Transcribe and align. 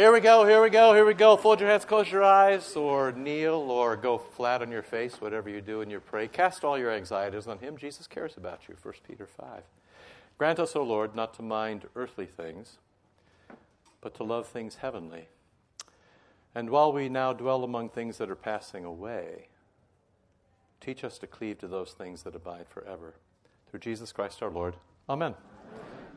Here 0.00 0.12
we 0.12 0.20
go, 0.20 0.46
here 0.46 0.62
we 0.62 0.70
go, 0.70 0.94
here 0.94 1.04
we 1.04 1.12
go. 1.12 1.36
Fold 1.36 1.60
your 1.60 1.68
hands, 1.68 1.84
close 1.84 2.10
your 2.10 2.24
eyes, 2.24 2.74
or 2.74 3.12
kneel, 3.12 3.70
or 3.70 3.96
go 3.96 4.16
flat 4.16 4.62
on 4.62 4.70
your 4.70 4.82
face, 4.82 5.20
whatever 5.20 5.50
you 5.50 5.60
do 5.60 5.82
in 5.82 5.90
your 5.90 6.00
prayer. 6.00 6.26
Cast 6.26 6.64
all 6.64 6.78
your 6.78 6.90
anxieties 6.90 7.46
on 7.46 7.58
Him. 7.58 7.76
Jesus 7.76 8.06
cares 8.06 8.38
about 8.38 8.60
you, 8.66 8.76
1 8.82 8.94
Peter 9.06 9.26
5. 9.26 9.62
Grant 10.38 10.58
us, 10.58 10.74
O 10.74 10.82
Lord, 10.82 11.14
not 11.14 11.34
to 11.34 11.42
mind 11.42 11.84
earthly 11.94 12.24
things, 12.24 12.78
but 14.00 14.14
to 14.14 14.24
love 14.24 14.48
things 14.48 14.76
heavenly. 14.76 15.28
And 16.54 16.70
while 16.70 16.94
we 16.94 17.10
now 17.10 17.34
dwell 17.34 17.62
among 17.62 17.90
things 17.90 18.16
that 18.16 18.30
are 18.30 18.34
passing 18.34 18.86
away, 18.86 19.48
teach 20.80 21.04
us 21.04 21.18
to 21.18 21.26
cleave 21.26 21.58
to 21.58 21.68
those 21.68 21.92
things 21.92 22.22
that 22.22 22.34
abide 22.34 22.68
forever. 22.70 23.16
Through 23.68 23.80
Jesus 23.80 24.12
Christ 24.12 24.42
our 24.42 24.48
Lord. 24.48 24.76
Amen. 25.10 25.34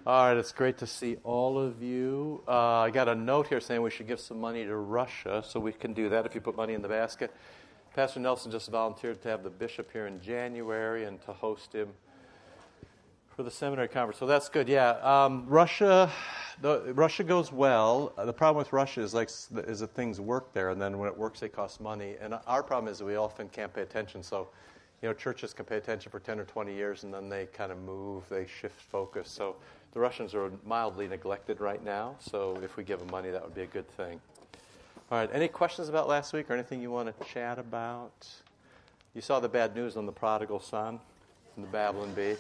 All 0.06 0.28
right, 0.28 0.36
it's 0.36 0.52
great 0.52 0.80
to 0.80 0.86
see 0.86 1.16
all 1.24 1.58
of 1.58 1.82
you. 1.82 2.44
Uh, 2.46 2.80
I 2.80 2.90
got 2.90 3.08
a 3.08 3.16
note 3.16 3.48
here 3.48 3.62
saying 3.62 3.82
we 3.82 3.90
should 3.90 4.06
give 4.06 4.20
some 4.20 4.38
money 4.38 4.66
to 4.66 4.76
Russia, 4.76 5.42
so 5.48 5.62
we 5.62 5.72
can 5.72 5.94
do 5.94 6.10
that 6.10 6.26
if 6.26 6.36
you 6.36 6.42
put 6.42 6.58
money 6.58 6.74
in 6.74 6.82
the 6.82 6.90
basket. 6.90 7.34
Pastor 7.96 8.20
Nelson 8.20 8.52
just 8.52 8.70
volunteered 8.70 9.22
to 9.22 9.30
have 9.30 9.44
the 9.44 9.50
bishop 9.50 9.94
here 9.94 10.08
in 10.08 10.22
January 10.22 11.06
and 11.06 11.22
to 11.22 11.32
host 11.32 11.72
him 11.72 11.88
for 13.34 13.44
the 13.44 13.52
seminary 13.52 13.88
conference. 13.88 14.20
So 14.20 14.28
that's 14.28 14.50
good. 14.50 14.68
Yeah, 14.68 14.90
um, 15.04 15.46
Russia, 15.48 16.12
the, 16.62 16.92
Russia 16.94 17.24
goes 17.24 17.54
well. 17.54 18.12
Uh, 18.18 18.26
the 18.26 18.34
problem 18.34 18.58
with 18.62 18.74
Russia 18.74 19.00
is 19.00 19.14
like 19.14 19.30
is 19.30 19.80
that 19.80 19.96
things 19.96 20.20
work 20.20 20.52
there, 20.52 20.72
and 20.72 20.82
then 20.82 20.98
when 20.98 21.08
it 21.08 21.18
works, 21.18 21.40
they 21.40 21.48
cost 21.48 21.80
money. 21.80 22.16
And 22.20 22.38
our 22.46 22.62
problem 22.62 22.92
is 22.92 23.00
that 23.00 23.06
we 23.06 23.16
often 23.16 23.48
can't 23.48 23.74
pay 23.74 23.84
attention. 23.84 24.22
So, 24.22 24.50
you 25.02 25.08
know, 25.08 25.14
churches 25.14 25.54
can 25.54 25.64
pay 25.64 25.78
attention 25.78 26.12
for 26.12 26.20
ten 26.20 26.42
or 26.42 26.44
twenty 26.44 26.76
years, 26.76 27.06
and 27.06 27.14
then 27.14 27.30
they 27.30 27.46
kind 27.46 27.72
of 27.72 27.78
move, 27.78 28.24
they 28.28 28.48
shift 28.48 28.82
focus. 28.82 29.30
So 29.30 29.56
the 29.94 30.00
Russians 30.00 30.34
are 30.34 30.52
mildly 30.66 31.08
neglected 31.08 31.62
right 31.62 31.84
now, 31.84 32.16
so 32.20 32.60
if 32.64 32.78
we 32.78 32.84
give 32.84 33.00
them 33.00 33.12
money, 33.12 33.30
that 33.30 33.44
would 33.44 33.54
be 33.54 33.62
a 33.62 33.68
good 33.68 33.88
thing. 33.92 34.20
All 35.12 35.20
right, 35.20 35.30
any 35.32 35.48
questions 35.48 35.88
about 35.88 36.08
last 36.08 36.34
week 36.34 36.50
or 36.50 36.54
anything 36.54 36.82
you 36.82 36.90
want 36.90 37.16
to 37.20 37.26
chat 37.26 37.60
about? 37.60 38.28
You 39.14 39.22
saw 39.22 39.40
the 39.40 39.50
bad 39.50 39.76
news 39.76 39.96
on 39.96 40.08
the 40.08 40.12
prodigal 40.12 40.60
son 40.60 41.00
and 41.56 41.64
the 41.64 41.70
Babylon 41.70 42.12
Bee. 42.16 42.36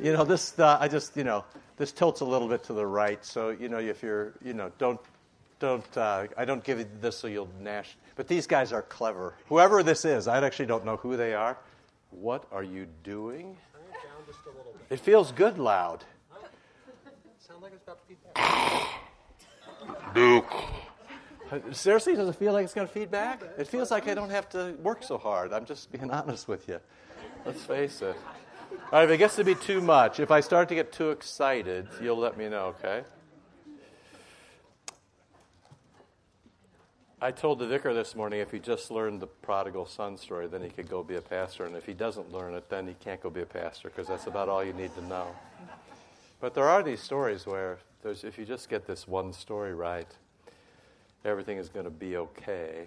You 0.00 0.12
know, 0.12 0.24
this, 0.24 0.56
uh, 0.58 0.78
I 0.80 0.86
just, 0.86 1.16
you 1.16 1.24
know, 1.24 1.44
this 1.76 1.90
tilts 1.90 2.20
a 2.20 2.24
little 2.24 2.48
bit 2.48 2.62
to 2.64 2.72
the 2.72 2.86
right, 2.86 3.24
so, 3.24 3.50
you 3.50 3.68
know, 3.68 3.78
if 3.78 4.02
you're, 4.02 4.34
you 4.44 4.54
know, 4.54 4.70
don't, 4.78 5.00
don't, 5.58 5.96
uh, 5.96 6.28
I 6.36 6.44
don't 6.44 6.62
give 6.62 6.78
you 6.78 6.86
this 7.00 7.16
so 7.18 7.26
you'll 7.26 7.48
gnash. 7.60 7.96
But 8.14 8.28
these 8.28 8.46
guys 8.46 8.72
are 8.72 8.82
clever. 8.82 9.34
Whoever 9.48 9.82
this 9.82 10.04
is, 10.04 10.28
I 10.28 10.44
actually 10.44 10.66
don't 10.66 10.84
know 10.84 10.98
who 10.98 11.16
they 11.16 11.34
are. 11.34 11.58
What 12.10 12.44
are 12.52 12.62
you 12.62 12.86
doing? 13.02 13.56
It 14.88 15.00
feels 15.00 15.32
good 15.32 15.58
loud 15.58 16.04
like 17.62 17.72
it's 17.72 17.82
about 17.82 17.98
feedback. 18.06 18.34
Duke. 20.14 20.52
Seriously, 21.72 22.16
does 22.16 22.28
it 22.28 22.34
feel 22.36 22.52
like 22.52 22.64
it's 22.64 22.74
going 22.74 22.86
to 22.86 22.92
feedback? 22.92 23.40
It 23.56 23.68
feels 23.68 23.90
like 23.90 24.08
I 24.08 24.14
don't 24.14 24.30
have 24.30 24.48
to 24.50 24.74
work 24.82 25.02
so 25.04 25.16
hard. 25.16 25.52
I'm 25.52 25.64
just 25.64 25.92
being 25.92 26.10
honest 26.18 26.48
with 26.48 26.68
you. 26.68 26.80
Let's 27.44 27.62
face 27.62 28.02
it. 28.02 28.16
All 28.92 28.98
right, 28.98 29.04
if 29.04 29.10
it 29.10 29.18
gets 29.18 29.36
to 29.36 29.44
be 29.44 29.54
too 29.54 29.80
much, 29.80 30.18
if 30.18 30.30
I 30.30 30.40
start 30.40 30.68
to 30.70 30.74
get 30.74 30.92
too 30.92 31.10
excited, 31.10 31.86
you'll 32.00 32.18
let 32.18 32.36
me 32.36 32.48
know, 32.48 32.74
okay? 32.78 33.04
I 37.20 37.30
told 37.30 37.60
the 37.60 37.66
vicar 37.66 37.94
this 37.94 38.14
morning 38.14 38.40
if 38.40 38.50
he 38.50 38.58
just 38.58 38.90
learned 38.90 39.20
the 39.20 39.26
prodigal 39.26 39.86
son 39.86 40.18
story, 40.18 40.48
then 40.48 40.62
he 40.62 40.68
could 40.68 40.88
go 40.88 41.02
be 41.02 41.14
a 41.14 41.20
pastor. 41.20 41.64
And 41.64 41.76
if 41.76 41.86
he 41.86 41.94
doesn't 41.94 42.32
learn 42.32 42.54
it, 42.54 42.68
then 42.68 42.86
he 42.86 42.94
can't 42.94 43.20
go 43.20 43.30
be 43.30 43.40
a 43.40 43.46
pastor 43.46 43.88
because 43.88 44.08
that's 44.08 44.26
about 44.26 44.48
all 44.48 44.64
you 44.64 44.72
need 44.72 44.94
to 44.96 45.04
know. 45.06 45.28
But 46.40 46.54
there 46.54 46.68
are 46.68 46.82
these 46.82 47.00
stories 47.00 47.46
where 47.46 47.78
if 48.04 48.38
you 48.38 48.44
just 48.44 48.68
get 48.68 48.86
this 48.86 49.08
one 49.08 49.32
story 49.32 49.74
right, 49.74 50.06
everything 51.24 51.58
is 51.58 51.68
going 51.68 51.84
to 51.84 51.90
be 51.90 52.16
okay. 52.18 52.86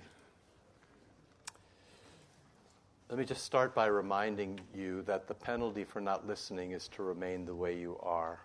Let 3.09 3.17
me 3.17 3.25
just 3.25 3.43
start 3.43 3.73
by 3.73 3.87
reminding 3.87 4.59
you 4.73 5.01
that 5.03 5.27
the 5.27 5.33
penalty 5.33 5.83
for 5.83 5.99
not 5.99 6.27
listening 6.27 6.71
is 6.71 6.87
to 6.89 7.03
remain 7.03 7.43
the 7.43 7.55
way 7.55 7.75
you 7.75 7.97
are. 8.03 8.39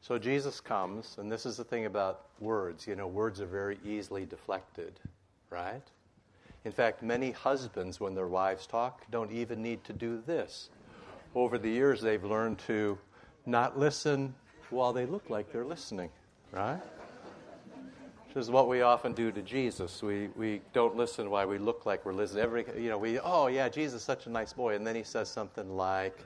So 0.00 0.18
Jesus 0.18 0.60
comes, 0.60 1.16
and 1.18 1.30
this 1.30 1.46
is 1.46 1.56
the 1.56 1.64
thing 1.64 1.86
about 1.86 2.26
words. 2.40 2.86
You 2.86 2.96
know, 2.96 3.06
words 3.06 3.40
are 3.40 3.46
very 3.46 3.78
easily 3.84 4.26
deflected, 4.26 4.98
right? 5.50 5.82
In 6.64 6.72
fact, 6.72 7.02
many 7.02 7.30
husbands, 7.30 8.00
when 8.00 8.14
their 8.14 8.26
wives 8.26 8.66
talk, 8.66 9.08
don't 9.10 9.30
even 9.30 9.62
need 9.62 9.84
to 9.84 9.92
do 9.92 10.22
this. 10.26 10.70
Over 11.34 11.56
the 11.56 11.70
years, 11.70 12.00
they've 12.00 12.24
learned 12.24 12.58
to 12.66 12.98
not 13.48 13.78
listen 13.78 14.34
while 14.70 14.92
they 14.92 15.06
look 15.06 15.30
like 15.30 15.50
they're 15.50 15.64
listening, 15.64 16.10
right? 16.52 16.80
Which 18.26 18.36
is 18.36 18.50
what 18.50 18.68
we 18.68 18.82
often 18.82 19.14
do 19.14 19.32
to 19.32 19.40
Jesus. 19.40 20.02
We, 20.02 20.28
we 20.36 20.60
don't 20.74 20.96
listen 20.96 21.30
while 21.30 21.48
we 21.48 21.56
look 21.56 21.86
like 21.86 22.04
we're 22.04 22.12
listening. 22.12 22.42
Every, 22.44 22.66
you 22.76 22.90
know, 22.90 22.98
we, 22.98 23.18
oh, 23.18 23.46
yeah, 23.46 23.70
Jesus 23.70 24.02
is 24.02 24.06
such 24.06 24.26
a 24.26 24.30
nice 24.30 24.52
boy. 24.52 24.74
And 24.76 24.86
then 24.86 24.94
he 24.94 25.02
says 25.02 25.30
something 25.30 25.76
like, 25.76 26.22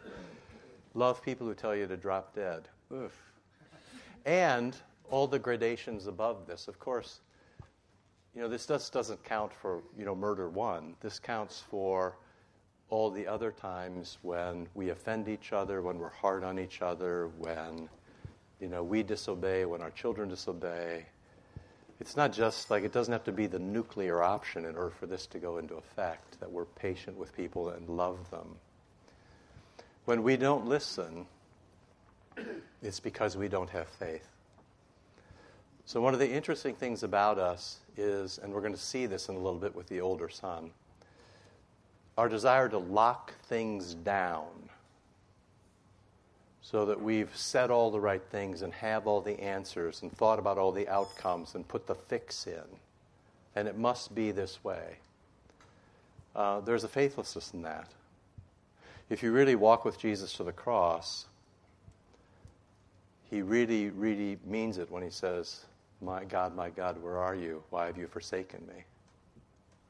love 0.95 1.23
people 1.23 1.47
who 1.47 1.55
tell 1.55 1.77
you 1.77 1.87
to 1.87 1.97
drop 1.97 2.35
dead. 2.35 2.69
Oof. 2.93 3.17
And 4.27 4.77
all 5.11 5.29
the 5.29 5.39
gradations 5.39 6.09
above 6.09 6.47
this. 6.47 6.67
Of 6.67 6.81
course, 6.81 7.21
you 8.35 8.43
know, 8.43 8.49
this 8.49 8.67
just 8.67 8.93
doesn't 8.93 9.23
count 9.23 9.53
for, 9.53 9.83
you 9.97 10.05
know, 10.05 10.15
murder 10.17 10.49
one. 10.49 10.95
This 11.01 11.21
counts 11.21 11.63
for 11.71 12.17
all 12.93 13.11
the 13.11 13.27
other 13.27 13.51
times 13.51 14.19
when 14.21 14.69
we 14.75 14.91
offend 14.91 15.27
each 15.27 15.55
other, 15.55 15.81
when 15.81 15.99
we're 15.99 16.11
hard 16.11 16.45
on 16.45 16.59
each 16.59 16.83
other, 16.83 17.31
when 17.39 17.89
you 18.61 18.69
know 18.69 18.85
we 18.85 19.03
disobey, 19.03 19.65
when 19.65 19.81
our 19.81 19.91
children 19.93 20.29
disobey. 20.29 21.07
It's 22.01 22.19
not 22.19 22.35
just 22.35 22.71
like 22.71 22.85
it 22.85 22.93
doesn't 22.93 23.13
have 23.13 23.25
to 23.25 23.33
be 23.33 23.47
the 23.47 23.59
nuclear 23.59 24.23
option 24.23 24.67
in 24.67 24.77
order 24.77 24.91
for 24.91 25.07
this 25.07 25.25
to 25.29 25.39
go 25.39 25.57
into 25.57 25.77
effect, 25.77 26.39
that 26.41 26.53
we're 26.53 26.67
patient 26.67 27.17
with 27.17 27.35
people 27.35 27.71
and 27.71 27.89
love 27.89 28.31
them. 28.31 28.57
When 30.05 30.23
we 30.23 30.37
don't 30.37 30.67
listen, 30.67 31.25
it's 32.83 33.01
because 33.01 33.39
we 33.39 33.49
don't 33.49 33.71
have 33.71 33.89
faith. 33.89 34.29
So, 35.87 36.03
one 36.03 36.13
of 36.13 36.21
the 36.21 36.31
interesting 36.31 36.75
things 36.75 37.03
about 37.03 37.39
us 37.39 37.79
is, 37.97 38.37
and 38.37 38.53
we're 38.53 38.61
going 38.61 38.75
to 38.75 38.79
see 38.79 39.07
this 39.07 39.31
in 39.31 39.35
a 39.35 39.39
little 39.39 39.59
bit 39.59 39.75
with 39.75 39.87
the 39.87 40.03
older 40.03 40.29
son, 40.29 40.73
our 42.17 42.29
desire 42.29 42.69
to 42.69 42.79
lock 42.79 43.33
things 43.45 43.95
down 43.95 44.47
so 46.61 46.87
that 46.87 47.03
we've 47.03 47.35
said 47.37 47.71
all 47.71 47.91
the 47.91 48.01
right 48.01 48.23
things 48.31 48.63
and 48.63 48.73
have 48.73 49.07
all 49.07 49.21
the 49.21 49.39
answers 49.41 50.03
and 50.03 50.13
thought 50.13 50.39
about 50.39 50.59
all 50.59 50.73
the 50.73 50.89
outcomes 50.89 51.55
and 51.55 51.67
put 51.67 51.87
the 51.87 51.95
fix 51.95 52.47
in. 52.47 52.63
And 53.55 53.69
it 53.69 53.77
must 53.77 54.15
be 54.15 54.31
this 54.31 54.63
way. 54.65 54.97
Uh, 56.35 56.61
there's 56.61 56.85
a 56.85 56.89
faithlessness 56.89 57.53
in 57.53 57.63
that. 57.63 57.89
If 59.11 59.23
you 59.23 59.33
really 59.33 59.57
walk 59.57 59.85
with 59.85 59.99
Jesus 59.99 60.33
to 60.35 60.45
the 60.45 60.53
cross, 60.53 61.27
he 63.31 63.43
really, 63.43 63.91
really 63.91 64.39
means 64.47 64.79
it 64.79 64.91
when 64.91 65.03
he 65.03 65.11
says, 65.11 65.67
My 66.01 66.25
God, 66.25 66.55
my 66.55 66.71
God, 66.71 67.03
where 67.03 67.19
are 67.19 67.35
you? 67.35 67.63
Why 67.71 67.87
have 67.87 67.99
you 67.99 68.07
forsaken 68.07 68.61
me? 68.67 68.85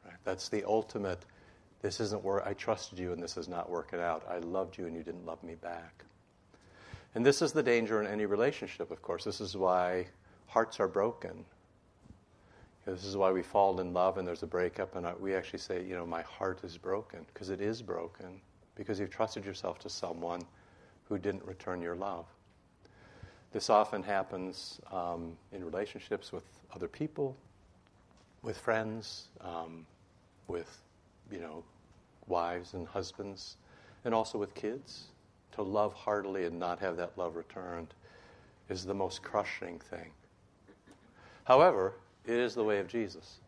Right? 0.05 0.15
That's 0.25 0.49
the 0.49 0.65
ultimate 0.65 1.25
this 1.83 2.01
isn't 2.01 2.25
where 2.25 2.47
I 2.47 2.55
trusted 2.55 2.99
you 2.99 3.13
and 3.13 3.23
this 3.23 3.37
is 3.37 3.49
not 3.49 3.69
working 3.69 4.01
out. 4.01 4.25
I 4.31 4.39
loved 4.39 4.79
you 4.79 4.87
and 4.87 4.97
you 4.97 5.03
didn't 5.03 5.27
love 5.27 5.43
me 5.43 5.57
back. 5.57 6.05
And 7.15 7.27
this 7.27 7.43
is 7.43 7.53
the 7.53 7.63
danger 7.63 8.01
in 8.01 8.07
any 8.07 8.25
relationship, 8.25 8.91
of 8.91 9.03
course. 9.03 9.25
This 9.25 9.41
is 9.41 9.57
why 9.57 10.07
hearts 10.47 10.81
are 10.81 10.89
broken. 10.89 11.45
This 12.87 13.05
is 13.05 13.17
why 13.17 13.31
we 13.31 13.43
fall 13.43 13.81
in 13.81 13.93
love 13.93 14.17
and 14.17 14.27
there's 14.27 14.43
a 14.43 14.47
breakup, 14.47 14.97
and 14.97 15.07
we 15.21 15.35
actually 15.35 15.61
say, 15.61 15.85
you 15.85 15.95
know, 15.95 16.07
my 16.07 16.23
heart 16.23 16.65
is 16.65 16.77
broken, 16.77 17.25
because 17.33 17.49
it 17.51 17.61
is 17.61 17.81
broken, 17.81 18.41
because 18.75 18.99
you've 18.99 19.11
trusted 19.11 19.45
yourself 19.45 19.79
to 19.81 19.89
someone 19.89 20.43
who 21.09 21.17
didn't 21.17 21.45
return 21.45 21.81
your 21.81 21.95
love. 21.95 22.27
This 23.53 23.71
often 23.71 24.03
happens 24.03 24.81
um, 24.91 25.37
in 25.53 25.65
relationships 25.65 26.33
with 26.33 26.45
other 26.75 26.89
people, 26.89 27.37
with 28.43 28.59
friends, 28.59 29.29
um, 29.43 29.87
with, 30.49 30.81
you 31.31 31.39
know, 31.39 31.63
wives 32.27 32.75
and 32.75 32.87
husbands, 32.87 33.57
and 34.05 34.15
also 34.15 34.39
with 34.39 34.55
kids. 34.55 35.05
To 35.53 35.63
love 35.63 35.93
heartily 35.93 36.47
and 36.47 36.59
not 36.59 36.79
have 36.79 36.97
that 36.97 37.19
love 37.19 37.37
returned 37.37 37.93
is 38.69 38.85
the 38.85 38.95
most 38.95 39.23
crushing 39.23 39.79
thing. 39.79 40.11
However, 41.45 41.95
it 42.25 42.37
is 42.37 42.55
the 42.55 42.65
way 42.65 42.79
of 42.79 42.89
Jesus. 42.89 43.39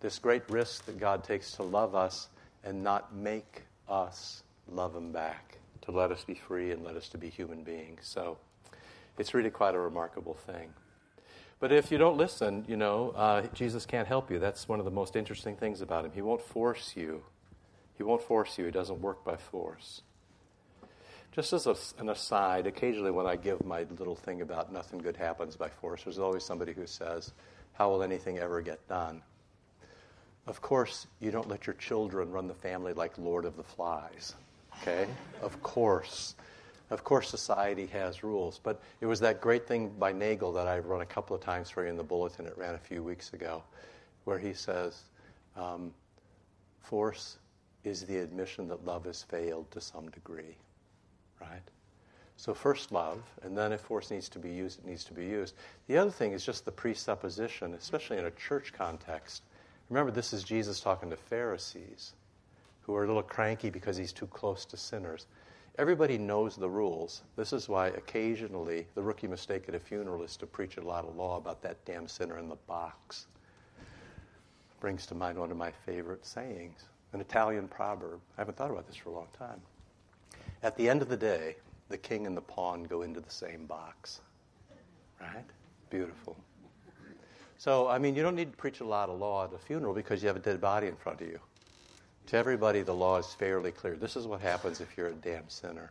This 0.00 0.18
great 0.18 0.48
risk 0.48 0.86
that 0.86 0.98
God 0.98 1.24
takes 1.24 1.52
to 1.52 1.62
love 1.62 1.94
us 1.94 2.28
and 2.64 2.82
not 2.82 3.14
make 3.14 3.62
us 3.88 4.42
love 4.68 4.96
Him 4.96 5.12
back, 5.12 5.58
to 5.82 5.90
let 5.90 6.10
us 6.10 6.24
be 6.24 6.34
free 6.34 6.70
and 6.70 6.82
let 6.84 6.96
us 6.96 7.08
to 7.10 7.18
be 7.18 7.28
human 7.28 7.62
beings. 7.62 8.00
So 8.02 8.38
it's 9.18 9.34
really 9.34 9.50
quite 9.50 9.74
a 9.74 9.78
remarkable 9.78 10.34
thing. 10.34 10.72
But 11.60 11.70
if 11.70 11.92
you 11.92 11.98
don't 11.98 12.16
listen, 12.16 12.64
you 12.66 12.76
know, 12.76 13.10
uh, 13.10 13.42
Jesus 13.54 13.86
can't 13.86 14.08
help 14.08 14.30
you. 14.30 14.38
That's 14.38 14.68
one 14.68 14.78
of 14.78 14.84
the 14.84 14.90
most 14.90 15.14
interesting 15.14 15.54
things 15.56 15.80
about 15.80 16.04
Him. 16.04 16.12
He 16.12 16.22
won't 16.22 16.42
force 16.42 16.94
you 16.96 17.22
he 18.02 18.08
won't 18.08 18.22
force 18.22 18.58
you, 18.58 18.64
he 18.64 18.72
doesn't 18.72 19.00
work 19.00 19.24
by 19.24 19.36
force. 19.36 20.02
Just 21.30 21.52
as 21.52 21.68
a, 21.68 21.76
an 22.00 22.08
aside, 22.08 22.66
occasionally 22.66 23.12
when 23.12 23.28
I 23.28 23.36
give 23.36 23.64
my 23.64 23.86
little 23.96 24.16
thing 24.16 24.42
about 24.42 24.72
nothing 24.72 24.98
good 24.98 25.16
happens 25.16 25.54
by 25.54 25.68
force, 25.68 26.02
there's 26.02 26.18
always 26.18 26.44
somebody 26.44 26.72
who 26.72 26.84
says, 26.84 27.30
How 27.74 27.90
will 27.90 28.02
anything 28.02 28.40
ever 28.40 28.60
get 28.60 28.88
done? 28.88 29.22
Of 30.48 30.60
course, 30.60 31.06
you 31.20 31.30
don't 31.30 31.48
let 31.48 31.64
your 31.64 31.74
children 31.74 32.32
run 32.32 32.48
the 32.48 32.54
family 32.54 32.92
like 32.92 33.16
Lord 33.18 33.44
of 33.44 33.56
the 33.56 33.62
Flies. 33.62 34.34
Okay? 34.80 35.06
Of 35.40 35.62
course. 35.62 36.34
Of 36.90 37.04
course, 37.04 37.28
society 37.28 37.86
has 37.86 38.24
rules. 38.24 38.58
But 38.60 38.82
it 39.00 39.06
was 39.06 39.20
that 39.20 39.40
great 39.40 39.68
thing 39.68 39.90
by 39.96 40.10
Nagel 40.10 40.52
that 40.54 40.66
I've 40.66 40.86
run 40.86 41.02
a 41.02 41.06
couple 41.06 41.36
of 41.36 41.40
times 41.40 41.70
for 41.70 41.84
you 41.84 41.90
in 41.90 41.96
the 41.96 42.02
bulletin. 42.02 42.46
It 42.46 42.58
ran 42.58 42.74
a 42.74 42.78
few 42.78 43.00
weeks 43.00 43.32
ago, 43.32 43.62
where 44.24 44.40
he 44.40 44.54
says, 44.54 45.04
um, 45.56 45.94
Force 46.80 47.38
is 47.84 48.02
the 48.02 48.18
admission 48.18 48.68
that 48.68 48.84
love 48.84 49.04
has 49.04 49.22
failed 49.22 49.70
to 49.70 49.80
some 49.80 50.08
degree 50.10 50.56
right? 51.42 51.62
So, 52.36 52.54
first 52.54 52.92
love, 52.92 53.22
and 53.42 53.56
then 53.56 53.72
if 53.72 53.80
force 53.80 54.10
needs 54.10 54.28
to 54.30 54.38
be 54.38 54.50
used, 54.50 54.80
it 54.80 54.86
needs 54.86 55.04
to 55.04 55.14
be 55.14 55.26
used. 55.26 55.54
The 55.86 55.98
other 55.98 56.10
thing 56.10 56.32
is 56.32 56.44
just 56.44 56.64
the 56.64 56.72
presupposition, 56.72 57.74
especially 57.74 58.18
in 58.18 58.24
a 58.24 58.30
church 58.32 58.72
context. 58.72 59.42
Remember, 59.90 60.10
this 60.10 60.32
is 60.32 60.42
Jesus 60.42 60.80
talking 60.80 61.10
to 61.10 61.16
Pharisees 61.16 62.14
who 62.82 62.94
are 62.96 63.04
a 63.04 63.06
little 63.06 63.22
cranky 63.22 63.70
because 63.70 63.96
he's 63.96 64.12
too 64.12 64.26
close 64.26 64.64
to 64.64 64.76
sinners. 64.76 65.26
Everybody 65.78 66.18
knows 66.18 66.56
the 66.56 66.68
rules. 66.68 67.22
This 67.36 67.52
is 67.52 67.68
why 67.68 67.88
occasionally 67.88 68.86
the 68.94 69.02
rookie 69.02 69.28
mistake 69.28 69.68
at 69.68 69.74
a 69.74 69.78
funeral 69.78 70.22
is 70.22 70.36
to 70.38 70.46
preach 70.46 70.76
a 70.78 70.82
lot 70.82 71.04
of 71.04 71.14
law 71.14 71.36
about 71.36 71.62
that 71.62 71.84
damn 71.84 72.08
sinner 72.08 72.38
in 72.38 72.48
the 72.48 72.56
box. 72.66 73.26
Brings 74.80 75.06
to 75.06 75.14
mind 75.14 75.38
one 75.38 75.52
of 75.52 75.56
my 75.56 75.70
favorite 75.70 76.26
sayings, 76.26 76.86
an 77.12 77.20
Italian 77.20 77.68
proverb. 77.68 78.20
I 78.36 78.40
haven't 78.40 78.56
thought 78.56 78.70
about 78.70 78.86
this 78.86 78.96
for 78.96 79.10
a 79.10 79.12
long 79.12 79.28
time. 79.38 79.60
At 80.62 80.76
the 80.76 80.88
end 80.88 81.02
of 81.02 81.08
the 81.08 81.16
day, 81.16 81.56
the 81.88 81.98
king 81.98 82.26
and 82.26 82.36
the 82.36 82.42
pawn 82.42 82.84
go 82.84 83.02
into 83.02 83.20
the 83.20 83.30
same 83.30 83.66
box. 83.66 84.20
Right? 85.20 85.44
Beautiful. 85.90 86.36
So, 87.58 87.86
I 87.88 87.98
mean, 87.98 88.16
you 88.16 88.22
don't 88.22 88.34
need 88.34 88.50
to 88.50 88.56
preach 88.56 88.80
a 88.80 88.84
lot 88.84 89.08
of 89.08 89.18
law 89.18 89.44
at 89.44 89.52
a 89.52 89.58
funeral 89.58 89.94
because 89.94 90.22
you 90.22 90.28
have 90.28 90.36
a 90.36 90.40
dead 90.40 90.60
body 90.60 90.88
in 90.88 90.96
front 90.96 91.20
of 91.20 91.28
you. 91.28 91.38
To 92.28 92.36
everybody, 92.36 92.82
the 92.82 92.94
law 92.94 93.18
is 93.18 93.26
fairly 93.34 93.72
clear. 93.72 93.94
This 93.94 94.16
is 94.16 94.26
what 94.26 94.40
happens 94.40 94.80
if 94.80 94.96
you're 94.96 95.08
a 95.08 95.12
damn 95.12 95.48
sinner. 95.48 95.90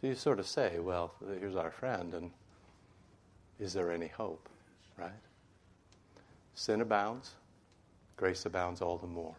So 0.00 0.06
you 0.06 0.14
sort 0.14 0.38
of 0.38 0.46
say, 0.46 0.78
well, 0.78 1.12
here's 1.38 1.56
our 1.56 1.70
friend, 1.70 2.14
and 2.14 2.30
is 3.58 3.72
there 3.72 3.90
any 3.90 4.06
hope? 4.06 4.48
Right? 4.96 5.10
Sin 6.54 6.80
abounds, 6.80 7.32
grace 8.16 8.46
abounds 8.46 8.80
all 8.80 8.96
the 8.96 9.06
more 9.06 9.34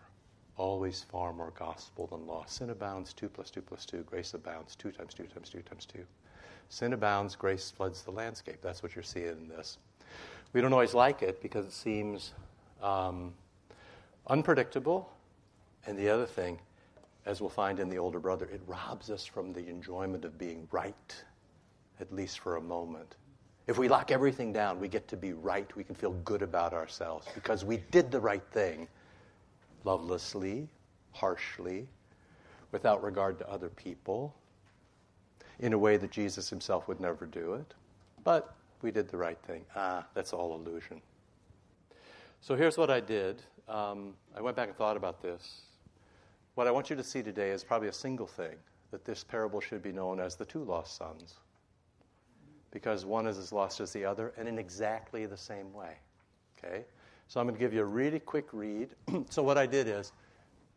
always 0.62 1.04
far 1.12 1.34
more 1.34 1.52
gospel 1.58 2.06
than 2.06 2.28
law. 2.28 2.46
Sin 2.46 2.70
abounds, 2.70 3.14
2 3.14 3.28
plus 3.30 3.50
2 3.50 3.62
plus 3.64 3.84
2. 3.84 4.04
Grace 4.04 4.36
abounds, 4.36 4.76
2 4.76 4.92
times 4.92 5.16
2 5.16 5.24
times 5.24 5.50
2 5.50 5.62
times 5.64 5.88
2. 5.88 6.06
Sin 6.70 6.94
abounds, 6.94 7.36
grace 7.36 7.72
floods 7.72 8.04
the 8.04 8.12
landscape. 8.12 8.60
That's 8.62 8.84
what 8.84 8.96
you're 8.96 9.04
seeing 9.04 9.30
in 9.30 9.48
this. 9.50 9.80
We 10.54 10.62
don't 10.62 10.72
always 10.72 10.94
like 10.94 11.24
it 11.24 11.42
because 11.42 11.66
it 11.66 11.74
seems 11.74 12.34
um, 12.84 13.34
unpredictable. 14.28 15.12
And 15.88 15.98
the 15.98 16.10
other 16.10 16.28
thing, 16.28 16.60
as 17.26 17.42
we'll 17.42 17.50
find 17.50 17.80
in 17.80 17.90
the 17.90 17.98
older 17.98 18.20
brother, 18.20 18.46
it 18.46 18.62
robs 18.68 19.10
us 19.10 19.26
from 19.26 19.54
the 19.54 19.68
enjoyment 19.68 20.26
of 20.26 20.38
being 20.38 20.68
right, 20.72 21.24
at 22.00 22.14
least 22.14 22.38
for 22.38 22.58
a 22.58 22.62
moment. 22.62 23.16
If 23.66 23.80
we 23.80 23.88
lock 23.88 24.12
everything 24.12 24.54
down, 24.54 24.80
we 24.80 24.90
get 24.90 25.08
to 25.08 25.18
be 25.18 25.34
right. 25.34 25.76
We 25.76 25.84
can 25.84 25.96
feel 25.96 26.14
good 26.24 26.44
about 26.44 26.72
ourselves 26.72 27.28
because 27.34 27.66
we 27.66 27.78
did 27.90 28.12
the 28.12 28.20
right 28.20 28.44
thing 28.52 28.88
lovelessly, 29.84 30.68
harshly, 31.12 31.88
without 32.72 33.04
regard 33.04 33.38
to 33.40 33.50
other 33.50 33.70
people, 33.70 34.34
in 35.60 35.74
a 35.74 35.78
way 35.78 35.98
that 35.98 36.12
Jesus 36.12 36.50
himself 36.50 36.88
would 36.88 37.00
never 37.00 37.26
do 37.26 37.54
it. 37.54 37.74
But 38.24 38.56
we 38.82 38.92
did 38.92 39.10
the 39.10 39.18
right 39.18 39.38
thing. 39.46 39.64
Ah, 39.76 40.06
that's 40.14 40.34
all 40.34 40.56
illusion. 40.56 41.02
So 42.42 42.56
here's 42.56 42.78
what 42.78 42.90
I 42.90 43.00
did. 43.00 43.42
Um, 43.70 44.14
I 44.36 44.42
went 44.42 44.56
back 44.56 44.68
and 44.68 44.78
thought 44.78 44.98
about 44.98 45.22
this. 45.22 45.62
What 46.56 46.68
I 46.68 46.72
want 46.72 46.90
you 46.90 46.96
to 46.96 47.04
see 47.04 47.22
today 47.22 47.52
is 47.52 47.64
probably 47.64 47.88
a 47.88 47.94
single 47.94 48.28
thing 48.28 48.56
that 48.92 49.06
this 49.06 49.24
parable 49.24 49.62
should 49.62 49.82
be 49.82 49.92
known 49.92 50.20
as 50.20 50.36
the 50.36 50.46
two 50.46 50.64
lost 50.64 50.98
sons. 50.98 51.36
Because 52.72 53.06
one 53.06 53.28
is 53.28 53.38
as 53.38 53.52
lost 53.52 53.80
as 53.80 53.94
the 53.94 54.04
other, 54.04 54.34
and 54.38 54.48
in 54.48 54.58
exactly 54.58 55.26
the 55.26 55.38
same 55.38 55.72
way. 55.74 55.94
Okay? 56.58 56.84
So 57.32 57.40
I'm 57.40 57.46
going 57.46 57.56
to 57.56 57.60
give 57.62 57.74
you 57.74 57.80
a 57.80 57.86
really 57.86 58.20
quick 58.20 58.48
read. 58.52 58.90
so 59.30 59.42
what 59.42 59.58
I 59.58 59.66
did 59.66 59.88
is 59.88 60.12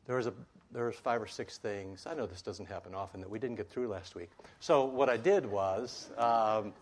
there 0.06 0.15
was 0.15 0.29
a 0.29 0.33
there 0.71 0.85
was 0.85 0.95
five 0.95 1.21
or 1.21 1.27
six 1.27 1.59
things. 1.59 2.06
I 2.06 2.15
know 2.15 2.27
this 2.27 2.43
doesn't 2.43 2.67
happen 2.67 2.95
often 2.95 3.21
that 3.23 3.29
we 3.29 3.41
didn't 3.41 3.56
get 3.56 3.69
through 3.69 3.89
last 3.89 4.15
week. 4.15 4.31
So 4.61 4.85
what 4.85 5.09
I 5.09 5.17
did 5.17 5.47
was 5.47 6.11
um, 6.17 6.73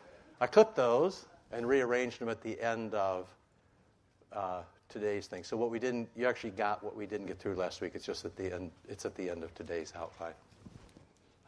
I 0.43 0.47
clipped 0.47 0.77
those 0.77 1.25
and 1.53 1.67
rearranged 1.67 2.19
them 2.19 2.29
at 2.29 2.43
the 2.43 2.61
end 2.61 2.93
of 2.93 3.35
uh, 4.31 4.61
today's 4.91 5.27
thing. 5.27 5.43
So 5.43 5.57
what 5.57 5.71
we 5.71 5.79
didn't, 5.79 6.11
you 6.17 6.27
actually 6.27 6.51
got 6.51 6.85
what 6.85 6.95
we 6.95 7.07
didn't 7.07 7.27
get 7.27 7.39
through 7.39 7.55
last 7.55 7.81
week. 7.81 7.93
It's 7.95 8.05
just 8.05 8.27
at 8.27 8.37
the 8.37 8.53
end. 8.55 8.73
It's 8.91 9.07
at 9.07 9.15
the 9.15 9.31
end 9.31 9.43
of 9.43 9.55
today's 9.55 9.95
outline. 9.97 10.35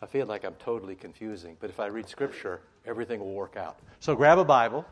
I 0.01 0.07
feel 0.07 0.25
like 0.25 0.47
I'm 0.47 0.55
totally 0.55 0.95
confusing, 0.95 1.59
but 1.61 1.69
if 1.69 1.79
I 1.79 1.89
read 1.89 2.09
scripture, 2.09 2.63
everything 2.87 3.21
will 3.21 3.35
work 3.35 3.59
out. 3.59 3.77
So 4.01 4.17
grab 4.17 4.39
a 4.39 4.45
Bible. 4.47 4.87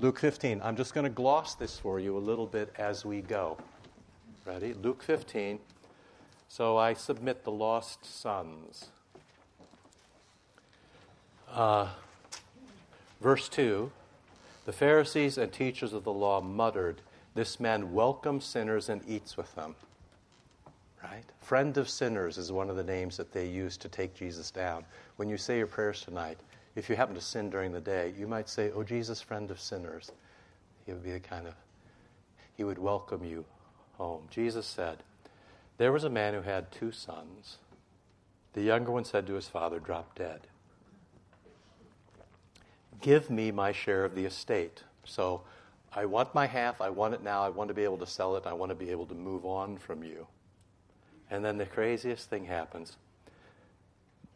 Luke 0.00 0.18
15. 0.18 0.62
I'm 0.64 0.76
just 0.76 0.94
going 0.94 1.04
to 1.04 1.10
gloss 1.10 1.56
this 1.56 1.78
for 1.78 2.00
you 2.00 2.16
a 2.16 2.18
little 2.18 2.46
bit 2.46 2.72
as 2.78 3.04
we 3.04 3.20
go. 3.20 3.58
Ready? 4.46 4.72
Luke 4.72 5.02
15. 5.02 5.58
So 6.48 6.78
I 6.78 6.94
submit 6.94 7.44
the 7.44 7.50
lost 7.50 8.06
sons. 8.06 8.86
Uh, 11.52 11.88
verse 13.20 13.50
2 13.50 13.92
The 14.64 14.72
Pharisees 14.72 15.36
and 15.36 15.52
teachers 15.52 15.92
of 15.92 16.04
the 16.04 16.12
law 16.12 16.40
muttered, 16.40 17.02
This 17.34 17.60
man 17.60 17.92
welcomes 17.92 18.46
sinners 18.46 18.88
and 18.88 19.02
eats 19.06 19.36
with 19.36 19.54
them. 19.54 19.74
Right? 21.02 21.24
Friend 21.42 21.76
of 21.76 21.90
sinners 21.90 22.38
is 22.38 22.50
one 22.50 22.70
of 22.70 22.76
the 22.76 22.84
names 22.84 23.18
that 23.18 23.32
they 23.32 23.46
use 23.46 23.76
to 23.76 23.88
take 23.90 24.14
Jesus 24.14 24.50
down. 24.50 24.86
When 25.16 25.28
you 25.28 25.36
say 25.36 25.58
your 25.58 25.66
prayers 25.66 26.00
tonight, 26.00 26.38
if 26.76 26.88
you 26.88 26.96
happen 26.96 27.14
to 27.14 27.20
sin 27.20 27.50
during 27.50 27.72
the 27.72 27.80
day, 27.80 28.12
you 28.18 28.26
might 28.26 28.48
say, 28.48 28.70
Oh, 28.74 28.82
Jesus, 28.82 29.20
friend 29.20 29.50
of 29.50 29.60
sinners. 29.60 30.12
He 30.86 30.92
would 30.92 31.02
be 31.02 31.12
the 31.12 31.20
kind 31.20 31.46
of, 31.46 31.54
he 32.56 32.64
would 32.64 32.78
welcome 32.78 33.24
you 33.24 33.44
home. 33.96 34.22
Jesus 34.30 34.66
said, 34.66 34.98
There 35.78 35.92
was 35.92 36.04
a 36.04 36.10
man 36.10 36.34
who 36.34 36.42
had 36.42 36.70
two 36.70 36.92
sons. 36.92 37.58
The 38.52 38.62
younger 38.62 38.90
one 38.90 39.04
said 39.04 39.26
to 39.26 39.34
his 39.34 39.48
father, 39.48 39.78
Drop 39.78 40.14
dead. 40.16 40.46
Give 43.00 43.30
me 43.30 43.50
my 43.50 43.72
share 43.72 44.04
of 44.04 44.14
the 44.14 44.24
estate. 44.24 44.82
So 45.04 45.42
I 45.92 46.04
want 46.04 46.34
my 46.34 46.46
half. 46.46 46.80
I 46.80 46.90
want 46.90 47.14
it 47.14 47.22
now. 47.22 47.42
I 47.42 47.48
want 47.48 47.68
to 47.68 47.74
be 47.74 47.84
able 47.84 47.98
to 47.98 48.06
sell 48.06 48.36
it. 48.36 48.46
I 48.46 48.52
want 48.52 48.70
to 48.70 48.76
be 48.76 48.90
able 48.90 49.06
to 49.06 49.14
move 49.14 49.44
on 49.44 49.76
from 49.78 50.04
you. 50.04 50.26
And 51.30 51.44
then 51.44 51.58
the 51.58 51.66
craziest 51.66 52.28
thing 52.28 52.44
happens 52.44 52.96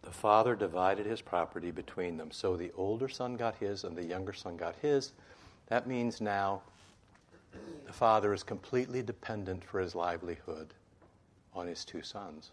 the 0.05 0.11
father 0.11 0.55
divided 0.55 1.07
his 1.07 1.21
property 1.21 1.71
between 1.71 2.17
them. 2.17 2.31
So 2.31 2.57
the 2.57 2.73
older 2.77 3.09
son 3.09 3.37
got 3.37 3.57
his 3.57 3.85
and 3.85 3.97
the 3.97 4.05
younger 4.05 4.33
son 4.33 4.57
got 4.57 4.77
his. 4.83 5.13
That 5.69 5.87
means 5.87 6.21
now 6.21 6.63
the 7.87 7.93
father 7.93 8.33
is 8.33 8.43
completely 8.43 9.03
dependent 9.03 9.65
for 9.65 9.81
his 9.81 9.95
livelihood 9.95 10.75
on 11.55 11.67
his 11.67 11.85
two 11.85 12.03
sons. 12.03 12.51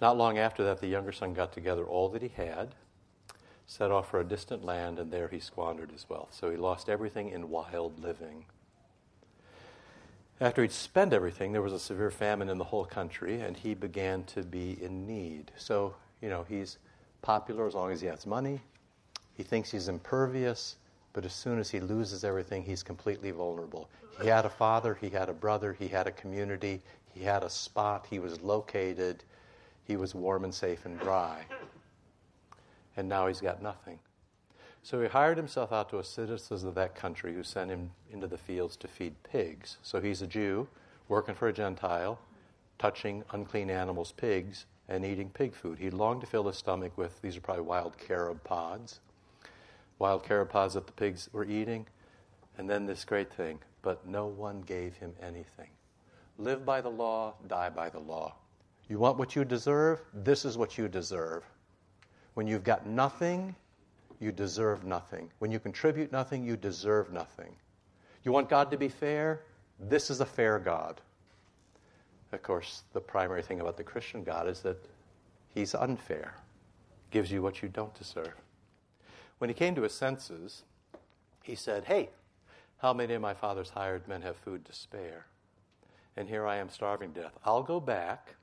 Not 0.00 0.16
long 0.16 0.38
after 0.38 0.64
that, 0.64 0.80
the 0.80 0.88
younger 0.88 1.12
son 1.12 1.32
got 1.32 1.52
together 1.52 1.84
all 1.84 2.08
that 2.10 2.22
he 2.22 2.28
had, 2.28 2.74
set 3.66 3.90
off 3.90 4.10
for 4.10 4.20
a 4.20 4.24
distant 4.24 4.64
land, 4.64 4.98
and 4.98 5.12
there 5.12 5.28
he 5.28 5.38
squandered 5.38 5.92
his 5.92 6.08
wealth. 6.08 6.30
So 6.32 6.50
he 6.50 6.56
lost 6.56 6.88
everything 6.88 7.30
in 7.30 7.50
wild 7.50 8.02
living. 8.02 8.44
After 10.42 10.62
he'd 10.62 10.72
spent 10.72 11.12
everything, 11.12 11.52
there 11.52 11.62
was 11.62 11.72
a 11.72 11.78
severe 11.78 12.10
famine 12.10 12.48
in 12.48 12.58
the 12.58 12.64
whole 12.64 12.84
country, 12.84 13.42
and 13.42 13.56
he 13.56 13.74
began 13.74 14.24
to 14.24 14.42
be 14.42 14.76
in 14.82 15.06
need. 15.06 15.52
So, 15.56 15.94
you 16.20 16.28
know, 16.28 16.44
he's 16.48 16.78
popular 17.22 17.64
as 17.64 17.74
long 17.76 17.92
as 17.92 18.00
he 18.00 18.08
has 18.08 18.26
money. 18.26 18.60
He 19.36 19.44
thinks 19.44 19.70
he's 19.70 19.86
impervious, 19.86 20.78
but 21.12 21.24
as 21.24 21.32
soon 21.32 21.60
as 21.60 21.70
he 21.70 21.78
loses 21.78 22.24
everything, 22.24 22.64
he's 22.64 22.82
completely 22.82 23.30
vulnerable. 23.30 23.88
He 24.20 24.26
had 24.26 24.44
a 24.44 24.50
father, 24.50 24.98
he 25.00 25.10
had 25.10 25.28
a 25.28 25.32
brother, 25.32 25.74
he 25.74 25.86
had 25.86 26.08
a 26.08 26.12
community, 26.12 26.82
he 27.14 27.22
had 27.22 27.44
a 27.44 27.50
spot, 27.50 28.08
he 28.10 28.18
was 28.18 28.40
located, 28.40 29.22
he 29.84 29.96
was 29.96 30.12
warm 30.12 30.42
and 30.42 30.52
safe 30.52 30.86
and 30.86 30.98
dry. 30.98 31.44
And 32.96 33.08
now 33.08 33.28
he's 33.28 33.40
got 33.40 33.62
nothing. 33.62 34.00
So 34.84 35.00
he 35.00 35.06
hired 35.08 35.36
himself 35.36 35.72
out 35.72 35.88
to 35.90 35.98
a 35.98 36.04
citizen 36.04 36.66
of 36.66 36.74
that 36.74 36.96
country 36.96 37.34
who 37.34 37.44
sent 37.44 37.70
him 37.70 37.92
into 38.10 38.26
the 38.26 38.36
fields 38.36 38.76
to 38.78 38.88
feed 38.88 39.14
pigs. 39.22 39.78
So 39.82 40.00
he's 40.00 40.22
a 40.22 40.26
Jew 40.26 40.66
working 41.08 41.36
for 41.36 41.48
a 41.48 41.52
Gentile, 41.52 42.18
touching 42.78 43.22
unclean 43.30 43.70
animals, 43.70 44.12
pigs, 44.12 44.66
and 44.88 45.04
eating 45.04 45.30
pig 45.30 45.54
food. 45.54 45.78
He 45.78 45.90
longed 45.90 46.22
to 46.22 46.26
fill 46.26 46.48
his 46.48 46.56
stomach 46.56 46.98
with 46.98 47.22
these 47.22 47.36
are 47.36 47.40
probably 47.40 47.62
wild 47.62 47.96
carob 47.96 48.42
pods, 48.42 48.98
wild 50.00 50.24
carob 50.24 50.50
pods 50.50 50.74
that 50.74 50.86
the 50.86 50.92
pigs 50.92 51.28
were 51.32 51.44
eating. 51.44 51.86
And 52.58 52.68
then 52.68 52.84
this 52.84 53.04
great 53.04 53.32
thing, 53.32 53.60
but 53.82 54.06
no 54.06 54.26
one 54.26 54.62
gave 54.62 54.96
him 54.96 55.14
anything. 55.22 55.70
Live 56.38 56.66
by 56.66 56.80
the 56.80 56.90
law, 56.90 57.34
die 57.46 57.70
by 57.70 57.88
the 57.88 58.00
law. 58.00 58.34
You 58.88 58.98
want 58.98 59.16
what 59.16 59.36
you 59.36 59.44
deserve? 59.44 60.02
This 60.12 60.44
is 60.44 60.58
what 60.58 60.76
you 60.76 60.88
deserve. 60.88 61.44
When 62.34 62.48
you've 62.48 62.64
got 62.64 62.86
nothing, 62.86 63.54
you 64.22 64.32
deserve 64.32 64.84
nothing. 64.84 65.30
When 65.40 65.50
you 65.50 65.58
contribute 65.58 66.12
nothing, 66.12 66.44
you 66.44 66.56
deserve 66.56 67.12
nothing. 67.12 67.54
You 68.24 68.32
want 68.32 68.48
God 68.48 68.70
to 68.70 68.76
be 68.76 68.88
fair? 68.88 69.42
This 69.80 70.10
is 70.10 70.20
a 70.20 70.26
fair 70.26 70.58
God. 70.58 71.00
Of 72.32 72.42
course, 72.42 72.84
the 72.92 73.00
primary 73.00 73.42
thing 73.42 73.60
about 73.60 73.76
the 73.76 73.84
Christian 73.84 74.22
God 74.22 74.48
is 74.48 74.60
that 74.60 74.78
He's 75.54 75.74
unfair, 75.74 76.34
gives 77.10 77.30
you 77.30 77.42
what 77.42 77.62
you 77.62 77.68
don't 77.68 77.94
deserve. 77.94 78.34
When 79.38 79.50
he 79.50 79.54
came 79.54 79.74
to 79.74 79.82
his 79.82 79.92
senses, 79.92 80.62
he 81.42 81.54
said, 81.54 81.84
Hey, 81.84 82.10
how 82.78 82.92
many 82.92 83.14
of 83.14 83.22
my 83.22 83.34
father's 83.34 83.70
hired 83.70 84.08
men 84.08 84.22
have 84.22 84.36
food 84.36 84.64
to 84.64 84.72
spare? 84.72 85.26
And 86.16 86.28
here 86.28 86.46
I 86.46 86.56
am 86.56 86.70
starving 86.70 87.12
to 87.14 87.22
death. 87.22 87.38
I'll 87.44 87.62
go 87.62 87.80
back. 87.80 88.34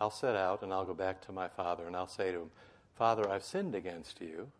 I'll 0.00 0.10
set 0.10 0.36
out 0.36 0.62
and 0.62 0.72
I'll 0.72 0.84
go 0.84 0.94
back 0.94 1.20
to 1.22 1.32
my 1.32 1.48
father 1.48 1.86
and 1.86 1.96
I'll 1.96 2.06
say 2.06 2.30
to 2.32 2.38
him, 2.38 2.50
Father, 2.94 3.28
I've 3.28 3.44
sinned 3.44 3.74
against 3.74 4.20
you, 4.20 4.50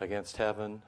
against 0.00 0.36
heaven 0.36 0.82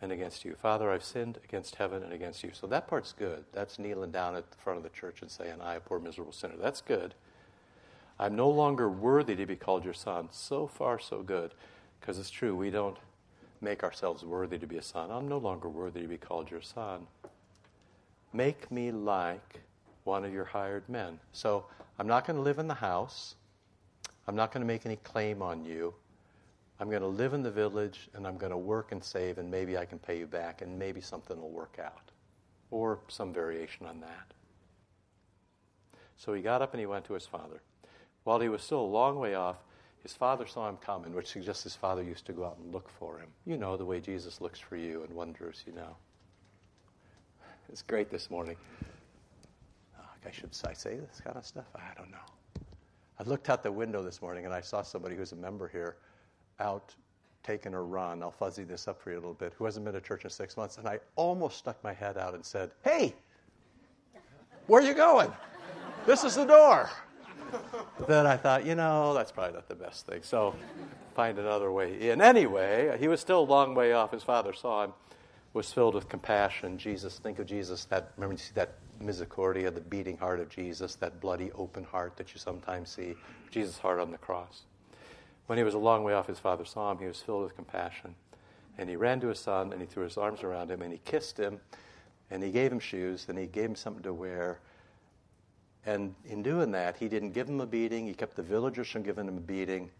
and 0.00 0.12
against 0.12 0.44
you. 0.44 0.54
Father, 0.54 0.90
I've 0.90 1.04
sinned 1.04 1.38
against 1.44 1.76
heaven 1.76 2.02
and 2.02 2.12
against 2.12 2.42
you. 2.44 2.50
So 2.52 2.66
that 2.68 2.86
part's 2.86 3.12
good. 3.12 3.44
That's 3.52 3.78
kneeling 3.78 4.10
down 4.10 4.36
at 4.36 4.50
the 4.50 4.56
front 4.56 4.76
of 4.76 4.82
the 4.82 4.90
church 4.90 5.22
and 5.22 5.30
saying, 5.30 5.60
I, 5.60 5.74
a 5.74 5.80
poor 5.80 5.98
miserable 5.98 6.32
sinner. 6.32 6.54
That's 6.60 6.80
good. 6.80 7.14
I'm 8.18 8.36
no 8.36 8.48
longer 8.48 8.88
worthy 8.88 9.36
to 9.36 9.46
be 9.46 9.56
called 9.56 9.84
your 9.84 9.94
son. 9.94 10.28
So 10.30 10.66
far, 10.66 10.98
so 10.98 11.22
good. 11.22 11.54
Because 12.00 12.18
it's 12.18 12.30
true, 12.30 12.54
we 12.56 12.70
don't 12.70 12.96
make 13.60 13.82
ourselves 13.82 14.24
worthy 14.24 14.58
to 14.58 14.66
be 14.66 14.76
a 14.76 14.82
son. 14.82 15.10
I'm 15.10 15.28
no 15.28 15.38
longer 15.38 15.68
worthy 15.68 16.02
to 16.02 16.08
be 16.08 16.16
called 16.16 16.50
your 16.50 16.62
son. 16.62 17.06
Make 18.32 18.70
me 18.70 18.92
like 18.92 19.60
one 20.04 20.24
of 20.24 20.32
your 20.32 20.44
hired 20.44 20.88
men. 20.88 21.18
So 21.32 21.66
I'm 21.98 22.06
not 22.06 22.26
going 22.26 22.36
to 22.36 22.42
live 22.42 22.58
in 22.58 22.68
the 22.68 22.74
house. 22.74 23.34
I'm 24.26 24.36
not 24.36 24.52
going 24.52 24.60
to 24.60 24.66
make 24.66 24.86
any 24.86 24.96
claim 24.96 25.42
on 25.42 25.64
you. 25.64 25.94
I'm 26.80 26.88
going 26.88 27.02
to 27.02 27.08
live 27.08 27.34
in 27.34 27.42
the 27.42 27.50
village 27.50 28.08
and 28.14 28.26
I'm 28.26 28.36
going 28.36 28.52
to 28.52 28.58
work 28.58 28.92
and 28.92 29.02
save, 29.02 29.38
and 29.38 29.50
maybe 29.50 29.76
I 29.76 29.84
can 29.84 29.98
pay 29.98 30.18
you 30.18 30.26
back, 30.26 30.62
and 30.62 30.78
maybe 30.78 31.00
something 31.00 31.40
will 31.40 31.50
work 31.50 31.78
out. 31.82 32.12
Or 32.70 33.00
some 33.08 33.32
variation 33.32 33.86
on 33.86 34.00
that. 34.00 34.32
So 36.16 36.34
he 36.34 36.42
got 36.42 36.62
up 36.62 36.74
and 36.74 36.80
he 36.80 36.86
went 36.86 37.04
to 37.06 37.14
his 37.14 37.26
father. 37.26 37.62
While 38.24 38.40
he 38.40 38.48
was 38.48 38.62
still 38.62 38.80
a 38.80 38.82
long 38.82 39.18
way 39.18 39.34
off, 39.34 39.56
his 40.02 40.12
father 40.12 40.46
saw 40.46 40.68
him 40.68 40.76
coming, 40.76 41.14
which 41.14 41.28
suggests 41.28 41.64
his 41.64 41.74
father 41.74 42.02
used 42.02 42.26
to 42.26 42.32
go 42.32 42.44
out 42.44 42.58
and 42.58 42.72
look 42.72 42.88
for 42.88 43.18
him. 43.18 43.28
You 43.46 43.56
know 43.56 43.76
the 43.76 43.84
way 43.84 44.00
Jesus 44.00 44.40
looks 44.40 44.60
for 44.60 44.76
you 44.76 45.02
and 45.02 45.12
wonders, 45.12 45.64
you 45.66 45.72
know. 45.72 45.96
It's 47.68 47.82
great 47.82 48.10
this 48.10 48.30
morning. 48.30 48.56
Oh, 49.98 50.04
I 50.26 50.30
should 50.30 50.50
I 50.66 50.72
say 50.72 50.96
this 50.96 51.20
kind 51.22 51.36
of 51.36 51.44
stuff? 51.44 51.66
I 51.74 51.94
don't 51.96 52.10
know. 52.10 52.62
I 53.18 53.24
looked 53.24 53.50
out 53.50 53.62
the 53.62 53.72
window 53.72 54.02
this 54.02 54.22
morning 54.22 54.44
and 54.44 54.54
I 54.54 54.60
saw 54.60 54.82
somebody 54.82 55.16
who's 55.16 55.32
a 55.32 55.36
member 55.36 55.68
here 55.68 55.96
out 56.60 56.94
taking 57.42 57.74
a 57.74 57.80
run. 57.80 58.22
I'll 58.22 58.30
fuzzy 58.30 58.64
this 58.64 58.88
up 58.88 59.00
for 59.00 59.10
you 59.10 59.16
a 59.16 59.20
little 59.20 59.34
bit. 59.34 59.52
Who 59.56 59.64
hasn't 59.64 59.84
been 59.84 59.94
to 59.94 60.00
church 60.00 60.24
in 60.24 60.30
six 60.30 60.56
months? 60.56 60.78
And 60.78 60.86
I 60.86 61.00
almost 61.16 61.58
stuck 61.58 61.82
my 61.82 61.92
head 61.92 62.18
out 62.18 62.34
and 62.34 62.44
said, 62.44 62.70
Hey, 62.84 63.14
where 64.66 64.82
are 64.82 64.86
you 64.86 64.94
going? 64.94 65.32
This 66.06 66.24
is 66.24 66.34
the 66.34 66.44
door 66.44 66.90
then 68.06 68.26
I 68.26 68.36
thought, 68.36 68.66
you 68.66 68.74
know, 68.74 69.14
that's 69.14 69.32
probably 69.32 69.54
not 69.54 69.68
the 69.68 69.74
best 69.74 70.06
thing. 70.06 70.22
So 70.22 70.54
find 71.14 71.38
another 71.38 71.70
way 71.72 72.10
in. 72.10 72.20
Anyway, 72.20 72.96
he 72.98 73.08
was 73.08 73.20
still 73.20 73.40
a 73.40 73.48
long 73.48 73.74
way 73.74 73.92
off. 73.92 74.12
His 74.12 74.22
father 74.22 74.52
saw 74.52 74.84
him, 74.84 74.92
was 75.52 75.72
filled 75.72 75.94
with 75.94 76.08
compassion. 76.08 76.78
Jesus, 76.78 77.18
think 77.18 77.38
of 77.38 77.46
Jesus, 77.46 77.84
that, 77.86 78.12
remember 78.16 78.34
you 78.34 78.38
see 78.38 78.52
that 78.54 78.74
misericordia, 79.00 79.70
the 79.70 79.80
beating 79.80 80.16
heart 80.16 80.40
of 80.40 80.48
Jesus, 80.48 80.94
that 80.96 81.20
bloody 81.20 81.50
open 81.52 81.84
heart 81.84 82.16
that 82.16 82.32
you 82.32 82.40
sometimes 82.40 82.90
see, 82.90 83.14
Jesus' 83.50 83.78
heart 83.78 84.00
on 84.00 84.10
the 84.10 84.18
cross. 84.18 84.62
When 85.48 85.58
he 85.58 85.64
was 85.64 85.74
a 85.74 85.78
long 85.78 86.04
way 86.04 86.14
off, 86.14 86.28
his 86.28 86.38
father 86.38 86.64
saw 86.64 86.92
him. 86.92 86.98
He 86.98 87.06
was 87.06 87.20
filled 87.20 87.42
with 87.42 87.56
compassion. 87.56 88.14
And 88.78 88.88
he 88.88 88.94
ran 88.94 89.18
to 89.20 89.26
his 89.26 89.40
son 89.40 89.72
and 89.72 89.80
he 89.80 89.86
threw 89.86 90.04
his 90.04 90.16
arms 90.16 90.44
around 90.44 90.70
him 90.70 90.82
and 90.82 90.92
he 90.92 91.00
kissed 91.04 91.36
him 91.36 91.58
and 92.30 92.42
he 92.44 92.52
gave 92.52 92.70
him 92.70 92.78
shoes 92.78 93.26
and 93.28 93.36
he 93.36 93.46
gave 93.46 93.70
him 93.70 93.74
something 93.74 94.04
to 94.04 94.14
wear 94.14 94.60
and 95.88 96.14
in 96.26 96.42
doing 96.42 96.70
that, 96.72 96.98
he 96.98 97.08
didn't 97.08 97.30
give 97.30 97.48
him 97.48 97.62
a 97.62 97.66
beating. 97.66 98.06
He 98.06 98.12
kept 98.12 98.36
the 98.36 98.42
villagers 98.42 98.90
from 98.90 99.02
giving 99.02 99.26
him 99.26 99.38
a 99.38 99.40
beating. 99.40 99.90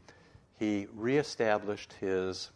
He 0.58 0.86
reestablished 0.94 1.94
his 1.94 2.50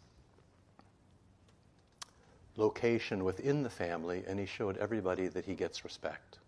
location 2.56 3.25
within 3.25 3.62
the 3.62 3.70
family, 3.70 4.22
and 4.26 4.38
he 4.38 4.44
showed 4.44 4.76
everybody 4.76 5.28
that 5.28 5.46
he 5.46 5.54
gets 5.54 5.82
respect. 5.82 6.40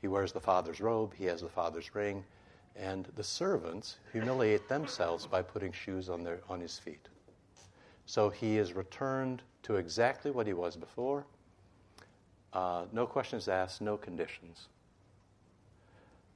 He 0.00 0.08
wears 0.08 0.32
the 0.32 0.40
father's 0.40 0.80
robe, 0.80 1.14
he 1.14 1.26
has 1.26 1.42
the 1.42 1.48
father's 1.48 1.94
ring, 1.94 2.24
and 2.76 3.08
the 3.16 3.24
servants 3.24 3.96
humiliate 4.12 4.68
themselves 4.68 5.26
by 5.26 5.42
putting 5.42 5.72
shoes 5.72 6.08
on, 6.08 6.22
their, 6.22 6.40
on 6.48 6.60
his 6.60 6.78
feet. 6.78 7.08
So 8.06 8.30
he 8.30 8.58
is 8.58 8.72
returned 8.72 9.42
to 9.64 9.76
exactly 9.76 10.30
what 10.30 10.46
he 10.46 10.52
was 10.52 10.76
before. 10.76 11.26
Uh, 12.52 12.84
no 12.92 13.06
questions 13.06 13.48
asked, 13.48 13.80
no 13.80 13.96
conditions. 13.96 14.68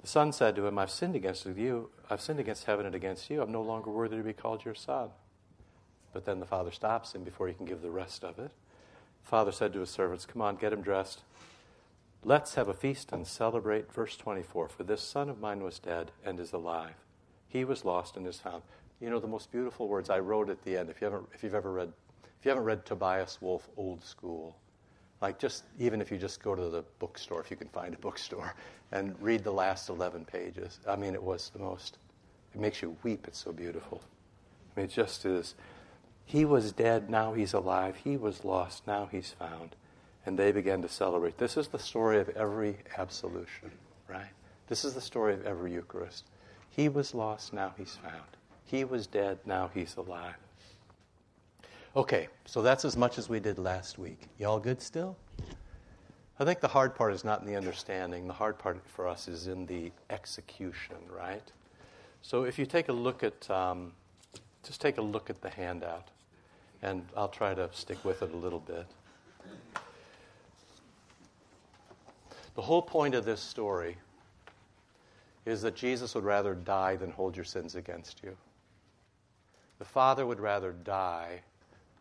The 0.01 0.07
son 0.07 0.33
said 0.33 0.55
to 0.57 0.67
him, 0.67 0.79
I've 0.79 0.91
sinned 0.91 1.17
against 1.17 1.47
you. 1.47 1.91
I've 2.11 2.21
sinned 2.21 2.39
against 2.39 2.65
heaven 2.65 2.85
and 2.85 2.95
against 2.95 3.31
you. 3.31 3.41
I'm 3.41 3.51
no 3.51 3.63
longer 3.63 3.91
worthy 3.91 4.19
to 4.19 4.23
be 4.23 4.35
called 4.35 4.65
your 4.65 4.75
son. 4.75 5.09
But 6.13 6.27
then 6.27 6.41
the 6.41 6.47
father 6.47 6.71
stops 6.71 7.15
him 7.15 7.25
before 7.25 7.49
he 7.49 7.55
can 7.55 7.65
give 7.67 7.81
the 7.83 7.91
rest 7.91 8.23
of 8.23 8.39
it. 8.39 8.51
The 9.23 9.29
father 9.29 9.51
said 9.51 9.73
to 9.73 9.81
his 9.81 9.91
servants, 9.91 10.27
Come 10.27 10.43
on, 10.43 10.57
get 10.57 10.73
him 10.73 10.83
dressed. 10.83 11.23
Let's 12.27 12.55
have 12.55 12.69
a 12.69 12.75
feast 12.75 13.13
and 13.13 13.27
celebrate. 13.27 13.93
Verse 13.93 14.17
24 14.17 14.71
For 14.71 14.83
this 14.83 15.03
son 15.03 15.29
of 15.29 15.41
mine 15.41 15.63
was 15.63 15.79
dead 15.79 16.11
and 16.25 16.41
is 16.41 16.55
alive. 16.55 16.95
He 17.49 17.65
was 17.65 17.85
lost 17.85 18.17
and 18.17 18.27
is 18.27 18.41
found. 18.41 18.63
You 18.99 19.11
know, 19.11 19.21
the 19.21 19.27
most 19.27 19.53
beautiful 19.53 19.89
words 19.89 20.09
I 20.09 20.21
wrote 20.21 20.49
at 20.49 20.63
the 20.65 20.79
end, 20.79 20.89
if, 20.89 21.03
you 21.03 21.05
haven't, 21.05 21.29
if 21.35 21.43
you've 21.45 21.55
ever 21.55 21.71
read, 21.71 21.93
if 22.39 22.47
you 22.47 22.49
haven't 22.49 22.65
read 22.65 22.87
Tobias 22.87 23.43
Wolff 23.43 23.69
Old 23.77 24.03
School, 24.03 24.57
like 25.21 25.39
just 25.39 25.65
even 25.79 26.01
if 26.01 26.11
you 26.11 26.17
just 26.17 26.43
go 26.43 26.55
to 26.55 26.71
the 26.71 26.83
bookstore, 26.99 27.43
if 27.43 27.51
you 27.51 27.59
can 27.59 27.69
find 27.69 27.93
a 27.93 27.99
bookstore, 27.99 28.55
and 28.93 29.15
read 29.21 29.45
the 29.45 29.53
last 29.53 29.91
11 29.91 30.25
pages. 30.25 30.81
I 30.89 30.97
mean, 30.97 31.13
it 31.13 31.23
was 31.23 31.51
the 31.51 31.59
most, 31.59 31.99
it 32.55 32.61
makes 32.61 32.81
you 32.81 32.97
weep. 33.03 33.27
It's 33.29 33.45
so 33.45 33.53
beautiful. 33.53 34.01
I 34.75 34.81
mean, 34.81 34.87
it 34.87 34.93
just 34.93 35.27
is. 35.27 35.55
He 36.25 36.47
was 36.47 36.73
dead, 36.73 37.11
now 37.11 37.35
he's 37.35 37.53
alive. 37.53 37.97
He 38.03 38.17
was 38.17 38.47
lost, 38.47 38.87
now 38.87 39.09
he's 39.13 39.31
found. 39.39 39.77
And 40.27 40.39
they 40.39 40.53
began 40.53 40.81
to 40.83 40.89
celebrate. 40.89 41.37
This 41.39 41.57
is 41.57 41.69
the 41.69 41.79
story 41.79 42.19
of 42.19 42.29
every 42.31 42.77
absolution, 42.97 43.71
right? 44.09 44.31
This 44.69 44.85
is 44.85 44.95
the 44.95 45.01
story 45.01 45.35
of 45.35 45.45
every 45.45 45.73
Eucharist. 45.73 46.25
He 46.71 46.89
was 46.89 47.15
lost, 47.15 47.53
now 47.53 47.75
he's 47.77 47.97
found. 47.97 48.25
He 48.65 48.85
was 48.85 49.07
dead, 49.07 49.39
now 49.45 49.71
he's 49.73 49.97
alive. 49.97 50.35
Okay, 51.97 52.29
so 52.45 52.63
that's 52.63 52.85
as 52.85 52.97
much 52.97 53.19
as 53.19 53.29
we 53.29 53.39
did 53.39 53.59
last 53.59 53.99
week. 53.99 54.29
Y'all 54.39 54.59
good 54.59 54.83
still? 54.83 55.17
I 56.41 56.45
think 56.45 56.61
the 56.61 56.69
hard 56.69 56.97
part 56.97 57.13
is 57.13 57.23
not 57.23 57.41
in 57.41 57.47
the 57.47 57.55
understanding. 57.55 58.27
The 58.27 58.33
hard 58.33 58.59
part 58.59 58.81
for 58.89 59.07
us 59.07 59.29
is 59.29 59.47
in 59.47 59.67
the 59.67 59.93
execution, 60.11 60.97
right? 61.09 61.53
So 62.23 62.43
if 62.43 62.59
you 62.59 62.67
take 62.67 62.89
a 62.89 62.93
look 62.93 63.23
at, 63.23 63.49
um, 63.49 63.93
just 64.65 64.81
take 64.81 64.99
a 64.99 65.03
look 65.03 65.31
at 65.31 65.41
the 65.41 65.51
handout, 65.51 66.09
and 66.83 67.07
I'll 67.17 67.29
try 67.29 67.55
to 67.55 67.69
stick 67.73 68.05
with 68.05 68.23
it 68.23 68.33
a 68.33 68.37
little 68.37 68.59
bit. 68.59 68.87
The 72.55 72.63
whole 72.63 72.83
point 72.83 73.15
of 73.15 73.25
this 73.25 73.41
story 73.41 73.97
is 75.45 75.63
that 75.63 75.75
Jesus 75.75 76.15
would 76.15 76.25
rather 76.25 76.55
die 76.55 76.97
than 76.97 77.11
hold 77.11 77.37
your 77.37 77.45
sins 77.45 77.75
against 77.75 78.23
you. 78.23 78.37
The 79.79 79.85
Father 79.85 80.25
would 80.27 80.41
rather 80.41 80.73
die 80.73 81.43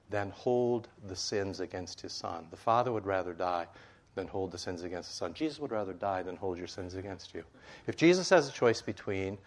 than 0.09 0.29
hold 0.29 0.87
the 1.07 1.15
sins 1.15 1.59
against 1.59 1.99
his 2.01 2.13
son. 2.13 2.47
The 2.51 2.57
Father 2.57 2.91
would 2.91 3.05
rather 3.05 3.33
die 3.33 3.67
than 4.15 4.27
hold 4.27 4.51
the 4.51 4.57
sins 4.57 4.83
against 4.83 5.09
the 5.09 5.15
Son. 5.15 5.33
Jesus 5.33 5.59
would 5.59 5.71
rather 5.71 5.93
die 5.93 6.21
than 6.21 6.35
hold 6.35 6.57
your 6.57 6.67
sins 6.67 6.93
against 6.93 7.33
you. 7.33 7.43
If 7.87 7.95
Jesus 7.95 8.29
has 8.29 8.47
a 8.47 8.51
choice 8.51 8.81
between 8.81 9.39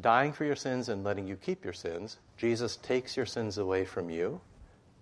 dying 0.00 0.32
for 0.32 0.44
your 0.44 0.56
sins 0.56 0.88
and 0.88 1.02
letting 1.02 1.26
you 1.26 1.36
keep 1.36 1.64
your 1.64 1.72
sins, 1.72 2.18
Jesus 2.36 2.76
takes 2.76 3.16
your 3.16 3.26
sins 3.26 3.58
away 3.58 3.84
from 3.84 4.08
you 4.08 4.40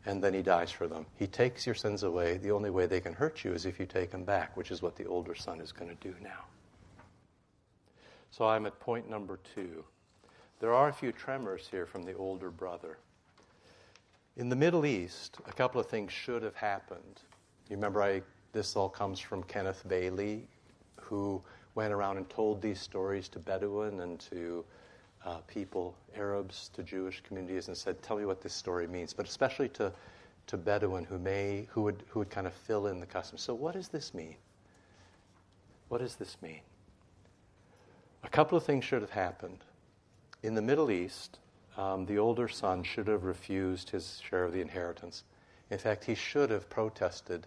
and 0.06 0.22
then 0.22 0.34
he 0.34 0.42
dies 0.42 0.70
for 0.70 0.86
them. 0.86 1.06
He 1.16 1.26
takes 1.26 1.66
your 1.66 1.74
sins 1.74 2.02
away. 2.02 2.36
The 2.36 2.50
only 2.50 2.70
way 2.70 2.86
they 2.86 3.00
can 3.00 3.14
hurt 3.14 3.44
you 3.44 3.52
is 3.52 3.64
if 3.66 3.78
you 3.78 3.86
take 3.86 4.10
them 4.10 4.24
back, 4.24 4.56
which 4.56 4.70
is 4.70 4.82
what 4.82 4.96
the 4.96 5.06
older 5.06 5.34
son 5.34 5.60
is 5.60 5.72
going 5.72 5.88
to 5.88 6.08
do 6.08 6.14
now. 6.22 6.44
So 8.30 8.46
I'm 8.46 8.66
at 8.66 8.78
point 8.80 9.08
number 9.08 9.38
two. 9.54 9.84
There 10.60 10.74
are 10.74 10.88
a 10.88 10.92
few 10.92 11.12
tremors 11.12 11.68
here 11.70 11.86
from 11.86 12.02
the 12.02 12.14
older 12.14 12.50
brother. 12.50 12.98
In 14.36 14.48
the 14.48 14.56
Middle 14.56 14.84
East, 14.84 15.38
a 15.46 15.52
couple 15.52 15.80
of 15.80 15.86
things 15.86 16.12
should 16.12 16.42
have 16.42 16.56
happened. 16.56 17.22
You 17.68 17.76
remember, 17.76 18.02
I, 18.02 18.22
this 18.52 18.74
all 18.74 18.88
comes 18.88 19.20
from 19.20 19.42
Kenneth 19.44 19.84
Bailey, 19.86 20.46
who 21.00 21.42
went 21.74 21.92
around 21.92 22.16
and 22.16 22.28
told 22.28 22.60
these 22.60 22.80
stories 22.80 23.28
to 23.30 23.38
Bedouin 23.38 24.00
and 24.00 24.18
to 24.20 24.64
uh, 25.24 25.38
people, 25.46 25.96
Arabs, 26.16 26.70
to 26.74 26.82
Jewish 26.82 27.22
communities, 27.22 27.68
and 27.68 27.76
said, 27.76 28.02
"Tell 28.02 28.16
me 28.16 28.26
what 28.26 28.40
this 28.40 28.54
story 28.54 28.86
means." 28.86 29.12
But 29.12 29.26
especially 29.26 29.68
to 29.70 29.92
to 30.46 30.56
Bedouin, 30.56 31.04
who 31.04 31.18
may 31.18 31.66
who 31.70 31.82
would 31.82 32.04
who 32.08 32.20
would 32.20 32.30
kind 32.30 32.46
of 32.46 32.52
fill 32.52 32.86
in 32.86 33.00
the 33.00 33.06
customs. 33.06 33.42
So, 33.42 33.54
what 33.54 33.74
does 33.74 33.88
this 33.88 34.12
mean? 34.14 34.36
What 35.88 35.98
does 35.98 36.16
this 36.16 36.36
mean? 36.42 36.60
A 38.22 38.28
couple 38.28 38.56
of 38.56 38.64
things 38.64 38.84
should 38.84 39.02
have 39.02 39.10
happened. 39.10 39.58
In 40.42 40.54
the 40.54 40.62
Middle 40.62 40.90
East, 40.90 41.38
um, 41.76 42.06
the 42.06 42.18
older 42.18 42.48
son 42.48 42.82
should 42.82 43.06
have 43.06 43.24
refused 43.24 43.90
his 43.90 44.20
share 44.28 44.44
of 44.44 44.52
the 44.52 44.60
inheritance. 44.60 45.24
In 45.70 45.78
fact, 45.78 46.04
he 46.04 46.14
should 46.14 46.50
have 46.50 46.68
protested. 46.68 47.46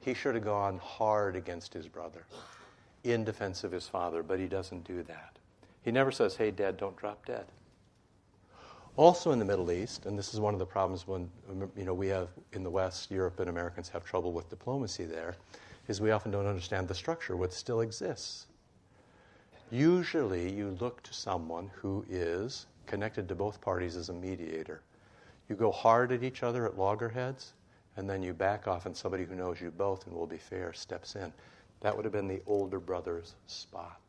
He 0.00 0.14
should 0.14 0.34
have 0.34 0.44
gone 0.44 0.78
hard 0.78 1.36
against 1.36 1.72
his 1.72 1.86
brother 1.86 2.24
in 3.04 3.24
defense 3.24 3.64
of 3.64 3.72
his 3.72 3.86
father, 3.86 4.22
but 4.22 4.38
he 4.38 4.46
doesn't 4.46 4.84
do 4.84 5.02
that. 5.04 5.31
He 5.82 5.90
never 5.90 6.10
says, 6.10 6.36
Hey, 6.36 6.50
dad, 6.50 6.76
don't 6.76 6.96
drop 6.96 7.26
dead. 7.26 7.46
Also 8.96 9.30
in 9.30 9.38
the 9.38 9.44
Middle 9.44 9.72
East, 9.72 10.04
and 10.04 10.18
this 10.18 10.34
is 10.34 10.40
one 10.40 10.52
of 10.52 10.60
the 10.60 10.66
problems 10.66 11.06
when 11.06 11.30
um, 11.50 11.70
you 11.76 11.84
know 11.84 11.94
we 11.94 12.08
have 12.08 12.28
in 12.52 12.62
the 12.62 12.70
West, 12.70 13.10
Europe 13.10 13.40
and 13.40 13.48
Americans 13.48 13.88
have 13.88 14.04
trouble 14.04 14.32
with 14.32 14.50
diplomacy 14.50 15.04
there, 15.04 15.36
is 15.88 16.00
we 16.00 16.10
often 16.10 16.30
don't 16.30 16.46
understand 16.46 16.86
the 16.86 16.94
structure, 16.94 17.36
what 17.36 17.52
still 17.54 17.80
exists. 17.80 18.46
Usually 19.70 20.52
you 20.52 20.76
look 20.80 21.02
to 21.04 21.14
someone 21.14 21.70
who 21.74 22.04
is 22.10 22.66
connected 22.84 23.26
to 23.28 23.34
both 23.34 23.62
parties 23.62 23.96
as 23.96 24.10
a 24.10 24.12
mediator. 24.12 24.82
You 25.48 25.56
go 25.56 25.72
hard 25.72 26.12
at 26.12 26.22
each 26.22 26.42
other 26.42 26.66
at 26.66 26.78
loggerheads, 26.78 27.54
and 27.96 28.08
then 28.08 28.22
you 28.22 28.34
back 28.34 28.68
off, 28.68 28.84
and 28.84 28.94
somebody 28.94 29.24
who 29.24 29.34
knows 29.34 29.60
you 29.60 29.70
both 29.70 30.06
and 30.06 30.14
will 30.14 30.26
be 30.26 30.36
fair 30.36 30.74
steps 30.74 31.16
in. 31.16 31.32
That 31.80 31.96
would 31.96 32.04
have 32.04 32.12
been 32.12 32.28
the 32.28 32.42
older 32.46 32.78
brother's 32.78 33.34
spot. 33.46 34.00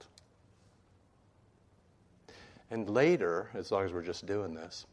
And 2.74 2.90
later, 2.90 3.52
as 3.54 3.72
long 3.72 3.86
as 3.86 3.94
we're 3.94 4.02
just 4.02 4.26
doing 4.26 4.56
this, 4.56 4.88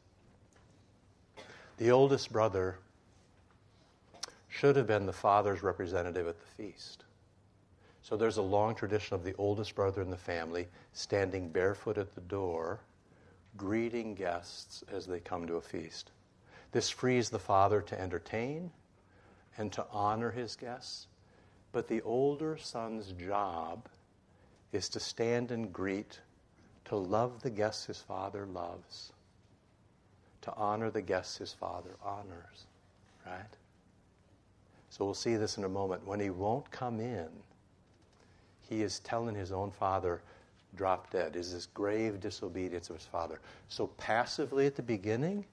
the 1.79 1.91
oldest 1.91 2.31
brother 2.31 2.77
should 4.51 4.77
have 4.77 4.87
been 4.87 5.07
the 5.07 5.15
father's 5.15 5.63
representative 5.63 6.29
at 6.29 6.39
the 6.39 6.63
feast. 6.63 7.05
So 8.03 8.19
there's 8.19 8.37
a 8.37 8.43
long 8.43 8.75
tradition 8.75 9.15
of 9.15 9.25
the 9.25 9.35
oldest 9.39 9.75
brother 9.75 10.03
in 10.03 10.11
the 10.11 10.19
family 10.19 10.69
standing 10.93 11.49
barefoot 11.49 11.97
at 11.97 12.15
the 12.15 12.21
door, 12.21 12.81
greeting 13.57 14.15
guests 14.15 14.85
as 14.93 15.07
they 15.07 15.19
come 15.19 15.47
to 15.47 15.55
a 15.55 15.63
feast. 15.63 16.11
This 16.73 16.91
frees 16.91 17.31
the 17.31 17.39
father 17.39 17.81
to 17.81 17.99
entertain 17.99 18.71
and 19.57 19.73
to 19.73 19.87
honor 19.91 20.31
his 20.31 20.55
guests, 20.55 21.07
but 21.73 21.89
the 21.89 22.03
older 22.03 22.59
son's 22.59 23.13
job 23.13 23.89
is 24.71 24.91
to 24.91 25.01
stand 25.01 25.51
and 25.51 25.73
greet 25.73 26.21
to 26.91 26.97
love 26.97 27.41
the 27.43 27.51
guests 27.51 27.87
his 27.87 28.01
father 28.01 28.47
loves, 28.47 29.13
to 30.43 30.53
honor 30.57 30.91
the 30.91 31.01
guests 31.01 31.39
his 31.39 31.53
father 31.53 31.91
honors, 32.05 32.67
right? 33.25 33.45
So 34.89 35.05
we'll 35.05 35.15
see 35.15 35.37
this 35.37 35.57
in 35.57 35.63
a 35.63 35.69
moment. 35.69 36.05
When 36.05 36.19
he 36.19 36.31
won't 36.31 36.69
come 36.73 36.99
in, 36.99 37.29
he 38.69 38.83
is 38.83 38.99
telling 38.99 39.37
his 39.37 39.53
own 39.53 39.71
father, 39.71 40.21
drop 40.75 41.13
dead, 41.13 41.37
is 41.37 41.53
this 41.53 41.67
grave 41.67 42.19
disobedience 42.19 42.91
of 42.91 42.97
his 42.97 43.07
father. 43.07 43.39
So 43.69 43.87
passively 43.97 44.67
at 44.67 44.75
the 44.75 44.83
beginning, 44.83 45.45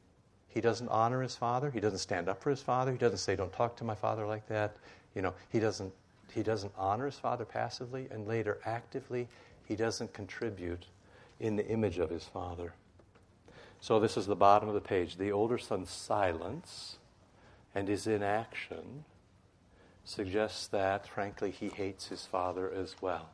he 0.48 0.60
doesn't 0.60 0.90
honor 0.90 1.22
his 1.22 1.36
father. 1.36 1.70
He 1.70 1.80
doesn't 1.80 2.00
stand 2.00 2.30
up 2.30 2.42
for 2.42 2.50
his 2.50 2.64
father. 2.64 2.92
He 2.92 2.98
doesn't 2.98 3.20
say, 3.20 3.36
don't 3.36 3.54
talk 3.54 3.76
to 3.76 3.84
my 3.84 3.94
father 3.94 4.26
like 4.26 4.48
that. 4.48 4.76
You 5.14 5.22
know, 5.22 5.36
he 5.50 5.60
doesn't, 5.60 5.94
he 6.34 6.42
doesn't 6.42 6.74
honor 6.76 7.06
his 7.06 7.20
father 7.20 7.46
passively. 7.46 8.08
And 8.10 8.28
later, 8.28 8.58
actively, 8.66 9.28
he 9.68 9.76
doesn't 9.76 10.12
contribute 10.14 10.88
in 11.40 11.56
the 11.56 11.68
image 11.68 12.00
of 12.00 12.10
his 12.10 12.24
father. 12.24 12.74
So, 13.80 14.00
this 14.00 14.18
is 14.18 14.26
the 14.26 14.36
bottom 14.36 14.68
of 14.68 14.74
the 14.74 14.82
page. 14.82 15.18
The 15.18 15.32
older 15.32 15.58
son's 15.58 15.90
silence 15.90 16.98
and 17.76 17.88
his 17.88 18.08
inaction 18.08 19.06
suggests 20.04 20.68
that, 20.68 21.08
frankly, 21.08 21.52
he 21.52 21.70
hates 21.70 22.08
his 22.08 22.26
father 22.26 22.72
as 22.72 22.96
well. 23.02 23.30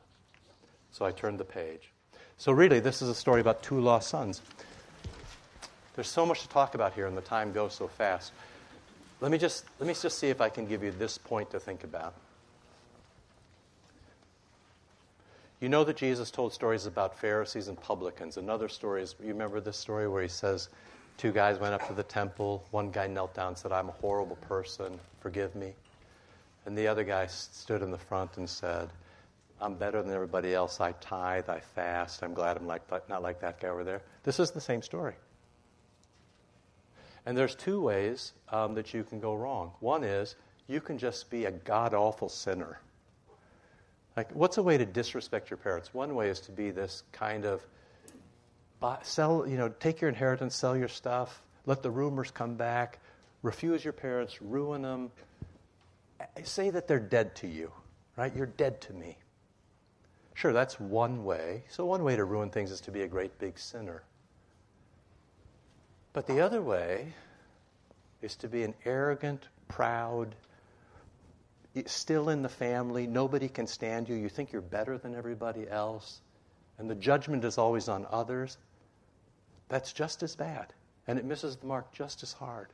So, 0.91 1.05
I 1.05 1.11
turned 1.11 1.39
the 1.39 1.45
page. 1.45 1.91
So, 2.37 2.51
really, 2.51 2.79
this 2.79 3.01
is 3.01 3.09
a 3.09 3.15
story 3.15 3.41
about 3.41 3.63
two 3.63 3.79
lost 3.79 4.09
sons. 4.09 4.41
There's 5.95 6.09
so 6.09 6.25
much 6.25 6.41
to 6.41 6.49
talk 6.49 6.75
about 6.75 6.93
here, 6.93 7.05
and 7.05 7.15
the 7.15 7.21
time 7.21 7.51
goes 7.51 7.73
so 7.73 7.87
fast. 7.87 8.33
Let 9.21 9.31
me 9.31 9.37
just, 9.37 9.65
let 9.79 9.87
me 9.87 9.93
just 9.93 10.17
see 10.17 10.29
if 10.29 10.41
I 10.41 10.49
can 10.49 10.65
give 10.65 10.83
you 10.83 10.91
this 10.91 11.17
point 11.17 11.51
to 11.51 11.59
think 11.59 11.83
about. 11.83 12.15
You 15.63 15.69
know 15.69 15.85
that 15.85 15.95
Jesus 15.95 16.29
told 16.29 16.51
stories 16.51 16.87
about 16.87 17.17
Pharisees 17.17 17.69
and 17.69 17.79
publicans. 17.79 18.35
Another 18.35 18.67
story 18.67 19.01
is, 19.01 19.15
you 19.21 19.29
remember 19.29 19.61
this 19.61 19.77
story 19.77 20.09
where 20.09 20.21
he 20.21 20.27
says, 20.27 20.67
two 21.15 21.31
guys 21.31 21.57
went 21.57 21.73
up 21.73 21.87
to 21.87 21.93
the 21.93 22.03
temple. 22.03 22.65
One 22.71 22.91
guy 22.91 23.07
knelt 23.07 23.33
down 23.33 23.47
and 23.47 23.57
said, 23.57 23.71
I'm 23.71 23.87
a 23.87 23.93
horrible 23.93 24.35
person, 24.35 24.99
forgive 25.21 25.55
me. 25.55 25.71
And 26.65 26.77
the 26.77 26.87
other 26.87 27.05
guy 27.05 27.27
stood 27.27 27.81
in 27.81 27.91
the 27.91 27.97
front 27.97 28.35
and 28.35 28.49
said, 28.49 28.89
I'm 29.61 29.75
better 29.75 30.01
than 30.01 30.11
everybody 30.11 30.53
else. 30.53 30.81
I 30.81 30.91
tithe, 30.99 31.47
I 31.47 31.61
fast. 31.61 32.23
I'm 32.23 32.33
glad 32.33 32.57
I'm 32.57 32.67
like, 32.67 32.81
not 33.07 33.23
like 33.23 33.39
that 33.39 33.61
guy 33.61 33.69
over 33.69 33.85
there. 33.85 34.01
This 34.23 34.41
is 34.41 34.51
the 34.51 34.59
same 34.59 34.81
story. 34.81 35.15
And 37.25 37.37
there's 37.37 37.55
two 37.55 37.79
ways 37.79 38.33
um, 38.49 38.73
that 38.73 38.93
you 38.93 39.05
can 39.05 39.21
go 39.21 39.33
wrong. 39.33 39.71
One 39.79 40.03
is 40.03 40.35
you 40.67 40.81
can 40.81 40.97
just 40.97 41.29
be 41.29 41.45
a 41.45 41.51
god 41.51 41.93
awful 41.93 42.27
sinner 42.27 42.81
like, 44.15 44.31
what's 44.33 44.57
a 44.57 44.63
way 44.63 44.77
to 44.77 44.85
disrespect 44.85 45.49
your 45.49 45.57
parents? 45.57 45.93
One 45.93 46.13
way 46.15 46.29
is 46.29 46.39
to 46.41 46.51
be 46.51 46.71
this 46.71 47.03
kind 47.11 47.45
of 47.45 47.65
buy, 48.79 48.99
sell, 49.01 49.47
you 49.47 49.57
know, 49.57 49.69
take 49.69 50.01
your 50.01 50.09
inheritance, 50.09 50.55
sell 50.55 50.77
your 50.77 50.87
stuff, 50.87 51.41
let 51.65 51.81
the 51.81 51.89
rumors 51.89 52.29
come 52.31 52.55
back, 52.55 52.99
refuse 53.41 53.83
your 53.83 53.93
parents, 53.93 54.41
ruin 54.41 54.83
them, 54.83 55.11
say 56.43 56.69
that 56.69 56.87
they're 56.87 56.99
dead 56.99 57.35
to 57.37 57.47
you, 57.47 57.71
right? 58.15 58.35
You're 58.35 58.45
dead 58.45 58.81
to 58.81 58.93
me. 58.93 59.17
Sure, 60.35 60.53
that's 60.53 60.79
one 60.79 61.23
way. 61.23 61.63
So, 61.69 61.85
one 61.85 62.03
way 62.03 62.15
to 62.15 62.25
ruin 62.25 62.49
things 62.49 62.71
is 62.71 62.81
to 62.81 62.91
be 62.91 63.03
a 63.03 63.07
great 63.07 63.37
big 63.39 63.57
sinner. 63.59 64.03
But 66.11 66.27
the 66.27 66.41
other 66.41 66.61
way 66.61 67.13
is 68.21 68.35
to 68.37 68.47
be 68.47 68.63
an 68.63 68.73
arrogant, 68.85 69.47
proud, 69.67 70.35
still 71.85 72.29
in 72.29 72.41
the 72.41 72.49
family, 72.49 73.07
nobody 73.07 73.49
can 73.49 73.67
stand 73.67 74.07
you, 74.07 74.15
you 74.15 74.29
think 74.29 74.51
you're 74.51 74.61
better 74.61 74.97
than 74.97 75.15
everybody 75.15 75.67
else, 75.69 76.21
and 76.77 76.89
the 76.89 76.95
judgment 76.95 77.43
is 77.43 77.57
always 77.57 77.89
on 77.89 78.05
others, 78.11 78.57
that's 79.69 79.91
just 79.93 80.23
as 80.23 80.35
bad. 80.35 80.73
And 81.07 81.17
it 81.17 81.25
misses 81.25 81.55
the 81.55 81.65
mark 81.65 81.91
just 81.91 82.23
as 82.23 82.31
hard. 82.31 82.67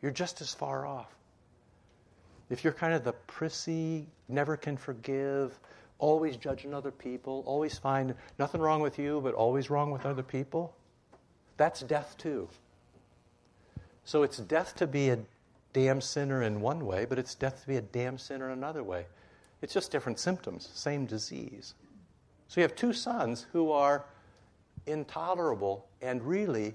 You're 0.00 0.12
just 0.12 0.40
as 0.40 0.54
far 0.54 0.86
off. 0.86 1.14
If 2.48 2.64
you're 2.64 2.72
kind 2.72 2.94
of 2.94 3.04
the 3.04 3.12
prissy, 3.12 4.06
never 4.28 4.56
can 4.56 4.76
forgive, 4.76 5.58
always 5.98 6.36
judging 6.36 6.74
other 6.74 6.90
people, 6.90 7.42
always 7.46 7.78
find 7.78 8.14
nothing 8.38 8.60
wrong 8.60 8.80
with 8.80 8.98
you, 8.98 9.20
but 9.22 9.34
always 9.34 9.70
wrong 9.70 9.90
with 9.90 10.06
other 10.06 10.22
people, 10.22 10.74
that's 11.56 11.80
death 11.80 12.16
too. 12.18 12.48
So 14.04 14.22
it's 14.22 14.38
death 14.38 14.74
to 14.76 14.86
be 14.86 15.10
a 15.10 15.18
damn 15.72 16.00
sinner 16.00 16.42
in 16.42 16.60
one 16.60 16.84
way, 16.86 17.04
but 17.04 17.18
it's 17.18 17.34
death 17.34 17.60
to 17.62 17.66
be 17.68 17.76
a 17.76 17.82
damn 17.82 18.18
sinner 18.18 18.46
in 18.46 18.52
another 18.52 18.82
way. 18.82 19.06
It's 19.62 19.74
just 19.74 19.92
different 19.92 20.18
symptoms, 20.18 20.68
same 20.72 21.06
disease. 21.06 21.74
So 22.48 22.60
you 22.60 22.62
have 22.62 22.74
two 22.74 22.92
sons 22.92 23.46
who 23.52 23.70
are 23.70 24.04
intolerable 24.86 25.86
and 26.00 26.22
really 26.22 26.74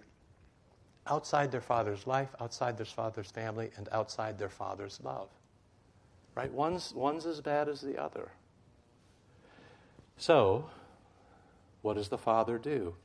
outside 1.08 1.52
their 1.52 1.62
father's 1.62 2.08
life, 2.08 2.30
outside 2.40 2.78
their 2.78 2.86
father's 2.86 3.30
family, 3.30 3.72
and 3.78 3.90
outside 3.92 4.38
their 4.38 4.50
father's 4.50 5.00
love. 5.04 5.30
Right? 6.34 6.52
One's, 6.52 6.94
one's 6.94 7.26
as 7.26 7.42
bad 7.42 7.70
as 7.70 7.82
the 7.82 8.02
other. 8.02 8.32
So, 10.18 10.70
what 11.82 11.96
does 11.96 12.10
the 12.10 12.18
father 12.18 12.58
do? 12.58 12.96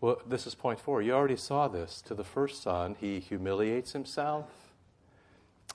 Well, 0.00 0.20
this 0.26 0.46
is 0.46 0.54
point 0.54 0.78
four. 0.78 1.02
You 1.02 1.12
already 1.12 1.36
saw 1.36 1.68
this. 1.68 2.02
To 2.02 2.14
the 2.14 2.24
first 2.24 2.62
son, 2.62 2.96
he 3.00 3.20
humiliates 3.20 3.92
himself 3.92 4.65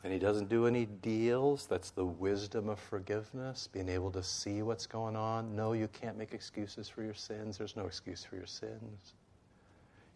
and 0.04 0.12
he 0.12 0.18
doesn't 0.18 0.50
do 0.50 0.66
any 0.66 0.86
deals. 0.86 1.68
That's 1.68 1.92
the 1.92 2.06
wisdom 2.06 2.70
of 2.70 2.80
forgiveness, 2.80 3.70
being 3.72 3.90
able 3.90 4.12
to 4.12 4.24
see 4.24 4.62
what's 4.64 4.88
going 4.88 5.16
on. 5.16 5.56
No, 5.56 5.74
you 5.74 5.88
can't 5.90 6.18
make 6.18 6.34
excuses 6.34 6.90
for 6.90 7.04
your 7.04 7.14
sins. 7.14 7.58
There's 7.58 7.76
no 7.76 7.86
excuse 7.86 8.24
for 8.24 8.36
your 8.36 8.48
sins. 8.48 9.14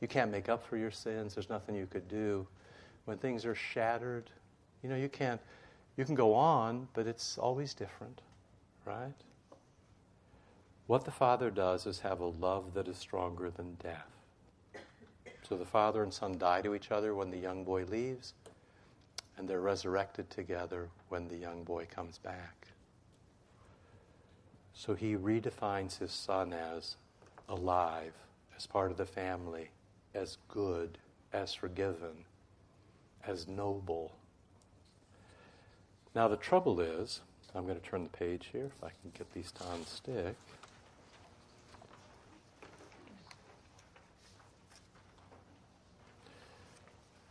You 0.02 0.08
can't 0.08 0.32
make 0.32 0.50
up 0.50 0.66
for 0.66 0.78
your 0.78 0.92
sins. 0.92 1.36
There's 1.36 1.50
nothing 1.50 1.76
you 1.76 1.86
could 1.86 2.08
do. 2.08 2.48
When 3.06 3.18
things 3.18 3.46
are 3.46 3.54
shattered, 3.54 4.32
you 4.82 4.90
know, 4.90 4.96
you 4.96 5.10
can't, 5.10 5.40
you 5.98 6.06
can 6.06 6.16
go 6.16 6.34
on, 6.34 6.88
but 6.94 7.06
it's 7.06 7.38
always 7.38 7.76
different, 7.76 8.22
right? 8.86 9.14
What 10.88 11.06
the 11.06 11.12
Father 11.12 11.52
does 11.52 11.86
is 11.86 12.00
have 12.00 12.20
a 12.20 12.26
love 12.26 12.74
that 12.74 12.88
is 12.88 12.98
stronger 12.98 13.52
than 13.52 13.76
death. 13.76 14.10
So 15.48 15.56
the 15.56 15.66
Father 15.66 16.02
and 16.02 16.12
Son 16.12 16.40
die 16.40 16.62
to 16.62 16.74
each 16.74 16.92
other 16.92 17.14
when 17.14 17.30
the 17.30 17.38
young 17.38 17.64
boy 17.64 17.86
leaves 17.86 18.34
and 19.38 19.48
they're 19.48 19.62
resurrected 19.62 20.30
together 20.30 20.90
when 21.10 21.28
the 21.28 21.36
young 21.36 21.64
boy 21.64 21.88
comes 21.94 22.18
back. 22.18 22.68
So 24.74 24.94
he 24.94 25.16
redefines 25.16 26.00
his 26.00 26.12
son 26.12 26.54
as 26.54 26.98
alive, 27.48 28.14
as 28.58 28.66
part 28.66 28.92
of 28.92 28.98
the 28.98 29.06
family, 29.06 29.70
as 30.14 30.38
good, 30.50 30.98
as 31.34 31.54
forgiven, 31.54 32.26
as 33.26 33.48
noble. 33.48 34.12
Now, 36.14 36.28
the 36.28 36.38
trouble 36.38 36.80
is, 36.80 37.22
I'm 37.54 37.66
going 37.66 37.80
to 37.80 37.86
turn 37.86 38.04
the 38.04 38.10
page 38.10 38.50
here 38.52 38.66
if 38.66 38.84
I 38.84 38.90
can 38.90 39.12
get 39.18 39.34
these 39.34 39.54
on 39.72 39.86
stick. 39.86 40.36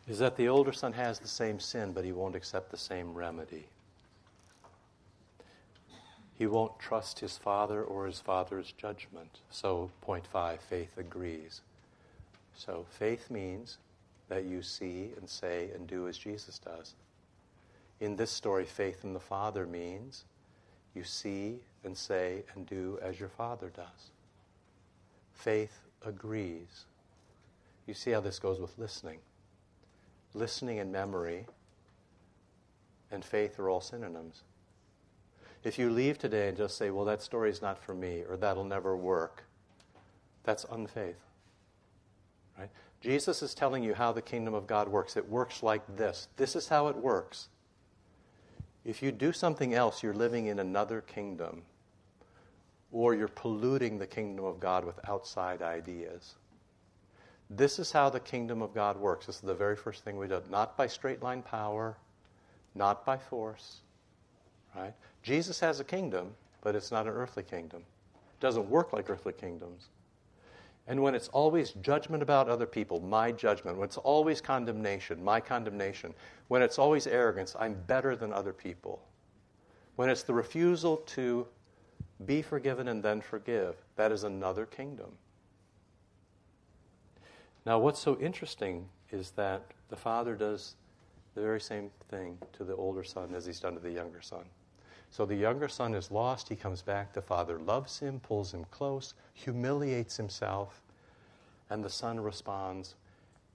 Is 0.07 0.19
that 0.19 0.37
the 0.37 0.49
older 0.49 0.73
son 0.73 0.93
has 0.93 1.19
the 1.19 1.29
same 1.29 1.59
sin, 1.59 1.93
but 1.93 2.05
he 2.05 2.13
won't 2.13 2.37
accept 2.37 2.71
the 2.71 2.77
same 2.77 3.15
remedy. 3.15 3.67
He 6.37 6.47
won't 6.47 6.79
trust 6.79 7.21
his 7.21 7.39
father 7.39 7.83
or 7.83 8.07
his 8.07 8.21
father's 8.21 8.73
judgment. 8.73 9.41
So, 9.51 9.91
point 10.01 10.27
five, 10.27 10.61
faith 10.61 10.99
agrees. 10.99 11.61
So, 12.57 12.87
faith 12.91 13.31
means 13.31 13.79
that 14.29 14.45
you 14.45 14.63
see 14.63 15.11
and 15.17 15.29
say 15.29 15.71
and 15.75 15.87
do 15.87 16.09
as 16.09 16.19
Jesus 16.19 16.59
does. 16.59 16.95
In 18.01 18.17
this 18.17 18.31
story, 18.31 18.65
faith 18.65 19.05
in 19.05 19.13
the 19.13 19.21
Father 19.21 19.67
means 19.67 20.25
you 20.95 21.05
see 21.05 21.59
and 21.85 21.97
say 21.97 22.43
and 22.55 22.67
do 22.67 22.99
as 23.03 23.21
your 23.21 23.29
Father 23.29 23.71
does. 23.75 24.11
Faith 25.33 25.79
agrees. 26.05 26.87
You 27.87 27.95
see 27.95 28.11
how 28.11 28.21
this 28.21 28.39
goes 28.39 28.61
with 28.61 28.77
listening. 28.79 29.19
Listening 30.35 30.81
and 30.81 30.91
memory 30.91 31.47
and 33.11 33.25
faith 33.25 33.59
are 33.59 33.69
all 33.69 33.81
synonyms. 33.81 34.43
If 35.63 35.79
you 35.79 35.89
leave 35.89 36.19
today 36.19 36.49
and 36.49 36.57
just 36.57 36.77
say, 36.77 36.91
well, 36.91 37.05
that 37.07 37.23
story 37.23 37.51
is 37.51 37.63
not 37.63 37.79
for 37.79 37.95
me, 37.95 38.23
or 38.29 38.37
that'll 38.37 38.65
never 38.65 38.97
work, 38.97 39.45
that's 40.43 40.67
unfaith. 40.71 41.17
Right? 42.59 42.69
Jesus 43.01 43.43
is 43.43 43.55
telling 43.55 43.83
you 43.83 43.95
how 43.95 44.13
the 44.13 44.21
kingdom 44.21 44.53
of 44.53 44.67
God 44.67 44.89
works. 44.89 45.17
It 45.17 45.29
works 45.29 45.63
like 45.63 45.97
this. 45.97 46.29
This 46.37 46.55
is 46.57 46.69
how 46.69 46.89
it 46.89 46.97
works. 46.97 47.49
If 48.85 49.03
you 49.03 49.13
do 49.13 49.33
something 49.33 49.73
else, 49.73 50.03
you're 50.03 50.13
living 50.13 50.47
in 50.47 50.59
another 50.59 51.01
kingdom, 51.01 51.63
or 52.93 53.15
you're 53.15 53.29
polluting 53.29 53.99
the 53.99 54.07
kingdom 54.07 54.45
of 54.45 54.61
God 54.61 54.85
with 54.85 54.99
outside 55.09 55.63
ideas. 55.63 56.35
This 57.51 57.79
is 57.79 57.93
how 57.93 58.09
the 58.09 58.21
kingdom 58.21 58.63
of 58.63 58.75
God 58.75 58.97
works. 58.97 59.27
This 59.27 59.37
is 59.37 59.43
the 59.43 59.55
very 59.55 59.77
first 59.77 60.05
thing 60.05 60.17
we 60.17 60.27
do. 60.27 60.41
Not 60.51 60.77
by 60.77 60.87
straight 60.87 61.23
line 61.23 61.43
power, 61.43 61.97
not 62.75 63.05
by 63.05 63.17
force, 63.19 63.81
right? 64.75 64.95
Jesus 65.23 65.61
has 65.61 65.81
a 65.81 65.85
kingdom, 65.85 66.35
but 66.63 66.75
it's 66.75 66.91
not 66.91 67.07
an 67.07 67.13
earthly 67.13 67.43
kingdom. 67.43 67.83
It 68.15 68.41
doesn't 68.41 68.69
work 68.69 68.93
like 68.93 69.11
earthly 69.11 69.33
kingdoms. 69.33 69.89
And 70.87 71.03
when 71.03 71.15
it's 71.15 71.29
always 71.29 71.71
judgment 71.81 72.23
about 72.23 72.49
other 72.49 72.67
people, 72.67 73.01
my 73.01 73.33
judgment, 73.33 73.79
when 73.79 73.87
it's 73.87 73.97
always 73.97 74.41
condemnation, 74.41 75.23
my 75.23 75.41
condemnation, 75.41 76.13
when 76.49 76.61
it's 76.61 76.79
always 76.79 77.07
arrogance, 77.07 77.57
I'm 77.59 77.75
better 77.87 78.17
than 78.17 78.33
other 78.33 78.53
people, 78.53 79.03
when 79.97 80.11
it's 80.11 80.25
the 80.25 80.35
refusal 80.35 80.99
to 80.99 81.47
be 82.27 82.43
forgiven 82.43 82.89
and 82.89 83.03
then 83.03 83.21
forgive, 83.21 83.77
that 83.97 84.13
is 84.13 84.25
another 84.25 84.67
kingdom. 84.67 85.11
Now, 87.67 87.79
what's 87.79 88.01
so 88.01 88.19
interesting 88.19 88.89
is 89.11 89.31
that 89.33 89.63
the 89.89 89.97
father 89.97 90.35
does 90.35 90.77
the 91.35 91.41
very 91.41 91.61
same 91.61 91.91
thing 92.09 92.39
to 92.53 92.65
the 92.65 92.77
older 92.77 93.03
son 93.03 93.35
as 93.35 93.47
he's 93.47 93.61
done 93.61 93.75
to 93.75 93.81
the 93.81 93.91
younger 93.91 94.21
son. 94.21 94.45
So 95.11 95.25
the 95.25 95.35
younger 95.35 95.69
son 95.69 95.95
is 95.95 96.11
lost. 96.11 96.49
He 96.49 96.57
comes 96.57 96.83
back. 96.83 97.13
The 97.13 97.23
father 97.23 97.59
loves 97.59 97.99
him, 97.99 98.21
pulls 98.21 98.53
him 98.53 98.67
close, 98.71 99.15
humiliates 99.33 100.17
himself, 100.17 100.83
and 101.71 101.83
the 101.83 101.91
son 101.91 102.21
responds, 102.21 102.97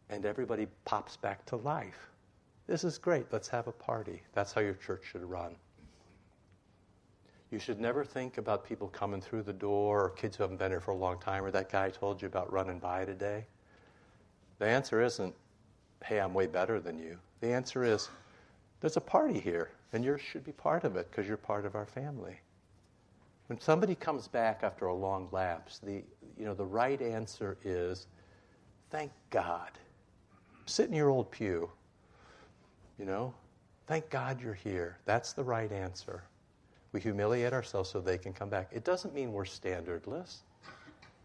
and 0.10 0.26
everybody 0.26 0.68
pops 0.86 1.18
back 1.18 1.46
to 1.48 1.58
life. 1.58 2.10
This 2.66 2.84
is 2.84 2.98
great. 2.98 3.28
Let's 3.32 3.48
have 3.50 3.68
a 3.68 3.72
party. 3.72 4.22
That's 4.34 4.54
how 4.54 4.62
your 4.62 4.74
church 4.76 5.04
should 5.12 5.24
run. 5.24 5.56
You 7.52 7.60
should 7.60 7.80
never 7.80 8.04
think 8.04 8.38
about 8.38 8.64
people 8.64 8.88
coming 8.88 9.22
through 9.22 9.44
the 9.44 9.54
door 9.54 10.06
or 10.06 10.10
kids 10.12 10.38
who 10.38 10.44
haven't 10.44 10.58
been 10.58 10.72
here 10.72 10.80
for 10.80 10.92
a 10.92 10.98
long 10.98 11.20
time 11.20 11.44
or 11.44 11.52
that 11.52 11.72
guy 11.72 11.90
told 11.90 12.22
you 12.22 12.28
about 12.28 12.52
running 12.52 12.80
by 12.80 13.06
today. 13.06 13.46
The 14.60 14.68
answer 14.68 15.02
isn't, 15.02 15.34
hey, 16.04 16.20
I'm 16.20 16.34
way 16.34 16.48
better 16.48 16.80
than 16.80 17.00
you. 17.00 17.18
The 17.42 17.52
answer 17.52 17.84
is, 17.84 18.10
there's 18.82 18.98
a 18.98 19.02
party 19.02 19.40
here. 19.40 19.72
And 19.92 20.06
you 20.06 20.18
should 20.18 20.44
be 20.44 20.52
part 20.52 20.84
of 20.84 20.96
it 20.96 21.10
because 21.10 21.28
you're 21.28 21.38
part 21.38 21.66
of 21.66 21.76
our 21.76 21.86
family. 21.86 22.40
When 23.48 23.60
somebody 23.60 23.96
comes 23.96 24.28
back 24.28 24.60
after 24.62 24.86
a 24.86 24.94
long 24.94 25.28
lapse, 25.32 25.80
the, 25.80 26.04
you 26.38 26.46
know, 26.46 26.54
the 26.54 26.66
right 26.66 27.02
answer 27.02 27.58
is, 27.64 28.06
thank 28.92 29.12
God. 29.32 29.72
Sit 30.68 30.88
in 30.88 30.94
your 30.94 31.10
old 31.10 31.32
pew. 31.32 31.72
You 33.00 33.06
know, 33.06 33.34
thank 33.88 34.10
God 34.10 34.40
you're 34.40 34.54
here. 34.54 34.98
That's 35.06 35.34
the 35.34 35.44
right 35.44 35.72
answer. 35.72 36.22
We 36.92 37.00
humiliate 37.00 37.54
ourselves 37.54 37.90
so 37.90 38.02
they 38.02 38.18
can 38.18 38.34
come 38.34 38.50
back. 38.50 38.70
It 38.72 38.84
doesn't 38.84 39.14
mean 39.14 39.32
we're 39.32 39.46
standardless. 39.46 40.38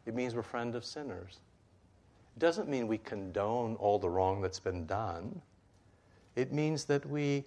It 0.06 0.14
means 0.14 0.34
we're 0.34 0.42
friend 0.42 0.74
of 0.74 0.84
sinners. 0.84 1.40
Doesn't 2.38 2.68
mean 2.68 2.88
we 2.88 2.98
condone 2.98 3.76
all 3.76 3.98
the 3.98 4.08
wrong 4.08 4.40
that's 4.40 4.60
been 4.60 4.86
done. 4.86 5.40
It 6.36 6.52
means 6.52 6.84
that 6.86 7.08
we 7.08 7.44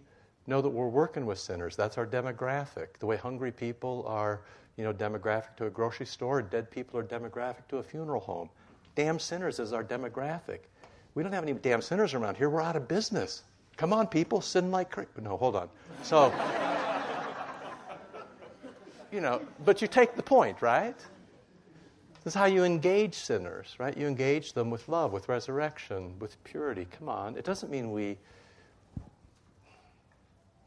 know 0.48 0.62
that 0.62 0.70
we're 0.70 0.88
working 0.88 1.26
with 1.26 1.40
sinners. 1.40 1.76
That's 1.76 1.98
our 1.98 2.08
demographic. 2.08 2.98
The 3.00 3.06
way 3.06 3.18
hungry 3.18 3.52
people 3.52 4.06
are, 4.08 4.42
you 4.78 4.86
know, 4.86 4.94
demographic 4.94 5.58
to 5.58 5.66
a 5.66 5.70
grocery 5.70 6.06
store, 6.06 6.42
dead 6.42 6.72
people 6.72 7.00
are 7.00 7.04
demographic 7.04 7.68
to 7.70 7.78
a 7.78 7.84
funeral 7.84 8.22
home. 8.22 8.50
Damn 8.96 9.20
sinners 9.20 9.60
is 9.60 9.74
our 9.74 9.84
demographic. 9.84 10.60
We 11.16 11.24
don't 11.24 11.34
have 11.34 11.44
any 11.44 11.54
damn 11.54 11.82
sinners 11.82 12.14
around 12.14 12.38
here. 12.38 12.50
We're 12.50 12.62
out 12.62 12.76
of 12.76 12.88
business. 12.88 13.44
Come 13.76 13.92
on, 13.92 14.08
people, 14.08 14.40
sin 14.40 14.72
like 14.72 14.90
crazy. 14.90 15.10
No, 15.22 15.36
hold 15.36 15.56
on. 15.56 15.70
So, 16.02 16.32
you 19.12 19.20
know, 19.20 19.42
but 19.66 19.82
you 19.82 19.88
take 19.88 20.16
the 20.16 20.24
point, 20.24 20.62
right? 20.62 20.96
This 22.28 22.36
is 22.36 22.40
how 22.40 22.46
you 22.48 22.66
engage 22.66 23.14
sinners, 23.14 23.74
right? 23.80 23.96
You 23.96 24.06
engage 24.06 24.52
them 24.52 24.70
with 24.70 24.90
love, 24.90 25.14
with 25.14 25.30
resurrection, 25.30 26.20
with 26.20 26.44
purity. 26.44 26.86
Come 27.00 27.08
on. 27.08 27.38
It 27.38 27.46
doesn't 27.46 27.72
mean 27.72 27.94
we 27.94 28.18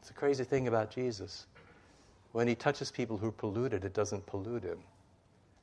it's 0.01 0.09
a 0.09 0.13
crazy 0.13 0.43
thing 0.43 0.67
about 0.67 0.89
Jesus. 0.89 1.45
When 2.31 2.47
he 2.47 2.55
touches 2.55 2.89
people 2.89 3.15
who 3.15 3.27
are 3.27 3.31
polluted, 3.31 3.85
it 3.85 3.93
doesn't 3.93 4.25
pollute 4.25 4.63
him. 4.63 4.79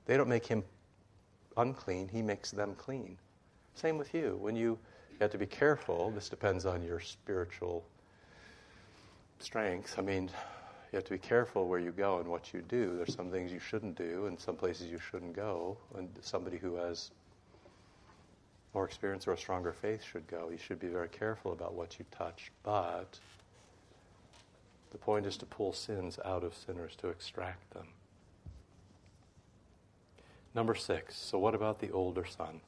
They 0.07 0.17
don't 0.17 0.29
make 0.29 0.47
him 0.47 0.63
unclean, 1.57 2.07
he 2.07 2.23
makes 2.23 2.53
them 2.53 2.77
clean. 2.79 3.19
Same 3.75 3.99
with 3.99 4.15
you. 4.15 4.39
When 4.41 4.55
you, 4.55 4.79
you 5.11 5.19
have 5.23 5.33
to 5.33 5.39
be 5.39 5.47
careful, 5.47 6.13
this 6.13 6.29
depends 6.29 6.65
on 6.65 6.81
your 6.81 7.01
spiritual 7.01 7.85
strength. 9.41 9.99
I 9.99 10.03
mean, 10.03 10.31
you 10.93 10.97
have 10.97 11.05
to 11.05 11.11
be 11.11 11.19
careful 11.19 11.69
where 11.69 11.79
you 11.79 11.91
go 11.91 12.19
and 12.19 12.29
what 12.29 12.55
you 12.55 12.63
do. 12.63 12.97
There's 12.97 13.15
some 13.15 13.31
things 13.31 13.53
you 13.53 13.59
shouldn't 13.59 13.97
do, 13.97 14.27
and 14.27 14.41
some 14.41 14.57
places 14.57 14.87
you 14.87 14.99
shouldn't 14.99 15.37
go. 15.37 15.77
And 15.97 16.09
somebody 16.23 16.57
who 16.57 16.77
has 16.77 17.11
more 18.73 18.85
experience 18.85 19.27
or 19.29 19.33
a 19.33 19.39
stronger 19.39 19.73
faith 19.73 20.03
should 20.03 20.27
go. 20.27 20.49
You 20.51 20.57
should 20.57 20.81
be 20.81 20.89
very 20.89 21.09
careful 21.09 21.53
about 21.53 21.75
what 21.75 21.99
you 21.99 22.07
touch. 22.11 22.51
But 22.63 23.19
the 24.91 24.99
point 24.99 25.27
is 25.27 25.37
to 25.39 25.47
pull 25.47 25.75
sins 25.75 26.19
out 26.25 26.43
of 26.43 26.55
sinners, 26.55 26.97
to 26.97 27.09
extract 27.09 27.71
them. 27.75 27.89
Number 30.55 30.75
six. 30.75 31.17
So, 31.17 31.39
what 31.39 31.55
about 31.55 31.81
the 31.81 31.91
older 31.91 32.25
son? 32.25 32.61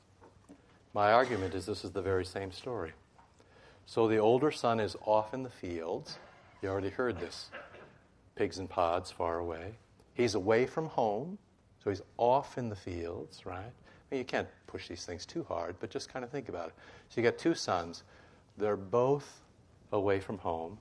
My 0.92 1.12
argument 1.12 1.54
is 1.54 1.64
this 1.64 1.84
is 1.84 1.92
the 1.92 2.02
very 2.02 2.26
same 2.26 2.52
story. 2.52 2.92
So, 3.86 4.06
the 4.06 4.18
older 4.18 4.50
son 4.50 4.78
is 4.78 4.94
off 5.06 5.32
in 5.32 5.42
the 5.42 5.50
fields. 5.50 6.18
You 6.60 6.68
already 6.68 6.90
heard 6.90 7.18
this 7.18 7.48
pigs 8.40 8.58
and 8.58 8.70
pods 8.70 9.10
far 9.10 9.40
away. 9.40 9.74
He's 10.14 10.34
away 10.34 10.64
from 10.64 10.86
home, 10.86 11.36
so 11.84 11.90
he's 11.90 12.00
off 12.16 12.56
in 12.56 12.70
the 12.70 12.74
fields, 12.74 13.44
right? 13.44 13.58
I 13.58 14.06
mean, 14.10 14.18
you 14.18 14.24
can't 14.24 14.48
push 14.66 14.88
these 14.88 15.04
things 15.04 15.26
too 15.26 15.44
hard, 15.44 15.76
but 15.78 15.90
just 15.90 16.10
kind 16.10 16.24
of 16.24 16.30
think 16.30 16.48
about 16.48 16.68
it. 16.68 16.74
So, 17.10 17.20
you 17.20 17.22
got 17.22 17.36
two 17.36 17.54
sons. 17.54 18.02
They're 18.56 18.78
both 18.78 19.42
away 19.92 20.20
from 20.20 20.38
home. 20.38 20.78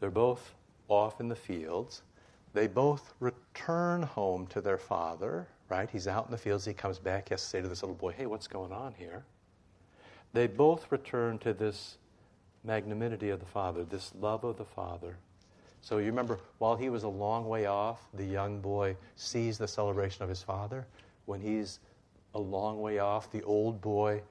They're 0.00 0.10
both 0.10 0.52
off 0.88 1.18
in 1.18 1.30
the 1.30 1.34
fields. 1.34 2.02
They 2.52 2.66
both 2.66 3.14
return 3.20 4.02
home 4.02 4.46
to 4.48 4.60
their 4.60 4.76
father, 4.76 5.48
right? 5.70 5.88
He's 5.88 6.08
out 6.08 6.26
in 6.26 6.30
the 6.30 6.36
fields. 6.36 6.66
He 6.66 6.74
comes 6.74 6.98
back. 6.98 7.30
He 7.30 7.32
has 7.32 7.40
to 7.40 7.48
say 7.48 7.62
to 7.62 7.68
this 7.68 7.82
little 7.82 7.96
boy, 7.96 8.12
Hey, 8.12 8.26
what's 8.26 8.48
going 8.48 8.70
on 8.70 8.92
here? 8.98 9.24
They 10.34 10.46
both 10.46 10.92
return 10.92 11.38
to 11.38 11.54
this 11.54 11.96
magnanimity 12.64 13.30
of 13.30 13.40
the 13.40 13.46
father, 13.46 13.82
this 13.82 14.12
love 14.20 14.44
of 14.44 14.58
the 14.58 14.66
father. 14.66 15.16
So 15.82 15.98
you 15.98 16.06
remember, 16.06 16.38
while 16.58 16.76
he 16.76 16.90
was 16.90 17.04
a 17.04 17.08
long 17.08 17.48
way 17.48 17.66
off, 17.66 18.08
the 18.14 18.24
young 18.24 18.60
boy 18.60 18.96
sees 19.16 19.58
the 19.58 19.68
celebration 19.68 20.22
of 20.22 20.28
his 20.28 20.42
father. 20.42 20.86
When 21.26 21.40
he's 21.40 21.80
a 22.34 22.40
long 22.40 22.80
way 22.80 22.98
off, 22.98 23.30
the 23.30 23.42
old 23.44 23.80
boy 23.80 24.22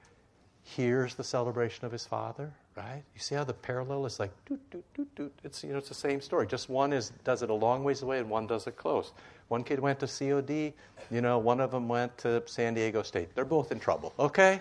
hears 0.62 1.14
the 1.14 1.24
celebration 1.24 1.84
of 1.86 1.92
his 1.92 2.04
father, 2.04 2.52
right? 2.76 3.02
You 3.14 3.20
see 3.20 3.34
how 3.34 3.44
the 3.44 3.54
parallel 3.54 4.04
is 4.06 4.20
like 4.20 4.30
doot, 4.44 4.60
doot, 4.70 4.84
doot, 4.94 5.14
doot. 5.14 5.32
It's, 5.42 5.64
you 5.64 5.72
know, 5.72 5.78
it's 5.78 5.88
the 5.88 5.94
same 5.94 6.20
story. 6.20 6.46
Just 6.46 6.68
one 6.68 6.92
is, 6.92 7.12
does 7.24 7.42
it 7.42 7.50
a 7.50 7.54
long 7.54 7.84
ways 7.84 8.02
away 8.02 8.18
and 8.18 8.28
one 8.28 8.46
does 8.46 8.66
it 8.66 8.76
close. 8.76 9.12
One 9.48 9.64
kid 9.64 9.80
went 9.80 9.98
to 10.00 10.06
COD, 10.06 10.74
you 11.10 11.20
know, 11.22 11.38
one 11.38 11.60
of 11.60 11.70
them 11.70 11.88
went 11.88 12.16
to 12.18 12.42
San 12.46 12.74
Diego 12.74 13.02
State. 13.02 13.34
They're 13.34 13.46
both 13.46 13.72
in 13.72 13.80
trouble, 13.80 14.12
okay? 14.18 14.60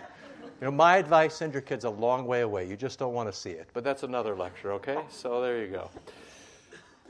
You 0.61 0.65
know, 0.65 0.71
my 0.71 0.97
advice, 0.97 1.35
send 1.35 1.53
your 1.53 1.61
kids 1.61 1.83
a 1.83 1.89
long 1.89 2.25
way 2.25 2.41
away. 2.41 2.67
You 2.67 2.77
just 2.77 2.97
don't 2.97 3.13
want 3.13 3.31
to 3.31 3.37
see 3.37 3.51
it. 3.51 3.67
But 3.73 3.83
that's 3.83 4.03
another 4.03 4.35
lecture, 4.35 4.71
okay? 4.73 4.97
So 5.09 5.41
there 5.41 5.61
you 5.61 5.67
go. 5.67 5.89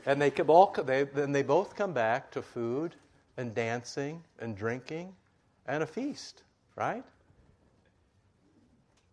And 0.06 0.20
they, 0.20 0.30
all, 0.30 0.74
they, 0.84 1.04
then 1.04 1.32
they 1.32 1.42
both 1.42 1.74
come 1.76 1.92
back 1.92 2.30
to 2.32 2.42
food 2.42 2.94
and 3.36 3.54
dancing 3.54 4.22
and 4.38 4.56
drinking 4.56 5.14
and 5.66 5.82
a 5.82 5.86
feast, 5.86 6.42
right? 6.76 7.04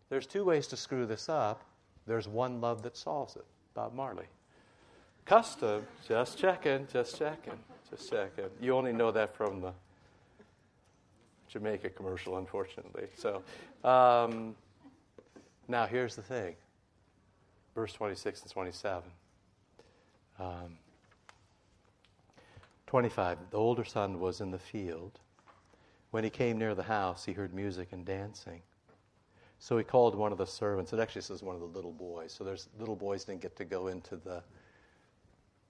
There's 0.08 0.26
two 0.26 0.44
ways 0.44 0.66
to 0.68 0.76
screw 0.76 1.06
this 1.06 1.28
up 1.28 1.64
There's 2.06 2.28
one 2.28 2.60
love 2.60 2.82
that 2.82 2.96
solves 2.96 3.36
it. 3.36 3.44
Bob 3.74 3.94
Marley. 3.94 4.26
Custom, 5.24 5.86
just 6.06 6.38
checking, 6.38 6.86
just 6.92 7.18
checking, 7.18 7.58
just 7.90 8.08
checking. 8.08 8.44
You 8.60 8.74
only 8.74 8.92
know 8.92 9.10
that 9.10 9.34
from 9.34 9.60
the 9.60 9.72
Jamaica 11.48 11.90
commercial, 11.90 12.38
unfortunately. 12.38 13.08
So, 13.16 13.42
um, 13.84 14.54
now 15.68 15.86
here's 15.86 16.14
the 16.14 16.22
thing 16.22 16.54
verse 17.74 17.92
26 17.92 18.42
and 18.42 18.50
27. 18.50 19.02
Um, 20.38 20.78
25. 22.86 23.38
The 23.50 23.56
older 23.56 23.84
son 23.84 24.20
was 24.20 24.40
in 24.40 24.50
the 24.50 24.58
field. 24.58 25.18
When 26.10 26.24
he 26.24 26.30
came 26.30 26.58
near 26.58 26.74
the 26.74 26.82
house, 26.82 27.24
he 27.24 27.32
heard 27.32 27.52
music 27.52 27.88
and 27.92 28.04
dancing. 28.04 28.62
So 29.58 29.76
he 29.78 29.84
called 29.84 30.14
one 30.14 30.32
of 30.32 30.38
the 30.38 30.46
servants. 30.46 30.92
It 30.92 31.00
actually 31.00 31.22
says 31.22 31.42
one 31.42 31.54
of 31.54 31.60
the 31.60 31.66
little 31.66 31.92
boys. 31.92 32.32
So 32.32 32.44
there's 32.44 32.68
little 32.78 32.96
boys 32.96 33.24
didn't 33.24 33.40
get 33.40 33.56
to 33.56 33.64
go 33.64 33.88
into 33.88 34.16
the 34.16 34.42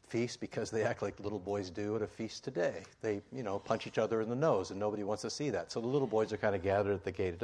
feast 0.08 0.40
because 0.40 0.70
they 0.70 0.84
act 0.84 1.02
like 1.02 1.18
little 1.20 1.38
boys 1.38 1.70
do 1.70 1.96
at 1.96 2.02
a 2.02 2.06
feast 2.06 2.44
today. 2.44 2.82
They, 3.00 3.20
you 3.32 3.42
know, 3.42 3.58
punch 3.58 3.86
each 3.86 3.98
other 3.98 4.20
in 4.20 4.28
the 4.28 4.36
nose, 4.36 4.70
and 4.70 4.78
nobody 4.78 5.02
wants 5.02 5.22
to 5.22 5.30
see 5.30 5.50
that. 5.50 5.72
So 5.72 5.80
the 5.80 5.88
little 5.88 6.06
boys 6.06 6.32
are 6.32 6.36
kind 6.36 6.54
of 6.54 6.62
gathered 6.62 6.92
at 6.92 7.04
the 7.04 7.12
gate. 7.12 7.40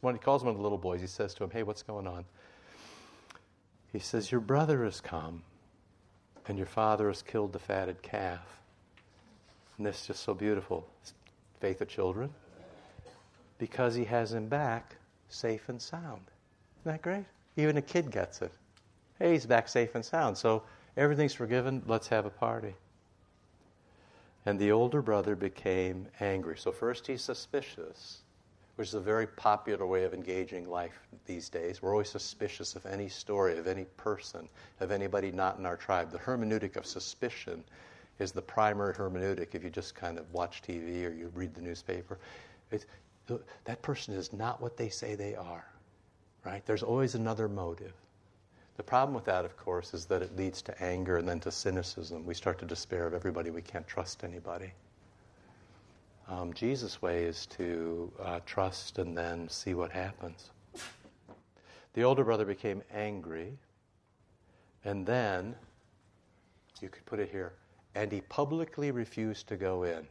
When 0.00 0.14
he 0.14 0.18
calls 0.18 0.42
one 0.42 0.50
of 0.50 0.56
the 0.56 0.62
little 0.62 0.78
boys, 0.78 1.00
he 1.00 1.06
says 1.06 1.34
to 1.34 1.44
him, 1.44 1.50
"Hey, 1.50 1.62
what's 1.62 1.82
going 1.82 2.06
on?" 2.06 2.24
He 3.92 3.98
says, 3.98 4.30
"Your 4.30 4.40
brother 4.40 4.84
has 4.84 5.00
come, 5.00 5.42
and 6.48 6.58
your 6.58 6.66
father 6.66 7.08
has 7.08 7.22
killed 7.22 7.52
the 7.52 7.58
fatted 7.58 8.02
calf." 8.02 8.60
And 9.76 9.86
this 9.86 10.00
is 10.00 10.06
just 10.08 10.22
so 10.22 10.34
beautiful. 10.34 10.86
Faith 11.60 11.80
of 11.80 11.88
children, 11.88 12.34
because 13.58 13.94
he 13.94 14.04
has 14.04 14.32
him 14.32 14.48
back 14.48 14.96
safe 15.28 15.68
and 15.68 15.80
sound. 15.80 16.30
Isn't 16.80 16.92
that 16.92 17.02
great? 17.02 17.24
Even 17.56 17.76
a 17.76 17.82
kid 17.82 18.10
gets 18.10 18.42
it. 18.42 18.52
Hey, 19.18 19.32
he's 19.32 19.46
back 19.46 19.68
safe 19.68 19.94
and 19.94 20.04
sound. 20.04 20.36
So 20.36 20.64
everything's 20.96 21.34
forgiven. 21.34 21.82
Let's 21.86 22.08
have 22.08 22.26
a 22.26 22.30
party. 22.30 22.74
And 24.44 24.58
the 24.58 24.72
older 24.72 25.00
brother 25.00 25.36
became 25.36 26.08
angry. 26.18 26.58
So 26.58 26.72
first 26.72 27.06
he's 27.06 27.22
suspicious, 27.22 28.22
which 28.76 28.88
is 28.88 28.94
a 28.94 29.00
very 29.00 29.26
popular 29.26 29.86
way 29.86 30.04
of 30.04 30.14
engaging 30.14 30.68
life 30.68 30.98
these 31.26 31.48
days. 31.48 31.82
We're 31.82 31.92
always 31.92 32.08
suspicious 32.08 32.74
of 32.74 32.86
any 32.86 33.08
story, 33.08 33.58
of 33.58 33.66
any 33.66 33.84
person, 33.96 34.48
of 34.80 34.90
anybody 34.90 35.30
not 35.30 35.58
in 35.58 35.66
our 35.66 35.76
tribe. 35.76 36.10
The 36.10 36.18
hermeneutic 36.18 36.76
of 36.76 36.86
suspicion 36.86 37.64
is 38.18 38.32
the 38.32 38.42
primary 38.42 38.94
hermeneutic 38.94 39.54
if 39.54 39.62
you 39.62 39.70
just 39.70 39.94
kind 39.94 40.18
of 40.18 40.32
watch 40.32 40.62
TV 40.62 41.06
or 41.06 41.12
you 41.12 41.30
read 41.34 41.54
the 41.54 41.60
newspaper. 41.60 42.18
It's, 42.70 42.86
that 43.64 43.82
person 43.82 44.14
is 44.14 44.32
not 44.32 44.60
what 44.60 44.76
they 44.76 44.88
say 44.88 45.14
they 45.14 45.34
are, 45.34 45.66
right? 46.44 46.64
There's 46.64 46.82
always 46.82 47.14
another 47.14 47.48
motive. 47.48 47.92
The 48.76 48.82
problem 48.82 49.14
with 49.14 49.26
that, 49.26 49.44
of 49.44 49.56
course, 49.56 49.92
is 49.92 50.06
that 50.06 50.22
it 50.22 50.36
leads 50.36 50.62
to 50.62 50.82
anger 50.82 51.18
and 51.18 51.28
then 51.28 51.40
to 51.40 51.50
cynicism. 51.50 52.24
We 52.24 52.34
start 52.34 52.58
to 52.60 52.64
despair 52.64 53.06
of 53.06 53.12
everybody. 53.12 53.50
We 53.50 53.62
can't 53.62 53.86
trust 53.86 54.24
anybody. 54.24 54.72
Um, 56.28 56.52
Jesus' 56.52 57.02
way 57.02 57.24
is 57.24 57.46
to 57.46 58.12
uh, 58.20 58.40
trust 58.46 58.98
and 58.98 59.16
then 59.16 59.48
see 59.48 59.74
what 59.74 59.90
happens. 59.90 60.50
The 61.94 62.02
older 62.02 62.24
brother 62.24 62.44
became 62.44 62.82
angry, 62.92 63.58
and 64.84 65.04
then, 65.04 65.54
you 66.80 66.88
could 66.88 67.04
put 67.04 67.20
it 67.20 67.30
here, 67.30 67.52
and 67.94 68.10
he 68.10 68.22
publicly 68.22 68.90
refused 68.90 69.46
to 69.48 69.56
go 69.56 69.82
in. 69.82 70.06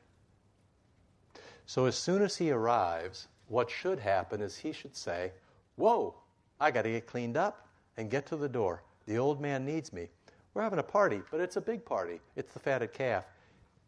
So 1.66 1.86
as 1.86 1.96
soon 1.96 2.22
as 2.22 2.36
he 2.38 2.52
arrives, 2.52 3.28
what 3.48 3.70
should 3.70 4.00
happen 4.00 4.42
is 4.42 4.58
he 4.58 4.72
should 4.72 4.96
say, 4.96 5.32
Whoa, 5.76 6.16
I 6.60 6.70
got 6.70 6.84
to 6.84 6.92
get 6.92 7.08
cleaned 7.08 7.38
up 7.38 7.68
and 7.98 8.10
get 8.10 8.26
to 8.28 8.36
the 8.36 8.50
door. 8.50 8.84
The 9.08 9.18
old 9.18 9.42
man 9.42 9.66
needs 9.66 9.92
me. 9.92 10.08
We're 10.54 10.62
having 10.62 10.80
a 10.80 10.84
party, 10.84 11.22
but 11.32 11.40
it's 11.40 11.56
a 11.56 11.62
big 11.62 11.84
party. 11.84 12.20
It's 12.36 12.54
the 12.54 12.60
fatted 12.60 12.94
calf. 12.94 13.24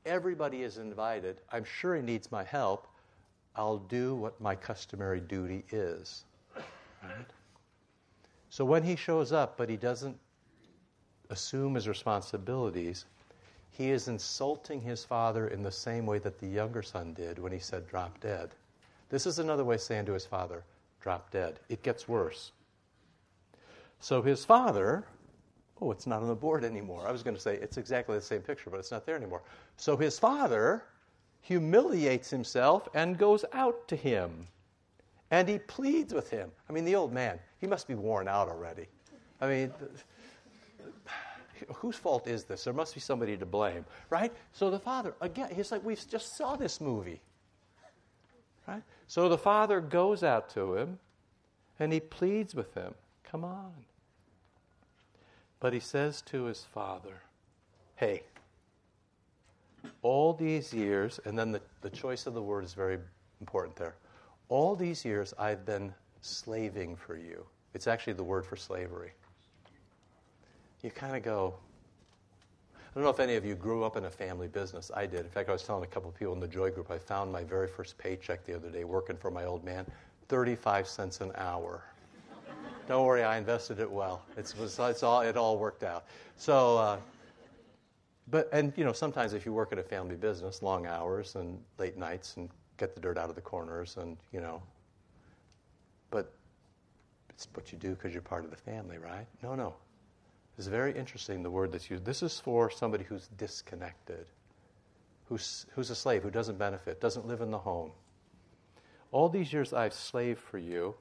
Everybody 0.05 0.63
is 0.63 0.77
invited. 0.77 1.37
I'm 1.51 1.63
sure 1.63 1.95
he 1.95 2.01
needs 2.01 2.31
my 2.31 2.43
help. 2.43 2.87
I'll 3.55 3.77
do 3.77 4.15
what 4.15 4.39
my 4.41 4.55
customary 4.55 5.19
duty 5.19 5.63
is. 5.71 6.25
Right? 6.55 7.27
So 8.49 8.65
when 8.65 8.83
he 8.83 8.95
shows 8.95 9.31
up, 9.31 9.57
but 9.57 9.69
he 9.69 9.77
doesn't 9.77 10.17
assume 11.29 11.75
his 11.75 11.87
responsibilities, 11.87 13.05
he 13.71 13.89
is 13.89 14.07
insulting 14.07 14.81
his 14.81 15.03
father 15.03 15.47
in 15.47 15.63
the 15.63 15.71
same 15.71 16.05
way 16.05 16.19
that 16.19 16.39
the 16.39 16.47
younger 16.47 16.83
son 16.83 17.13
did 17.13 17.39
when 17.39 17.51
he 17.51 17.59
said, 17.59 17.87
Drop 17.87 18.19
dead. 18.19 18.51
This 19.09 19.25
is 19.25 19.39
another 19.39 19.63
way 19.63 19.75
of 19.75 19.81
saying 19.81 20.05
to 20.05 20.13
his 20.13 20.25
father, 20.25 20.63
Drop 21.01 21.31
dead. 21.31 21.59
It 21.69 21.81
gets 21.81 22.07
worse. 22.07 22.51
So 23.99 24.21
his 24.21 24.45
father, 24.45 25.05
oh, 25.81 25.91
it's 25.91 26.07
not 26.07 26.21
on 26.21 26.27
the 26.27 26.35
board 26.35 26.63
anymore. 26.63 27.07
I 27.07 27.11
was 27.11 27.23
going 27.23 27.35
to 27.35 27.41
say 27.41 27.55
it's 27.55 27.77
exactly 27.77 28.15
the 28.15 28.21
same 28.21 28.41
picture, 28.41 28.69
but 28.69 28.79
it's 28.79 28.91
not 28.91 29.05
there 29.05 29.15
anymore. 29.15 29.41
So 29.77 29.97
his 29.97 30.17
father 30.19 30.83
humiliates 31.41 32.29
himself 32.29 32.87
and 32.93 33.17
goes 33.17 33.43
out 33.53 33.87
to 33.89 33.95
him. 33.95 34.47
And 35.31 35.49
he 35.49 35.59
pleads 35.59 36.13
with 36.13 36.29
him. 36.29 36.51
I 36.69 36.73
mean, 36.73 36.85
the 36.85 36.95
old 36.95 37.11
man, 37.11 37.39
he 37.59 37.67
must 37.67 37.87
be 37.87 37.95
worn 37.95 38.27
out 38.27 38.49
already. 38.49 38.85
I 39.41 39.47
mean, 39.47 39.73
whose 41.75 41.95
fault 41.95 42.27
is 42.27 42.43
this? 42.43 42.63
There 42.63 42.73
must 42.73 42.93
be 42.93 42.99
somebody 42.99 43.35
to 43.37 43.45
blame, 43.45 43.85
right? 44.09 44.31
So 44.53 44.69
the 44.69 44.79
father, 44.79 45.15
again, 45.21 45.49
he's 45.53 45.71
like, 45.71 45.83
we 45.83 45.95
just 45.95 46.37
saw 46.37 46.55
this 46.55 46.79
movie, 46.79 47.19
right? 48.67 48.83
So 49.07 49.27
the 49.27 49.37
father 49.37 49.81
goes 49.81 50.23
out 50.23 50.49
to 50.51 50.75
him 50.75 50.99
and 51.79 51.91
he 51.91 51.99
pleads 51.99 52.55
with 52.55 52.73
him, 52.73 52.93
come 53.23 53.43
on. 53.43 53.73
But 55.63 55.71
he 55.71 55.79
says 55.79 56.21
to 56.23 56.43
his 56.43 56.63
father, 56.63 57.23
hey, 57.95 58.23
all 60.01 60.33
these 60.33 60.73
years, 60.73 61.19
and 61.23 61.39
then 61.39 61.53
the, 61.53 61.61
the 61.79 61.89
choice 61.89 62.27
of 62.27 62.33
the 62.33 62.41
word 62.41 62.63
is 62.65 62.73
very 62.73 62.99
important 63.39 63.75
there. 63.77 63.95
All 64.49 64.75
these 64.75 65.05
years 65.05 65.33
I've 65.39 65.65
been 65.65 65.93
slaving 66.19 66.97
for 66.97 67.15
you. 67.15 67.45
It's 67.73 67.87
actually 67.87 68.13
the 68.13 68.23
word 68.23 68.45
for 68.45 68.57
slavery 68.57 69.13
you 70.83 70.91
kind 70.91 71.15
of 71.15 71.23
go, 71.23 71.55
I 72.75 72.93
don't 72.93 73.03
know 73.05 73.09
if 73.09 73.19
any 73.19 73.35
of 73.35 73.45
you 73.45 73.55
grew 73.55 73.83
up 73.83 73.95
in 73.95 74.05
a 74.05 74.09
family 74.09 74.47
business. 74.47 74.91
I 74.93 75.05
did. 75.05 75.21
In 75.21 75.29
fact, 75.29 75.49
I 75.49 75.53
was 75.53 75.63
telling 75.63 75.83
a 75.83 75.87
couple 75.87 76.09
of 76.09 76.15
people 76.15 76.33
in 76.33 76.39
the 76.39 76.47
Joy 76.47 76.69
Group, 76.69 76.91
I 76.91 76.99
found 76.99 77.31
my 77.31 77.43
very 77.43 77.67
first 77.67 77.97
paycheck 77.97 78.45
the 78.45 78.53
other 78.55 78.69
day 78.69 78.83
working 78.83 79.15
for 79.15 79.31
my 79.31 79.45
old 79.45 79.63
man 79.63 79.85
35 80.27 80.87
cents 80.87 81.21
an 81.21 81.31
hour. 81.35 81.83
Don't 82.87 83.05
worry, 83.05 83.23
I 83.23 83.37
invested 83.37 83.79
it 83.79 83.89
well. 83.89 84.23
It's, 84.37 84.53
it's 84.59 85.03
all, 85.03 85.21
it 85.21 85.37
all 85.37 85.57
worked 85.57 85.83
out. 85.83 86.05
So, 86.37 86.77
uh, 86.77 86.97
but, 88.29 88.49
and, 88.51 88.73
you 88.75 88.83
know, 88.83 88.93
sometimes 88.93 89.33
if 89.33 89.45
you 89.45 89.53
work 89.53 89.71
at 89.71 89.79
a 89.79 89.83
family 89.83 90.15
business, 90.15 90.61
long 90.61 90.87
hours 90.87 91.35
and 91.35 91.59
late 91.77 91.97
nights 91.97 92.37
and 92.37 92.49
get 92.77 92.95
the 92.95 93.01
dirt 93.01 93.17
out 93.17 93.29
of 93.29 93.35
the 93.35 93.41
corners 93.41 93.97
and, 93.97 94.17
you 94.31 94.41
know, 94.41 94.61
but 96.09 96.33
it's 97.29 97.47
what 97.53 97.71
you 97.71 97.77
do 97.77 97.89
because 97.91 98.13
you're 98.13 98.21
part 98.21 98.43
of 98.43 98.51
the 98.51 98.57
family, 98.57 98.97
right? 98.97 99.27
No, 99.41 99.55
no. 99.55 99.75
It's 100.57 100.67
very 100.67 100.97
interesting, 100.97 101.41
the 101.41 101.49
word 101.49 101.71
that's 101.71 101.89
used. 101.89 102.05
This 102.05 102.21
is 102.21 102.39
for 102.39 102.69
somebody 102.69 103.03
who's 103.03 103.27
disconnected, 103.37 104.25
who's, 105.25 105.65
who's 105.73 105.89
a 105.89 105.95
slave, 105.95 106.21
who 106.23 106.29
doesn't 106.29 106.57
benefit, 106.57 107.01
doesn't 107.01 107.25
live 107.25 107.41
in 107.41 107.49
the 107.49 107.57
home. 107.57 107.91
All 109.11 109.29
these 109.29 109.51
years 109.51 109.73
I've 109.73 109.93
slaved 109.93 110.39
for 110.39 110.59
you, 110.59 110.95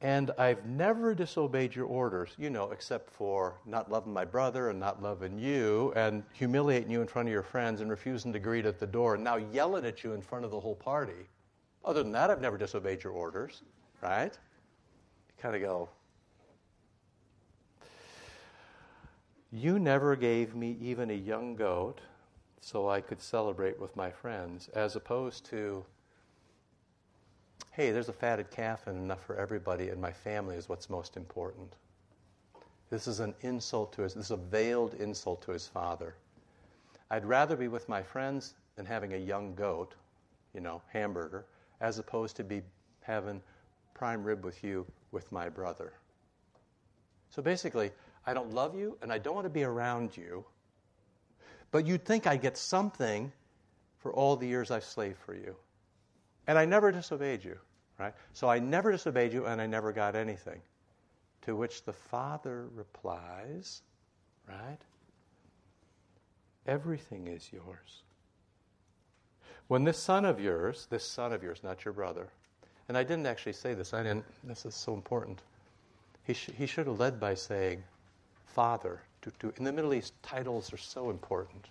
and 0.00 0.30
I've 0.38 0.64
never 0.64 1.14
disobeyed 1.14 1.74
your 1.74 1.86
orders, 1.86 2.30
you 2.38 2.50
know, 2.50 2.70
except 2.70 3.10
for 3.10 3.58
not 3.66 3.90
loving 3.90 4.12
my 4.12 4.24
brother 4.24 4.70
and 4.70 4.78
not 4.78 5.02
loving 5.02 5.38
you 5.38 5.92
and 5.96 6.22
humiliating 6.32 6.90
you 6.90 7.00
in 7.00 7.08
front 7.08 7.28
of 7.28 7.32
your 7.32 7.42
friends 7.42 7.80
and 7.80 7.90
refusing 7.90 8.32
to 8.32 8.38
greet 8.38 8.64
at 8.64 8.78
the 8.78 8.86
door 8.86 9.16
and 9.16 9.24
now 9.24 9.36
yelling 9.36 9.84
at 9.84 10.04
you 10.04 10.12
in 10.12 10.22
front 10.22 10.44
of 10.44 10.52
the 10.52 10.60
whole 10.60 10.76
party. 10.76 11.26
Other 11.84 12.02
than 12.02 12.12
that, 12.12 12.30
I've 12.30 12.40
never 12.40 12.56
disobeyed 12.56 13.02
your 13.02 13.12
orders, 13.12 13.62
right? 14.00 14.32
You 14.32 15.42
kind 15.42 15.56
of 15.56 15.62
go, 15.62 15.88
You 19.50 19.78
never 19.78 20.14
gave 20.14 20.54
me 20.54 20.76
even 20.80 21.10
a 21.10 21.14
young 21.14 21.56
goat 21.56 22.00
so 22.60 22.88
I 22.88 23.00
could 23.00 23.20
celebrate 23.20 23.80
with 23.80 23.96
my 23.96 24.10
friends, 24.10 24.68
as 24.74 24.94
opposed 24.94 25.46
to, 25.46 25.84
hey, 27.78 27.92
there's 27.92 28.08
a 28.08 28.12
fatted 28.12 28.50
calf 28.50 28.88
and 28.88 28.98
enough 28.98 29.24
for 29.24 29.36
everybody, 29.36 29.90
and 29.90 30.00
my 30.00 30.10
family 30.10 30.56
is 30.56 30.68
what's 30.68 30.90
most 30.90 31.16
important. 31.16 31.76
This 32.90 33.06
is 33.06 33.20
an 33.20 33.36
insult 33.42 33.92
to 33.92 34.02
his, 34.02 34.14
this 34.14 34.24
is 34.24 34.30
a 34.32 34.36
veiled 34.36 34.94
insult 34.94 35.42
to 35.42 35.52
his 35.52 35.68
father. 35.68 36.16
I'd 37.08 37.24
rather 37.24 37.54
be 37.54 37.68
with 37.68 37.88
my 37.88 38.02
friends 38.02 38.54
than 38.74 38.84
having 38.84 39.12
a 39.12 39.16
young 39.16 39.54
goat, 39.54 39.94
you 40.54 40.60
know, 40.60 40.82
hamburger, 40.92 41.46
as 41.80 42.00
opposed 42.00 42.34
to 42.38 42.42
be 42.42 42.62
having 43.00 43.40
prime 43.94 44.24
rib 44.24 44.44
with 44.44 44.64
you 44.64 44.84
with 45.12 45.30
my 45.30 45.48
brother. 45.48 45.92
So 47.30 47.42
basically, 47.42 47.92
I 48.26 48.34
don't 48.34 48.52
love 48.52 48.74
you 48.74 48.98
and 49.02 49.12
I 49.12 49.18
don't 49.18 49.36
want 49.36 49.44
to 49.44 49.50
be 49.50 49.62
around 49.62 50.16
you. 50.16 50.44
But 51.70 51.86
you'd 51.86 52.04
think 52.04 52.26
I'd 52.26 52.42
get 52.42 52.56
something 52.56 53.30
for 53.98 54.12
all 54.12 54.34
the 54.34 54.48
years 54.48 54.72
I've 54.72 54.82
slaved 54.82 55.18
for 55.24 55.36
you. 55.36 55.54
And 56.48 56.58
I 56.58 56.64
never 56.64 56.90
disobeyed 56.90 57.44
you, 57.44 57.58
right? 57.98 58.14
So 58.32 58.48
I 58.48 58.58
never 58.58 58.92
disobeyed 58.92 59.32
you 59.32 59.46
and 59.46 59.60
I 59.60 59.66
never 59.66 59.92
got 59.92 60.14
anything. 60.14 60.60
To 61.42 61.56
which 61.56 61.84
the 61.84 61.92
father 61.92 62.68
replies, 62.74 63.82
right? 64.48 64.78
Everything 66.66 67.26
is 67.28 67.50
yours. 67.52 68.02
When 69.68 69.84
this 69.84 69.98
son 69.98 70.24
of 70.24 70.40
yours, 70.40 70.86
this 70.90 71.04
son 71.04 71.32
of 71.32 71.42
yours, 71.42 71.60
not 71.62 71.84
your 71.84 71.92
brother, 71.92 72.28
and 72.88 72.96
I 72.96 73.02
didn't 73.02 73.26
actually 73.26 73.52
say 73.52 73.74
this, 73.74 73.92
I 73.92 74.02
didn't, 74.02 74.24
this 74.44 74.64
is 74.64 74.74
so 74.74 74.94
important. 74.94 75.42
He, 76.24 76.34
sh- 76.34 76.50
he 76.56 76.66
should 76.66 76.86
have 76.86 76.98
led 76.98 77.20
by 77.20 77.34
saying, 77.34 77.82
Father. 78.46 79.00
To, 79.22 79.32
to, 79.40 79.52
in 79.56 79.64
the 79.64 79.72
Middle 79.72 79.94
East, 79.94 80.14
titles 80.22 80.72
are 80.72 80.78
so 80.78 81.10
important, 81.10 81.66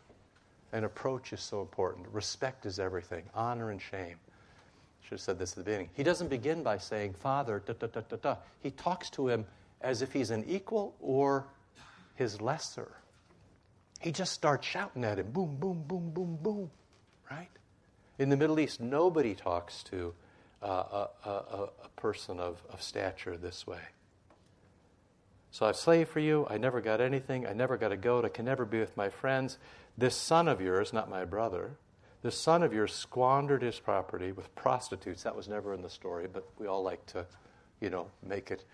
and 0.74 0.84
approach 0.84 1.32
is 1.32 1.42
so 1.42 1.62
important. 1.62 2.08
Respect 2.12 2.66
is 2.66 2.78
everything, 2.78 3.24
honor 3.34 3.72
and 3.72 3.82
shame. 3.82 4.18
Should 5.08 5.16
have 5.16 5.22
said 5.22 5.40
this 5.40 5.54
at 5.54 5.60
the 5.60 5.64
beginning. 5.64 5.90
He 5.94 6.04
doesn't 6.04 6.28
begin 6.28 6.64
by 6.64 6.80
saying, 6.80 7.14
Father, 7.14 7.64
da 7.66 7.72
da 7.80 7.88
da 7.88 8.02
da 8.02 8.18
da. 8.18 8.36
He 8.60 8.72
talks 8.72 9.10
to 9.12 9.30
him 9.30 9.46
as 9.80 10.02
if 10.02 10.12
he's 10.12 10.32
an 10.32 10.44
equal 10.50 10.96
or 11.00 11.48
his 12.16 12.42
lesser. 12.42 12.92
He 14.02 14.12
just 14.12 14.34
starts 14.34 14.68
shouting 14.68 15.06
at 15.06 15.18
him, 15.18 15.32
boom, 15.32 15.56
boom, 15.56 15.86
boom, 15.88 16.10
boom, 16.10 16.38
boom, 16.42 16.72
right? 17.32 17.48
In 18.20 18.28
the 18.28 18.36
Middle 18.36 18.60
East, 18.60 18.82
nobody 18.82 19.34
talks 19.34 19.82
to 19.84 20.14
uh, 20.62 21.08
a, 21.26 21.30
a, 21.30 21.70
a 21.86 21.90
person 21.96 22.38
of, 22.42 22.62
of 22.70 22.82
stature 22.82 23.38
this 23.38 23.66
way. 23.66 23.80
So 25.52 25.68
I've 25.68 25.78
slaved 25.78 26.10
for 26.10 26.20
you. 26.20 26.46
I 26.50 26.58
never 26.58 26.82
got 26.82 27.00
anything. 27.00 27.48
I 27.48 27.54
never 27.54 27.78
got 27.78 27.94
a 27.94 27.98
goat. 27.98 28.26
I 28.26 28.30
can 28.30 28.44
never 28.44 28.66
be 28.66 28.82
with 28.82 28.98
my 28.98 29.10
friends. 29.10 29.58
This 29.98 30.18
son 30.18 30.50
of 30.50 30.60
yours, 30.60 30.92
not 30.92 31.10
my 31.10 31.24
brother, 31.24 31.78
this 32.28 32.38
son 32.38 32.62
of 32.62 32.74
yours 32.74 32.94
squandered 32.94 33.62
his 33.62 33.80
property 33.80 34.34
with 34.34 34.54
prostitutes. 34.54 35.24
That 35.24 35.34
was 35.34 35.48
never 35.48 35.74
in 35.74 35.82
the 35.82 35.90
story, 35.90 36.28
but 36.28 36.46
we 36.60 36.68
all 36.68 36.84
like 36.84 37.06
to, 37.06 37.26
you 37.80 37.90
know, 37.90 38.08
make 38.22 38.52
it. 38.52 38.66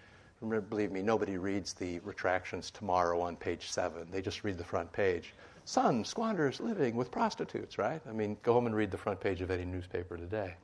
Remember, 0.41 0.65
believe 0.65 0.91
me, 0.91 1.03
nobody 1.03 1.37
reads 1.37 1.73
the 1.73 1.99
retractions 1.99 2.71
tomorrow 2.71 3.21
on 3.21 3.35
page 3.35 3.69
seven. 3.69 4.07
They 4.09 4.23
just 4.23 4.43
read 4.43 4.57
the 4.57 4.63
front 4.63 4.91
page. 4.91 5.35
Son 5.65 6.03
squanders 6.03 6.59
living 6.59 6.95
with 6.95 7.11
prostitutes, 7.11 7.77
right? 7.77 8.01
I 8.09 8.11
mean, 8.11 8.37
go 8.41 8.53
home 8.53 8.65
and 8.65 8.75
read 8.75 8.89
the 8.89 8.97
front 8.97 9.19
page 9.19 9.39
of 9.41 9.51
any 9.51 9.65
newspaper 9.65 10.17
today. 10.17 10.55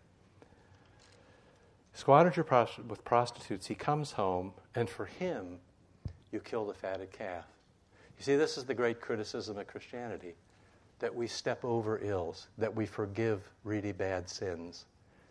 Squandered 1.94 2.38
your 2.38 2.46
prost- 2.46 2.84
with 2.88 3.06
prostitutes. 3.06 3.68
He 3.68 3.76
comes 3.76 4.14
home, 4.14 4.52
and 4.74 4.90
for 4.90 5.06
him, 5.06 5.60
you 6.32 6.40
kill 6.40 6.66
the 6.66 6.74
fatted 6.74 7.12
calf. 7.12 7.46
You 8.18 8.24
see, 8.24 8.36
this 8.36 8.58
is 8.58 8.64
the 8.64 8.74
great 8.74 9.00
criticism 9.00 9.60
of 9.60 9.68
Christianity 9.68 10.34
that 11.00 11.14
we 11.14 11.28
step 11.28 11.64
over 11.66 12.00
ills, 12.04 12.48
that 12.58 12.76
we 12.76 12.86
forgive 12.86 13.42
really 13.64 13.92
bad 13.92 14.30
sins, 14.30 14.86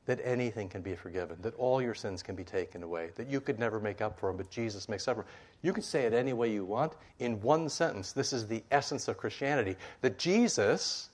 that 0.07 0.21
anything 0.25 0.69
can 0.69 0.81
be 0.81 0.95
forgiven, 0.95 1.37
that 1.43 1.55
all 1.57 1.83
your 1.83 1.95
sins 1.95 2.23
can 2.23 2.35
be 2.35 2.45
taken 2.45 2.83
away, 2.83 3.11
that 3.17 3.29
you 3.29 3.41
could 3.41 3.59
never 3.59 3.79
make 3.79 4.01
up 4.01 4.19
for 4.19 4.31
them, 4.31 4.37
but 4.39 4.51
Jesus 4.51 4.89
makes 4.89 5.07
up 5.07 5.17
for 5.17 5.23
them. 5.23 5.31
You 5.63 5.73
can 5.73 5.83
say 5.83 6.05
it 6.05 6.15
any 6.15 6.33
way 6.33 6.51
you 6.51 6.65
want. 6.65 6.95
In 7.19 7.41
one 7.43 7.69
sentence, 7.69 8.13
this 8.13 8.33
is 8.33 8.47
the 8.47 8.63
essence 8.71 9.09
of 9.09 9.19
Christianity 9.19 9.77
that 10.01 10.19
Jesus 10.19 11.11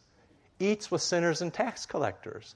eats 0.60 0.90
with 0.90 1.02
sinners 1.02 1.42
and 1.42 1.52
tax 1.52 1.86
collectors 1.86 2.54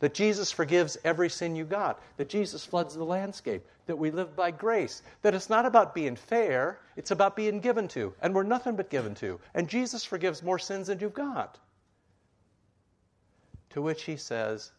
that 0.00 0.14
Jesus 0.14 0.50
forgives 0.50 0.98
every 1.04 1.28
sin 1.28 1.54
you 1.54 1.64
got, 1.64 2.02
that 2.16 2.28
Jesus 2.28 2.64
floods 2.66 2.94
the 2.94 3.04
landscape, 3.04 3.64
that 3.86 3.96
we 3.96 4.10
live 4.10 4.34
by 4.34 4.50
grace, 4.50 5.02
that 5.22 5.34
it's 5.34 5.50
not 5.50 5.66
about 5.66 5.94
being 5.94 6.16
fair, 6.16 6.80
it's 6.96 7.10
about 7.10 7.36
being 7.36 7.60
given 7.60 7.86
to, 7.88 8.12
and 8.20 8.34
we're 8.34 8.42
nothing 8.42 8.76
but 8.76 8.90
given 8.90 9.14
to. 9.16 9.38
And 9.54 9.68
Jesus 9.68 10.04
forgives 10.04 10.42
more 10.42 10.58
sins 10.58 10.88
than 10.88 10.98
you've 10.98 11.14
got. 11.14 11.58
To 13.70 13.82
which 13.82 14.02
he 14.04 14.16
says, 14.16 14.72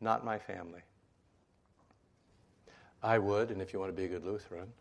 Not 0.00 0.24
my 0.24 0.38
family. 0.38 0.80
I 3.02 3.18
would, 3.18 3.50
and 3.50 3.60
if 3.60 3.72
you 3.72 3.78
want 3.78 3.94
to 3.94 3.96
be 3.96 4.06
a 4.06 4.08
good 4.08 4.24
Lutheran, 4.24 4.72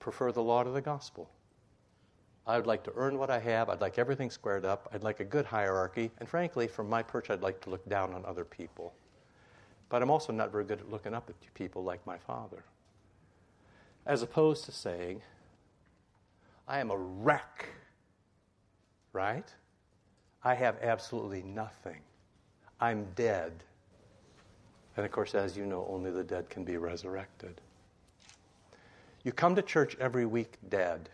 prefer 0.00 0.32
the 0.32 0.42
law 0.42 0.62
to 0.62 0.70
the 0.70 0.82
gospel. 0.82 1.30
I 2.48 2.56
would 2.56 2.66
like 2.66 2.82
to 2.84 2.92
earn 2.96 3.18
what 3.18 3.28
I 3.28 3.38
have. 3.40 3.68
I'd 3.68 3.82
like 3.82 3.98
everything 3.98 4.30
squared 4.30 4.64
up. 4.64 4.88
I'd 4.90 5.04
like 5.04 5.20
a 5.20 5.24
good 5.24 5.44
hierarchy. 5.44 6.10
And 6.18 6.26
frankly, 6.26 6.66
from 6.66 6.88
my 6.88 7.02
perch, 7.02 7.28
I'd 7.28 7.42
like 7.42 7.60
to 7.60 7.70
look 7.70 7.86
down 7.90 8.14
on 8.14 8.24
other 8.24 8.44
people. 8.44 8.94
But 9.90 10.00
I'm 10.00 10.10
also 10.10 10.32
not 10.32 10.50
very 10.50 10.64
good 10.64 10.80
at 10.80 10.90
looking 10.90 11.12
up 11.12 11.28
at 11.28 11.36
people 11.52 11.84
like 11.84 12.04
my 12.06 12.16
father. 12.16 12.64
As 14.06 14.22
opposed 14.22 14.64
to 14.64 14.72
saying, 14.72 15.20
I 16.66 16.80
am 16.80 16.90
a 16.90 16.96
wreck, 16.96 17.68
right? 19.12 19.52
I 20.42 20.54
have 20.54 20.78
absolutely 20.80 21.42
nothing. 21.42 22.00
I'm 22.80 23.08
dead. 23.14 23.62
And 24.96 25.04
of 25.04 25.12
course, 25.12 25.34
as 25.34 25.54
you 25.54 25.66
know, 25.66 25.86
only 25.90 26.10
the 26.10 26.24
dead 26.24 26.48
can 26.48 26.64
be 26.64 26.78
resurrected. 26.78 27.60
You 29.22 29.32
come 29.32 29.54
to 29.54 29.62
church 29.62 29.98
every 30.00 30.24
week 30.24 30.56
dead 30.70 31.10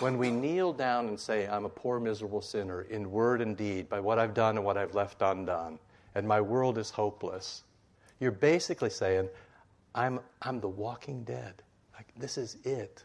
when 0.00 0.16
we 0.16 0.30
kneel 0.30 0.72
down 0.72 1.08
and 1.08 1.18
say, 1.18 1.48
I'm 1.48 1.64
a 1.64 1.68
poor, 1.68 1.98
miserable 1.98 2.40
sinner 2.40 2.82
in 2.82 3.10
word 3.10 3.40
and 3.40 3.56
deed 3.56 3.88
by 3.88 3.98
what 3.98 4.18
I've 4.18 4.34
done 4.34 4.56
and 4.56 4.64
what 4.64 4.76
I've 4.76 4.94
left 4.94 5.22
undone, 5.22 5.78
and 6.14 6.26
my 6.26 6.40
world 6.40 6.78
is 6.78 6.90
hopeless, 6.90 7.64
you're 8.20 8.30
basically 8.30 8.90
saying, 8.90 9.28
I'm, 9.94 10.20
I'm 10.42 10.60
the 10.60 10.68
walking 10.68 11.24
dead. 11.24 11.62
Like, 11.94 12.06
this 12.16 12.38
is 12.38 12.58
it. 12.64 13.02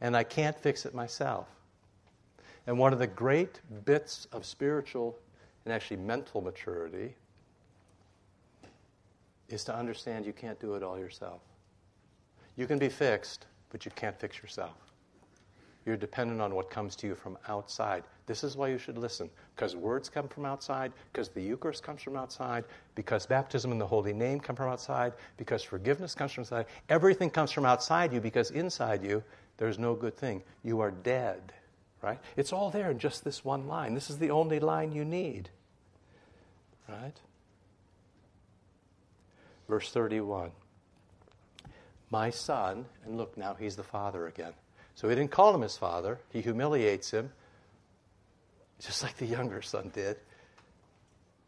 And 0.00 0.16
I 0.16 0.24
can't 0.24 0.58
fix 0.58 0.86
it 0.86 0.94
myself. 0.94 1.48
And 2.66 2.78
one 2.78 2.92
of 2.92 2.98
the 2.98 3.06
great 3.06 3.60
bits 3.84 4.28
of 4.32 4.46
spiritual 4.46 5.18
and 5.64 5.74
actually 5.74 5.98
mental 5.98 6.40
maturity 6.40 7.14
is 9.48 9.64
to 9.64 9.74
understand 9.74 10.24
you 10.24 10.32
can't 10.32 10.60
do 10.60 10.74
it 10.74 10.82
all 10.82 10.98
yourself. 10.98 11.40
You 12.56 12.66
can 12.66 12.78
be 12.78 12.88
fixed, 12.88 13.46
but 13.70 13.84
you 13.84 13.90
can't 13.94 14.18
fix 14.18 14.38
yourself. 14.38 14.87
You're 15.86 15.96
dependent 15.96 16.40
on 16.40 16.54
what 16.54 16.70
comes 16.70 16.94
to 16.96 17.06
you 17.06 17.14
from 17.14 17.38
outside. 17.48 18.04
This 18.26 18.44
is 18.44 18.56
why 18.56 18.68
you 18.68 18.78
should 18.78 18.98
listen. 18.98 19.30
Because 19.56 19.74
words 19.74 20.10
come 20.10 20.28
from 20.28 20.44
outside, 20.44 20.92
because 21.12 21.30
the 21.30 21.40
Eucharist 21.40 21.82
comes 21.82 22.02
from 22.02 22.14
outside, 22.14 22.64
because 22.94 23.24
baptism 23.24 23.72
in 23.72 23.78
the 23.78 23.86
Holy 23.86 24.12
Name 24.12 24.38
come 24.38 24.54
from 24.54 24.70
outside, 24.70 25.14
because 25.38 25.62
forgiveness 25.62 26.14
comes 26.14 26.32
from 26.32 26.42
outside. 26.42 26.66
Everything 26.90 27.30
comes 27.30 27.50
from 27.50 27.64
outside 27.64 28.12
you 28.12 28.20
because 28.20 28.50
inside 28.50 29.02
you, 29.02 29.22
there's 29.56 29.78
no 29.78 29.94
good 29.94 30.16
thing. 30.16 30.42
You 30.62 30.80
are 30.80 30.90
dead, 30.90 31.54
right? 32.02 32.18
It's 32.36 32.52
all 32.52 32.70
there 32.70 32.90
in 32.90 32.98
just 32.98 33.24
this 33.24 33.44
one 33.44 33.66
line. 33.66 33.94
This 33.94 34.10
is 34.10 34.18
the 34.18 34.30
only 34.30 34.60
line 34.60 34.92
you 34.92 35.04
need, 35.04 35.48
right? 36.88 37.18
Verse 39.68 39.90
31. 39.90 40.50
My 42.10 42.30
son, 42.30 42.86
and 43.04 43.16
look 43.16 43.36
now, 43.36 43.54
he's 43.54 43.76
the 43.76 43.82
father 43.82 44.26
again. 44.26 44.52
So 44.98 45.08
he 45.08 45.14
didn't 45.14 45.30
call 45.30 45.54
him 45.54 45.60
his 45.60 45.76
father. 45.76 46.18
He 46.32 46.40
humiliates 46.40 47.12
him, 47.12 47.30
just 48.80 49.04
like 49.04 49.16
the 49.16 49.26
younger 49.26 49.62
son 49.62 49.92
did. 49.94 50.16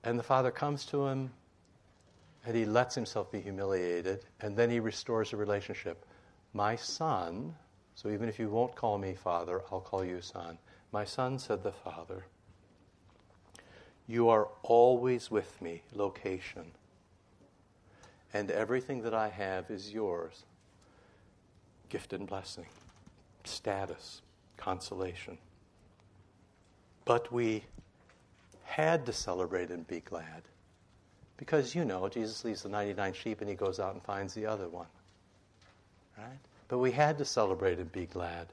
And 0.04 0.16
the 0.16 0.22
father 0.22 0.52
comes 0.52 0.84
to 0.86 1.08
him 1.08 1.32
and 2.46 2.56
he 2.56 2.64
lets 2.64 2.94
himself 2.94 3.32
be 3.32 3.40
humiliated, 3.40 4.24
and 4.40 4.56
then 4.56 4.70
he 4.70 4.78
restores 4.78 5.32
the 5.32 5.36
relationship. 5.36 6.06
My 6.54 6.76
son, 6.76 7.56
so 7.96 8.08
even 8.10 8.28
if 8.28 8.38
you 8.38 8.48
won't 8.48 8.76
call 8.76 8.98
me 8.98 9.14
father, 9.14 9.62
I'll 9.72 9.80
call 9.80 10.04
you 10.04 10.20
son. 10.20 10.56
My 10.92 11.04
son, 11.04 11.40
said 11.40 11.64
the 11.64 11.72
father, 11.72 12.26
you 14.06 14.28
are 14.28 14.46
always 14.62 15.28
with 15.28 15.60
me, 15.60 15.82
location. 15.92 16.70
And 18.32 18.48
everything 18.52 19.02
that 19.02 19.12
I 19.12 19.28
have 19.28 19.72
is 19.72 19.92
yours, 19.92 20.44
gift 21.88 22.12
and 22.12 22.28
blessing 22.28 22.66
status, 23.50 24.22
consolation. 24.56 25.38
But 27.04 27.32
we 27.32 27.64
had 28.64 29.06
to 29.06 29.12
celebrate 29.12 29.70
and 29.70 29.86
be 29.86 30.00
glad. 30.00 30.42
Because, 31.36 31.74
you 31.74 31.84
know, 31.84 32.08
Jesus 32.08 32.44
leaves 32.44 32.62
the 32.62 32.68
99 32.68 33.14
sheep 33.14 33.40
and 33.40 33.48
he 33.48 33.56
goes 33.56 33.80
out 33.80 33.94
and 33.94 34.02
finds 34.02 34.34
the 34.34 34.46
other 34.46 34.68
one. 34.68 34.86
Right? 36.16 36.38
But 36.68 36.78
we 36.78 36.92
had 36.92 37.18
to 37.18 37.24
celebrate 37.24 37.78
and 37.78 37.90
be 37.90 38.06
glad. 38.06 38.48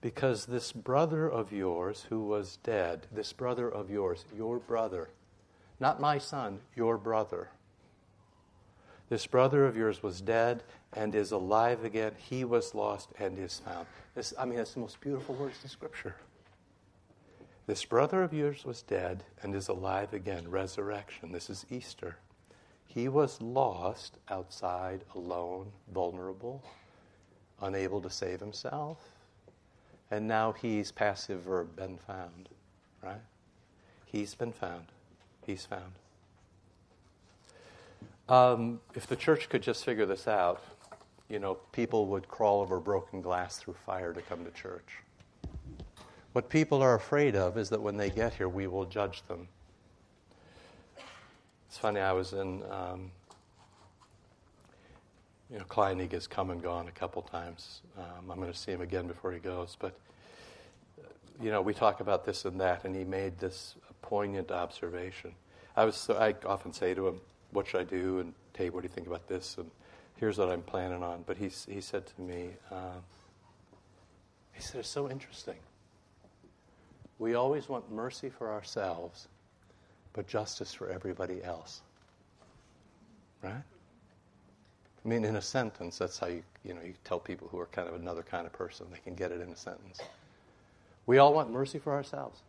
Because 0.00 0.46
this 0.46 0.72
brother 0.72 1.28
of 1.28 1.52
yours 1.52 2.06
who 2.08 2.22
was 2.22 2.58
dead, 2.62 3.06
this 3.12 3.32
brother 3.32 3.68
of 3.68 3.90
yours, 3.90 4.24
your 4.34 4.58
brother, 4.58 5.10
not 5.78 6.00
my 6.00 6.18
son, 6.18 6.60
your 6.74 6.96
brother, 6.96 7.50
this 9.10 9.26
brother 9.26 9.66
of 9.66 9.76
yours 9.76 10.02
was 10.02 10.20
dead 10.20 10.62
and 10.92 11.14
is 11.14 11.32
alive 11.32 11.84
again. 11.84 12.12
He 12.16 12.44
was 12.44 12.74
lost 12.74 13.10
and 13.18 13.38
is 13.38 13.60
found. 13.64 13.86
This, 14.14 14.34
I 14.38 14.44
mean, 14.44 14.56
that's 14.56 14.74
the 14.74 14.80
most 14.80 15.00
beautiful 15.00 15.34
words 15.34 15.58
in 15.62 15.68
Scripture. 15.68 16.16
This 17.66 17.84
brother 17.84 18.22
of 18.22 18.32
yours 18.32 18.64
was 18.64 18.82
dead 18.82 19.22
and 19.42 19.54
is 19.54 19.68
alive 19.68 20.12
again. 20.12 20.50
Resurrection. 20.50 21.30
This 21.30 21.48
is 21.48 21.64
Easter. 21.70 22.16
He 22.86 23.08
was 23.08 23.40
lost 23.40 24.18
outside, 24.28 25.04
alone, 25.14 25.70
vulnerable, 25.94 26.64
unable 27.62 28.00
to 28.00 28.10
save 28.10 28.40
himself. 28.40 28.98
And 30.10 30.26
now 30.26 30.50
he's 30.50 30.90
passive 30.90 31.42
verb, 31.42 31.76
been 31.76 31.98
found. 31.98 32.48
Right? 33.00 33.20
He's 34.04 34.34
been 34.34 34.50
found. 34.50 34.86
He's 35.46 35.64
found. 35.64 35.92
Um, 38.28 38.80
if 38.94 39.06
the 39.06 39.16
church 39.16 39.48
could 39.48 39.62
just 39.62 39.84
figure 39.84 40.06
this 40.06 40.26
out, 40.26 40.60
you 41.30 41.38
know, 41.38 41.54
people 41.72 42.06
would 42.06 42.26
crawl 42.28 42.60
over 42.60 42.80
broken 42.80 43.22
glass 43.22 43.56
through 43.56 43.76
fire 43.86 44.12
to 44.12 44.20
come 44.22 44.44
to 44.44 44.50
church. 44.50 44.98
What 46.32 46.48
people 46.48 46.82
are 46.82 46.96
afraid 46.96 47.36
of 47.36 47.56
is 47.56 47.70
that 47.70 47.80
when 47.80 47.96
they 47.96 48.10
get 48.10 48.34
here, 48.34 48.48
we 48.48 48.66
will 48.66 48.84
judge 48.84 49.22
them. 49.28 49.48
It's 51.68 51.78
funny, 51.78 52.00
I 52.00 52.12
was 52.12 52.32
in, 52.32 52.64
um, 52.68 53.12
you 55.50 55.58
know, 55.58 55.64
Kleinig 55.64 56.12
has 56.12 56.26
come 56.26 56.50
and 56.50 56.60
gone 56.60 56.88
a 56.88 56.92
couple 56.92 57.22
times. 57.22 57.82
Um, 57.96 58.30
I'm 58.30 58.40
going 58.40 58.52
to 58.52 58.58
see 58.58 58.72
him 58.72 58.80
again 58.80 59.06
before 59.06 59.32
he 59.32 59.38
goes. 59.38 59.76
But, 59.78 59.96
you 61.40 61.52
know, 61.52 61.62
we 61.62 61.74
talk 61.74 62.00
about 62.00 62.24
this 62.24 62.44
and 62.44 62.60
that, 62.60 62.84
and 62.84 62.94
he 62.94 63.04
made 63.04 63.38
this 63.38 63.76
poignant 64.02 64.50
observation. 64.50 65.32
I, 65.76 65.84
was, 65.84 66.10
I 66.10 66.34
often 66.44 66.72
say 66.72 66.92
to 66.94 67.06
him, 67.06 67.20
What 67.52 67.68
should 67.68 67.80
I 67.80 67.84
do? 67.84 68.18
And, 68.18 68.34
hey, 68.56 68.70
what 68.70 68.82
do 68.82 68.88
you 68.88 68.94
think 68.94 69.06
about 69.06 69.28
this? 69.28 69.56
And 69.58 69.70
here's 70.20 70.36
what 70.36 70.50
I'm 70.50 70.62
planning 70.62 71.02
on. 71.02 71.24
But 71.26 71.38
he, 71.38 71.48
he 71.68 71.80
said 71.80 72.06
to 72.06 72.20
me, 72.20 72.50
uh, 72.70 73.00
he 74.52 74.60
said, 74.60 74.80
It's 74.80 74.88
so 74.88 75.10
interesting. 75.10 75.56
We 77.18 77.34
always 77.34 77.68
want 77.68 77.90
mercy 77.90 78.28
for 78.28 78.50
ourselves, 78.50 79.28
but 80.12 80.28
justice 80.28 80.72
for 80.72 80.88
everybody 80.90 81.42
else. 81.42 81.80
Right? 83.42 83.52
I 83.52 85.08
mean, 85.08 85.24
in 85.24 85.36
a 85.36 85.42
sentence, 85.42 85.98
that's 85.98 86.18
how 86.18 86.26
you, 86.26 86.42
you 86.64 86.74
know, 86.74 86.82
you 86.82 86.92
tell 87.04 87.18
people 87.18 87.48
who 87.48 87.58
are 87.58 87.66
kind 87.66 87.88
of 87.88 87.94
another 87.94 88.22
kind 88.22 88.46
of 88.46 88.52
person. 88.52 88.86
They 88.92 88.98
can 88.98 89.14
get 89.14 89.32
it 89.32 89.40
in 89.40 89.48
a 89.48 89.56
sentence. 89.56 90.00
We 91.06 91.18
all 91.18 91.32
want 91.32 91.50
mercy 91.50 91.78
for 91.78 91.92
ourselves. 91.92 92.42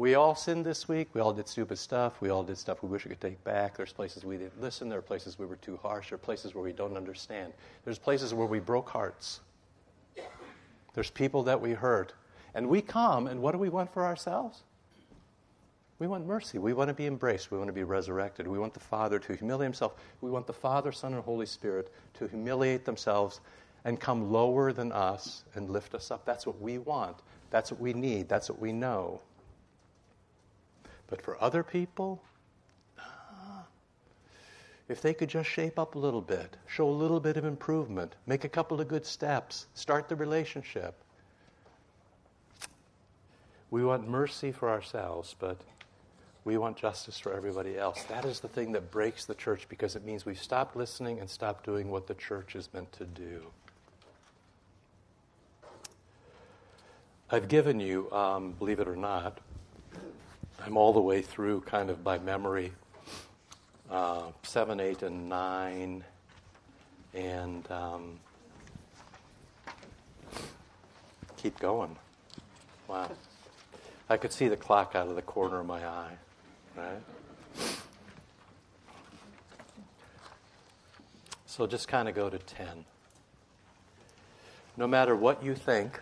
We 0.00 0.14
all 0.14 0.34
sinned 0.34 0.64
this 0.64 0.88
week. 0.88 1.08
We 1.12 1.20
all 1.20 1.34
did 1.34 1.46
stupid 1.46 1.76
stuff. 1.76 2.22
We 2.22 2.30
all 2.30 2.42
did 2.42 2.56
stuff 2.56 2.82
we 2.82 2.88
wish 2.88 3.04
we 3.04 3.10
could 3.10 3.20
take 3.20 3.44
back. 3.44 3.76
There's 3.76 3.92
places 3.92 4.24
we 4.24 4.38
didn't 4.38 4.58
listen. 4.58 4.88
There 4.88 4.98
are 4.98 5.02
places 5.02 5.38
we 5.38 5.44
were 5.44 5.56
too 5.56 5.78
harsh. 5.82 6.08
There 6.08 6.14
are 6.14 6.18
places 6.18 6.54
where 6.54 6.64
we 6.64 6.72
don't 6.72 6.96
understand. 6.96 7.52
There's 7.84 7.98
places 7.98 8.32
where 8.32 8.46
we 8.46 8.60
broke 8.60 8.88
hearts. 8.88 9.40
There's 10.94 11.10
people 11.10 11.42
that 11.42 11.60
we 11.60 11.72
hurt. 11.72 12.14
And 12.54 12.70
we 12.70 12.80
come, 12.80 13.26
and 13.26 13.42
what 13.42 13.52
do 13.52 13.58
we 13.58 13.68
want 13.68 13.92
for 13.92 14.06
ourselves? 14.06 14.62
We 15.98 16.06
want 16.06 16.26
mercy. 16.26 16.56
We 16.56 16.72
want 16.72 16.88
to 16.88 16.94
be 16.94 17.04
embraced. 17.04 17.50
We 17.50 17.58
want 17.58 17.68
to 17.68 17.74
be 17.74 17.84
resurrected. 17.84 18.48
We 18.48 18.58
want 18.58 18.72
the 18.72 18.80
Father 18.80 19.18
to 19.18 19.34
humiliate 19.34 19.66
himself. 19.66 19.96
We 20.22 20.30
want 20.30 20.46
the 20.46 20.54
Father, 20.54 20.92
Son, 20.92 21.12
and 21.12 21.22
Holy 21.22 21.44
Spirit 21.44 21.92
to 22.14 22.26
humiliate 22.26 22.86
themselves 22.86 23.42
and 23.84 24.00
come 24.00 24.32
lower 24.32 24.72
than 24.72 24.92
us 24.92 25.44
and 25.54 25.68
lift 25.68 25.94
us 25.94 26.10
up. 26.10 26.24
That's 26.24 26.46
what 26.46 26.58
we 26.58 26.78
want. 26.78 27.18
That's 27.50 27.70
what 27.70 27.82
we 27.82 27.92
need. 27.92 28.30
That's 28.30 28.48
what 28.48 28.58
we 28.58 28.72
know. 28.72 29.20
But 31.10 31.20
for 31.20 31.36
other 31.42 31.62
people, 31.62 32.22
if 34.88 35.02
they 35.02 35.12
could 35.12 35.28
just 35.28 35.48
shape 35.48 35.78
up 35.78 35.94
a 35.94 35.98
little 35.98 36.20
bit, 36.20 36.56
show 36.66 36.88
a 36.88 36.90
little 36.90 37.20
bit 37.20 37.36
of 37.36 37.44
improvement, 37.44 38.14
make 38.26 38.44
a 38.44 38.48
couple 38.48 38.80
of 38.80 38.88
good 38.88 39.04
steps, 39.04 39.66
start 39.74 40.08
the 40.08 40.16
relationship. 40.16 40.94
We 43.70 43.84
want 43.84 44.08
mercy 44.08 44.50
for 44.50 44.68
ourselves, 44.68 45.36
but 45.38 45.60
we 46.44 46.58
want 46.58 46.76
justice 46.76 47.18
for 47.18 47.32
everybody 47.32 47.78
else. 47.78 48.02
That 48.04 48.24
is 48.24 48.40
the 48.40 48.48
thing 48.48 48.72
that 48.72 48.90
breaks 48.90 49.26
the 49.26 49.34
church 49.34 49.68
because 49.68 49.94
it 49.94 50.04
means 50.04 50.26
we've 50.26 50.42
stopped 50.42 50.74
listening 50.74 51.20
and 51.20 51.30
stopped 51.30 51.64
doing 51.64 51.90
what 51.90 52.06
the 52.06 52.14
church 52.14 52.56
is 52.56 52.68
meant 52.72 52.92
to 52.94 53.04
do. 53.04 53.42
I've 57.30 57.46
given 57.46 57.78
you, 57.78 58.10
um, 58.10 58.52
believe 58.58 58.80
it 58.80 58.88
or 58.88 58.96
not, 58.96 59.38
I'm 60.64 60.76
all 60.76 60.92
the 60.92 61.00
way 61.00 61.22
through 61.22 61.62
kind 61.62 61.88
of 61.88 62.04
by 62.04 62.18
memory 62.18 62.72
uh, 63.90 64.24
7, 64.42 64.78
8, 64.78 65.02
and 65.02 65.28
9. 65.28 66.04
And 67.14 67.70
um, 67.70 68.20
keep 71.36 71.58
going. 71.58 71.96
Wow. 72.88 73.10
I 74.08 74.16
could 74.16 74.32
see 74.32 74.48
the 74.48 74.56
clock 74.56 74.94
out 74.94 75.08
of 75.08 75.16
the 75.16 75.22
corner 75.22 75.60
of 75.60 75.66
my 75.66 75.84
eye, 75.84 76.12
right? 76.76 77.00
So 81.46 81.66
just 81.66 81.88
kind 81.88 82.08
of 82.08 82.14
go 82.14 82.28
to 82.28 82.38
10. 82.38 82.84
No 84.76 84.86
matter 84.86 85.16
what 85.16 85.42
you 85.42 85.54
think, 85.54 86.00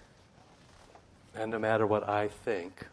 and 1.35 1.51
no 1.51 1.59
matter 1.59 1.87
what 1.87 2.09
I 2.09 2.29
think, 2.29 2.87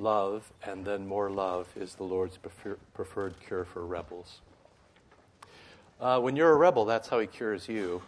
love 0.00 0.50
and 0.62 0.84
then 0.84 1.06
more 1.06 1.30
love 1.30 1.68
is 1.76 1.94
the 1.94 2.02
Lord's 2.02 2.36
prefer- 2.36 2.78
preferred 2.94 3.34
cure 3.46 3.64
for 3.64 3.86
rebels. 3.86 4.40
Uh, 6.00 6.18
when 6.18 6.34
you're 6.34 6.50
a 6.50 6.56
rebel, 6.56 6.84
that's 6.84 7.08
how 7.08 7.18
He 7.18 7.26
cures 7.26 7.68
you. 7.68 8.02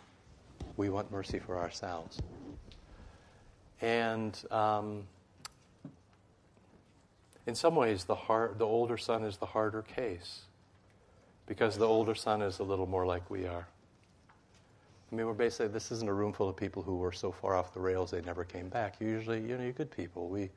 We 0.76 0.88
want 0.88 1.10
mercy 1.12 1.38
for 1.38 1.58
ourselves. 1.58 2.18
And 3.82 4.38
um, 4.50 5.04
in 7.46 7.54
some 7.54 7.74
ways, 7.74 8.04
the, 8.04 8.16
the 8.56 8.64
older 8.64 8.96
son 8.96 9.24
is 9.24 9.36
the 9.36 9.46
harder 9.46 9.82
case 9.82 10.42
because 11.46 11.76
the 11.76 11.86
older 11.86 12.14
son 12.14 12.40
is 12.40 12.60
a 12.60 12.62
little 12.62 12.86
more 12.86 13.04
like 13.04 13.28
we 13.28 13.46
are. 13.46 13.66
I 15.10 15.14
mean, 15.14 15.26
we're 15.26 15.34
basically, 15.34 15.68
this 15.68 15.92
isn't 15.92 16.08
a 16.08 16.12
room 16.12 16.32
full 16.32 16.48
of 16.48 16.56
people 16.56 16.82
who 16.82 16.96
were 16.96 17.12
so 17.12 17.32
far 17.32 17.54
off 17.54 17.74
the 17.74 17.80
rails 17.80 18.12
they 18.12 18.22
never 18.22 18.44
came 18.44 18.68
back. 18.68 18.94
Usually, 19.00 19.40
you 19.42 19.58
know, 19.58 19.62
you're 19.62 19.72
good 19.72 19.94
people. 19.94 20.28
We, 20.28 20.48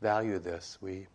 value 0.00 0.38
this. 0.38 0.78
We, 0.80 1.06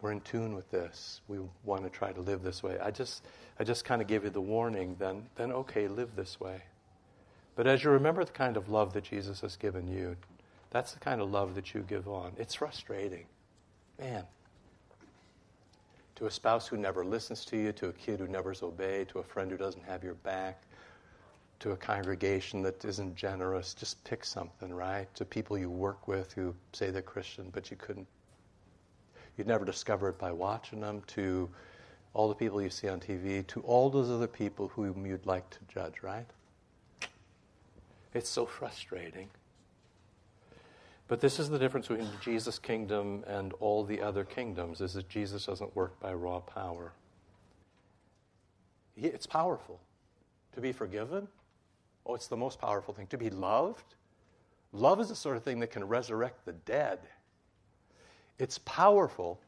we're 0.00 0.12
in 0.12 0.20
tune 0.20 0.54
with 0.54 0.70
this. 0.70 1.20
We 1.28 1.38
want 1.64 1.84
to 1.84 1.90
try 1.90 2.12
to 2.12 2.20
live 2.20 2.42
this 2.42 2.62
way. 2.62 2.78
I 2.80 2.90
just, 2.90 3.24
I 3.58 3.64
just 3.64 3.84
kind 3.84 4.02
of 4.02 4.08
give 4.08 4.24
you 4.24 4.30
the 4.30 4.40
warning, 4.40 4.96
then, 4.98 5.26
then 5.36 5.52
okay, 5.52 5.88
live 5.88 6.16
this 6.16 6.40
way. 6.40 6.62
But 7.54 7.66
as 7.66 7.84
you 7.84 7.90
remember 7.90 8.24
the 8.24 8.32
kind 8.32 8.56
of 8.56 8.68
love 8.68 8.92
that 8.94 9.04
Jesus 9.04 9.40
has 9.42 9.56
given 9.56 9.86
you, 9.86 10.16
that's 10.70 10.92
the 10.92 11.00
kind 11.00 11.20
of 11.20 11.30
love 11.30 11.54
that 11.54 11.74
you 11.74 11.82
give 11.82 12.08
on. 12.08 12.32
It's 12.38 12.54
frustrating. 12.54 13.26
Man. 14.00 14.24
To 16.16 16.26
a 16.26 16.30
spouse 16.30 16.66
who 16.66 16.76
never 16.76 17.04
listens 17.04 17.44
to 17.46 17.56
you, 17.56 17.72
to 17.72 17.88
a 17.88 17.92
kid 17.92 18.20
who 18.20 18.28
never 18.28 18.54
obeys, 18.62 19.08
to 19.08 19.18
a 19.18 19.22
friend 19.22 19.50
who 19.50 19.56
doesn't 19.56 19.84
have 19.84 20.02
your 20.02 20.14
back, 20.14 20.62
to 21.62 21.70
a 21.70 21.76
congregation 21.76 22.60
that 22.60 22.84
isn't 22.84 23.14
generous, 23.14 23.72
just 23.72 24.02
pick 24.02 24.24
something, 24.24 24.74
right? 24.74 25.06
To 25.14 25.24
people 25.24 25.56
you 25.56 25.70
work 25.70 26.08
with 26.08 26.32
who 26.32 26.52
say 26.72 26.90
they're 26.90 27.02
Christian, 27.02 27.50
but 27.52 27.70
you 27.70 27.76
couldn't, 27.76 28.08
you'd 29.36 29.46
never 29.46 29.64
discover 29.64 30.08
it 30.08 30.18
by 30.18 30.32
watching 30.32 30.80
them, 30.80 31.02
to 31.06 31.48
all 32.14 32.28
the 32.28 32.34
people 32.34 32.60
you 32.60 32.68
see 32.68 32.88
on 32.88 32.98
TV, 32.98 33.46
to 33.46 33.60
all 33.60 33.90
those 33.90 34.10
other 34.10 34.26
people 34.26 34.72
whom 34.74 35.06
you'd 35.06 35.24
like 35.24 35.48
to 35.50 35.58
judge, 35.72 36.02
right? 36.02 36.26
It's 38.12 38.28
so 38.28 38.44
frustrating. 38.44 39.28
But 41.06 41.20
this 41.20 41.38
is 41.38 41.48
the 41.48 41.60
difference 41.60 41.86
between 41.86 42.08
Jesus' 42.20 42.58
kingdom 42.58 43.22
and 43.28 43.52
all 43.60 43.84
the 43.84 44.02
other 44.02 44.24
kingdoms, 44.24 44.80
is 44.80 44.94
that 44.94 45.08
Jesus 45.08 45.46
doesn't 45.46 45.76
work 45.76 46.00
by 46.00 46.12
raw 46.12 46.40
power. 46.40 46.90
It's 48.96 49.26
powerful. 49.28 49.78
To 50.54 50.60
be 50.60 50.72
forgiven, 50.72 51.28
Oh, 52.06 52.14
it's 52.14 52.26
the 52.26 52.36
most 52.36 52.60
powerful 52.60 52.94
thing. 52.94 53.06
To 53.08 53.18
be 53.18 53.30
loved. 53.30 53.94
Love 54.72 55.00
is 55.00 55.08
the 55.08 55.14
sort 55.14 55.36
of 55.36 55.44
thing 55.44 55.60
that 55.60 55.70
can 55.70 55.86
resurrect 55.86 56.44
the 56.44 56.52
dead. 56.52 56.98
It's 58.38 58.58
powerful, 58.58 59.40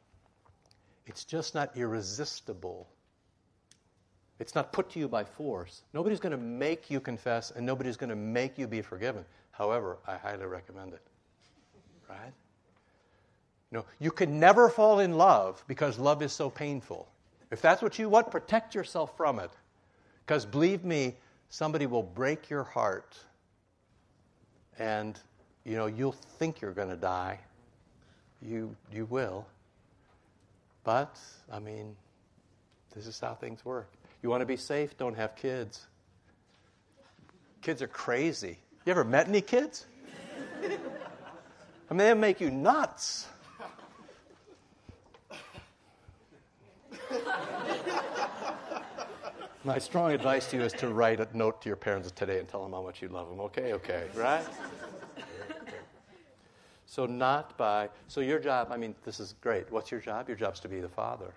it's 1.07 1.25
just 1.25 1.55
not 1.55 1.77
irresistible. 1.77 2.89
It's 4.41 4.55
not 4.55 4.73
put 4.73 4.91
to 4.91 4.99
you 4.99 5.09
by 5.09 5.25
force. 5.25 5.83
Nobody's 5.93 6.21
going 6.21 6.33
to 6.33 6.37
make 6.37 6.91
you 6.91 7.01
confess, 7.01 7.53
and 7.53 7.65
nobody's 7.65 7.97
going 7.97 8.11
to 8.11 8.17
make 8.17 8.59
you 8.59 8.67
be 8.67 8.83
forgiven. 8.83 9.25
However, 9.53 9.99
I 10.07 10.17
highly 10.17 10.47
recommend 10.47 10.93
it. 10.93 11.03
Right? 12.09 12.33
You 13.71 13.79
know, 13.79 13.85
you 14.01 14.11
can 14.11 14.41
never 14.41 14.69
fall 14.69 14.99
in 15.01 15.17
love 15.17 15.65
because 15.69 15.99
love 15.99 16.21
is 16.23 16.33
so 16.33 16.51
painful. 16.51 17.09
If 17.51 17.63
that's 17.63 17.81
what 17.81 17.99
you 17.99 18.09
want, 18.09 18.31
protect 18.31 18.75
yourself 18.75 19.17
from 19.17 19.39
it. 19.39 19.51
Because 20.27 20.45
believe 20.45 20.85
me, 20.85 21.17
somebody 21.55 21.87
will 21.87 22.03
break 22.03 22.51
your 22.51 22.65
heart 22.65 23.17
and 24.77 25.21
you 25.65 25.77
know 25.77 25.87
you'll 25.87 26.11
think 26.11 26.61
you're 26.61 26.73
going 26.73 26.89
to 26.89 26.97
die. 26.97 27.39
You 28.43 28.75
you 28.93 29.05
will. 29.05 29.47
But 30.83 31.17
i 31.53 31.61
mean 31.61 31.95
this 32.93 33.07
is 33.07 33.21
how 33.21 33.35
things 33.35 33.65
work. 33.65 33.89
You 34.21 34.31
want 34.31 34.41
to 34.41 34.47
be 34.47 34.57
safe 34.57 34.99
don't 34.99 35.17
have 35.17 35.37
kids. 35.37 35.87
Kids 37.63 37.81
are 37.83 37.89
crazy. 37.89 38.59
You 38.85 38.91
ever 38.91 39.05
met 39.05 39.29
any 39.29 39.41
kids? 39.41 39.87
I 40.65 41.95
mean 41.95 41.99
they 41.99 42.15
make 42.15 42.41
you 42.41 42.51
nuts 42.51 43.29
My 49.67 49.79
strong 49.79 50.13
advice 50.13 50.51
to 50.51 50.59
you 50.59 50.63
is 50.63 50.75
to 50.75 50.89
write 50.89 51.21
a 51.21 51.29
note 51.33 51.63
to 51.63 51.71
your 51.71 51.77
parents 51.77 52.11
today 52.11 52.39
and 52.39 52.47
tell 52.47 52.63
them 52.63 52.73
how 52.73 52.83
much 52.83 53.01
you 53.01 53.09
love 53.09 53.31
them. 53.31 53.41
Okay, 53.41 53.73
okay, 53.73 54.09
right? 54.15 54.45
so, 56.85 57.07
not 57.07 57.57
by, 57.57 57.89
so 58.07 58.21
your 58.21 58.39
job, 58.39 58.69
I 58.71 58.77
mean, 58.77 58.95
this 59.07 59.21
is 59.21 59.35
great. 59.41 59.73
What's 59.73 59.91
your 59.91 60.01
job? 60.01 60.29
Your 60.29 60.37
job 60.37 60.53
is 60.53 60.61
to 60.61 60.69
be 60.69 60.81
the 60.81 60.89
father. 60.89 61.33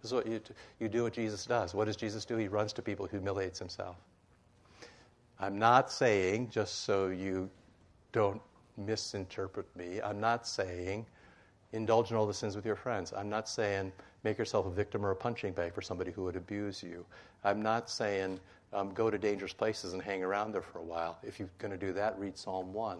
This 0.00 0.12
is 0.12 0.14
what 0.14 0.24
you, 0.24 0.40
you 0.78 0.88
do 0.88 1.02
what 1.02 1.14
Jesus 1.14 1.46
does. 1.46 1.74
What 1.74 1.86
does 1.86 1.96
Jesus 1.96 2.24
do? 2.24 2.36
He 2.36 2.46
runs 2.46 2.72
to 2.74 2.82
people, 2.82 3.06
humiliates 3.06 3.58
himself. 3.58 3.96
I'm 5.40 5.58
not 5.58 5.90
saying, 5.90 6.50
just 6.50 6.84
so 6.84 7.08
you 7.08 7.50
don't 8.12 8.40
misinterpret 8.76 9.66
me, 9.74 10.00
I'm 10.00 10.20
not 10.20 10.46
saying 10.46 11.06
indulge 11.72 12.12
in 12.12 12.16
all 12.16 12.26
the 12.26 12.34
sins 12.34 12.54
with 12.54 12.64
your 12.64 12.76
friends. 12.76 13.12
I'm 13.12 13.28
not 13.28 13.48
saying 13.48 13.90
make 14.24 14.38
yourself 14.38 14.66
a 14.66 14.70
victim 14.70 15.04
or 15.04 15.10
a 15.10 15.16
punching 15.16 15.52
bag 15.52 15.74
for 15.74 15.82
somebody 15.82 16.10
who 16.10 16.24
would 16.24 16.36
abuse 16.36 16.82
you. 16.82 17.04
I'm 17.44 17.62
not 17.62 17.88
saying 17.88 18.40
um, 18.72 18.92
go 18.92 19.10
to 19.10 19.18
dangerous 19.18 19.52
places 19.52 19.92
and 19.92 20.02
hang 20.02 20.24
around 20.24 20.52
there 20.52 20.62
for 20.62 20.78
a 20.78 20.84
while. 20.84 21.18
If 21.22 21.38
you're 21.38 21.50
going 21.58 21.70
to 21.70 21.78
do 21.78 21.92
that, 21.92 22.18
read 22.18 22.36
Psalm 22.36 22.72
1. 22.72 22.98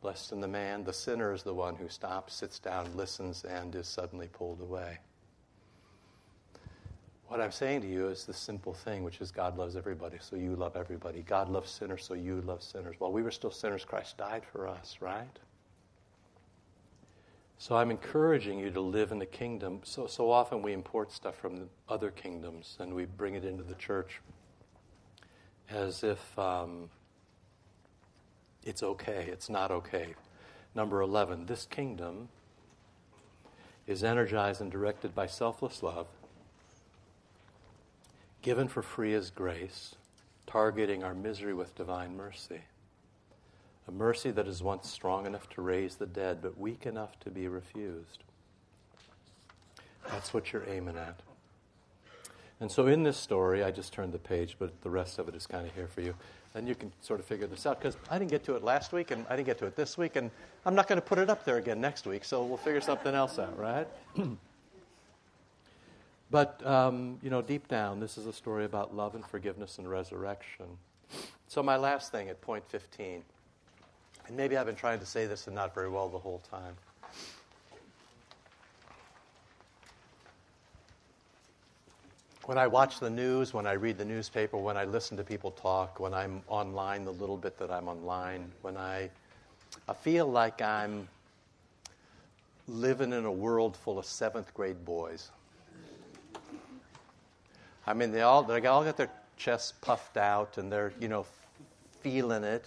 Blessed 0.00 0.32
in 0.32 0.40
the 0.40 0.48
man, 0.48 0.82
the 0.82 0.92
sinner 0.92 1.32
is 1.32 1.44
the 1.44 1.54
one 1.54 1.76
who 1.76 1.88
stops, 1.88 2.34
sits 2.34 2.58
down, 2.58 2.88
listens, 2.96 3.44
and 3.44 3.72
is 3.76 3.86
suddenly 3.86 4.26
pulled 4.26 4.60
away. 4.60 4.98
What 7.28 7.40
I'm 7.40 7.52
saying 7.52 7.82
to 7.82 7.86
you 7.86 8.08
is 8.08 8.24
the 8.26 8.34
simple 8.34 8.74
thing, 8.74 9.04
which 9.04 9.20
is 9.20 9.30
God 9.30 9.56
loves 9.56 9.76
everybody, 9.76 10.18
so 10.20 10.34
you 10.36 10.56
love 10.56 10.76
everybody. 10.76 11.22
God 11.22 11.48
loves 11.48 11.70
sinners, 11.70 12.04
so 12.04 12.14
you 12.14 12.40
love 12.42 12.62
sinners. 12.62 12.96
While 12.98 13.12
we 13.12 13.22
were 13.22 13.30
still 13.30 13.52
sinners, 13.52 13.84
Christ 13.84 14.18
died 14.18 14.42
for 14.44 14.66
us, 14.66 14.98
right? 15.00 15.38
So 17.62 17.76
I'm 17.76 17.92
encouraging 17.92 18.58
you 18.58 18.72
to 18.72 18.80
live 18.80 19.12
in 19.12 19.20
the 19.20 19.24
kingdom. 19.24 19.82
So, 19.84 20.08
so 20.08 20.32
often 20.32 20.62
we 20.62 20.72
import 20.72 21.12
stuff 21.12 21.36
from 21.36 21.70
other 21.88 22.10
kingdoms 22.10 22.76
and 22.80 22.92
we 22.92 23.04
bring 23.04 23.36
it 23.36 23.44
into 23.44 23.62
the 23.62 23.76
church 23.76 24.20
as 25.70 26.02
if 26.02 26.36
um, 26.36 26.90
it's 28.64 28.82
okay. 28.82 29.28
It's 29.30 29.48
not 29.48 29.70
okay. 29.70 30.16
Number 30.74 31.00
11, 31.02 31.46
this 31.46 31.64
kingdom 31.64 32.30
is 33.86 34.02
energized 34.02 34.60
and 34.60 34.72
directed 34.72 35.14
by 35.14 35.28
selfless 35.28 35.84
love, 35.84 36.08
given 38.42 38.66
for 38.66 38.82
free 38.82 39.14
as 39.14 39.30
grace, 39.30 39.94
targeting 40.48 41.04
our 41.04 41.14
misery 41.14 41.54
with 41.54 41.76
divine 41.76 42.16
mercy. 42.16 42.62
A 43.88 43.90
mercy 43.90 44.30
that 44.30 44.46
is 44.46 44.62
once 44.62 44.88
strong 44.88 45.26
enough 45.26 45.48
to 45.50 45.62
raise 45.62 45.96
the 45.96 46.06
dead, 46.06 46.40
but 46.40 46.58
weak 46.58 46.86
enough 46.86 47.18
to 47.20 47.30
be 47.30 47.48
refused. 47.48 48.22
That's 50.08 50.32
what 50.32 50.52
you're 50.52 50.68
aiming 50.68 50.96
at. 50.96 51.20
And 52.60 52.70
so 52.70 52.86
in 52.86 53.02
this 53.02 53.16
story, 53.16 53.64
I 53.64 53.72
just 53.72 53.92
turned 53.92 54.12
the 54.12 54.20
page, 54.20 54.54
but 54.56 54.82
the 54.82 54.90
rest 54.90 55.18
of 55.18 55.28
it 55.28 55.34
is 55.34 55.48
kind 55.48 55.66
of 55.66 55.74
here 55.74 55.88
for 55.88 56.00
you. 56.00 56.14
And 56.54 56.68
you 56.68 56.76
can 56.76 56.92
sort 57.00 57.18
of 57.18 57.26
figure 57.26 57.48
this 57.48 57.66
out 57.66 57.80
because 57.80 57.96
I 58.08 58.20
didn't 58.20 58.30
get 58.30 58.44
to 58.44 58.54
it 58.54 58.62
last 58.62 58.92
week 58.92 59.10
and 59.10 59.26
I 59.28 59.34
didn't 59.34 59.46
get 59.46 59.58
to 59.58 59.66
it 59.66 59.74
this 59.74 59.98
week, 59.98 60.14
and 60.14 60.30
I'm 60.64 60.76
not 60.76 60.86
going 60.86 61.00
to 61.00 61.06
put 61.06 61.18
it 61.18 61.28
up 61.28 61.44
there 61.44 61.56
again 61.56 61.80
next 61.80 62.06
week, 62.06 62.24
so 62.24 62.44
we'll 62.44 62.56
figure 62.56 62.80
something 62.80 63.16
else 63.16 63.40
out, 63.40 63.58
right? 63.58 63.88
but, 66.30 66.64
um, 66.64 67.18
you 67.20 67.30
know, 67.30 67.42
deep 67.42 67.66
down, 67.66 67.98
this 67.98 68.16
is 68.16 68.26
a 68.26 68.32
story 68.32 68.64
about 68.64 68.94
love 68.94 69.16
and 69.16 69.26
forgiveness 69.26 69.78
and 69.78 69.90
resurrection. 69.90 70.66
So, 71.48 71.64
my 71.64 71.76
last 71.76 72.12
thing 72.12 72.28
at 72.28 72.40
point 72.40 72.64
15, 72.68 73.24
and 74.28 74.36
maybe 74.36 74.56
I've 74.56 74.66
been 74.66 74.74
trying 74.74 75.00
to 75.00 75.06
say 75.06 75.26
this 75.26 75.46
and 75.46 75.56
not 75.56 75.74
very 75.74 75.88
well 75.88 76.08
the 76.08 76.18
whole 76.18 76.42
time. 76.50 76.74
when 82.46 82.58
I 82.58 82.66
watch 82.66 82.98
the 82.98 83.10
news, 83.10 83.54
when 83.54 83.66
I 83.66 83.72
read 83.72 83.98
the 83.98 84.04
newspaper, 84.04 84.56
when 84.56 84.76
I 84.76 84.84
listen 84.84 85.16
to 85.16 85.24
people 85.24 85.52
talk, 85.52 86.00
when 86.00 86.12
I'm 86.12 86.42
online, 86.48 87.04
the 87.04 87.12
little 87.12 87.36
bit 87.36 87.56
that 87.58 87.70
I'm 87.70 87.88
online, 87.88 88.50
when 88.62 88.76
I, 88.76 89.10
I 89.88 89.94
feel 89.94 90.26
like 90.26 90.60
I'm 90.60 91.08
living 92.66 93.12
in 93.12 93.24
a 93.26 93.32
world 93.32 93.76
full 93.76 93.98
of 93.98 94.06
seventh 94.06 94.52
grade 94.54 94.84
boys. 94.84 95.30
I 97.86 97.94
mean, 97.94 98.10
they 98.10 98.22
all, 98.22 98.42
they 98.42 98.66
all 98.66 98.84
got 98.84 98.96
their 98.96 99.10
chests 99.36 99.72
puffed 99.80 100.16
out 100.16 100.58
and 100.58 100.70
they're, 100.70 100.92
you 101.00 101.08
know, 101.08 101.26
feeling 102.00 102.42
it. 102.42 102.66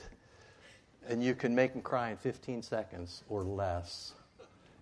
And 1.07 1.23
you 1.23 1.35
can 1.35 1.53
make 1.53 1.73
them 1.73 1.81
cry 1.81 2.11
in 2.11 2.17
15 2.17 2.61
seconds 2.61 3.23
or 3.29 3.43
less. 3.43 4.13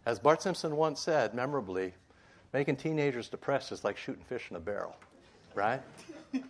As 0.05 0.19
Bart 0.19 0.41
Simpson 0.41 0.75
once 0.75 0.99
said, 0.99 1.33
memorably, 1.33 1.93
Making 2.53 2.75
teenagers 2.75 3.29
depressed 3.29 3.71
is 3.71 3.83
like 3.83 3.97
shooting 3.97 4.23
fish 4.23 4.47
in 4.51 4.55
a 4.55 4.59
barrel, 4.59 4.95
right? 5.55 5.81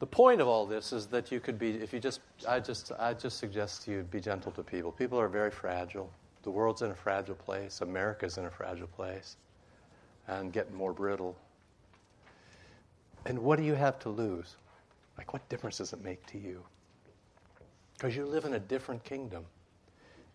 the 0.00 0.06
point 0.06 0.40
of 0.40 0.48
all 0.48 0.66
this 0.66 0.92
is 0.92 1.06
that 1.06 1.30
you 1.30 1.38
could 1.38 1.60
be, 1.60 1.76
if 1.76 1.92
you 1.92 2.00
just, 2.00 2.20
I 2.46 2.58
just, 2.58 2.90
I 2.98 3.14
just 3.14 3.38
suggest 3.38 3.86
you 3.86 4.02
be 4.10 4.20
gentle 4.20 4.50
to 4.52 4.64
people. 4.64 4.90
People 4.90 5.20
are 5.20 5.28
very 5.28 5.52
fragile. 5.52 6.10
The 6.42 6.50
world's 6.50 6.82
in 6.82 6.90
a 6.90 6.94
fragile 6.94 7.36
place. 7.36 7.82
America's 7.82 8.36
in 8.36 8.46
a 8.46 8.50
fragile 8.50 8.88
place, 8.88 9.36
and 10.26 10.52
getting 10.52 10.74
more 10.74 10.92
brittle. 10.92 11.36
And 13.26 13.38
what 13.38 13.58
do 13.58 13.64
you 13.64 13.74
have 13.74 14.00
to 14.00 14.08
lose? 14.08 14.56
Like, 15.16 15.32
what 15.32 15.48
difference 15.48 15.78
does 15.78 15.92
it 15.92 16.02
make 16.02 16.26
to 16.26 16.38
you? 16.38 16.64
Because 17.96 18.16
you 18.16 18.26
live 18.26 18.44
in 18.44 18.54
a 18.54 18.60
different 18.60 19.02
kingdom. 19.04 19.44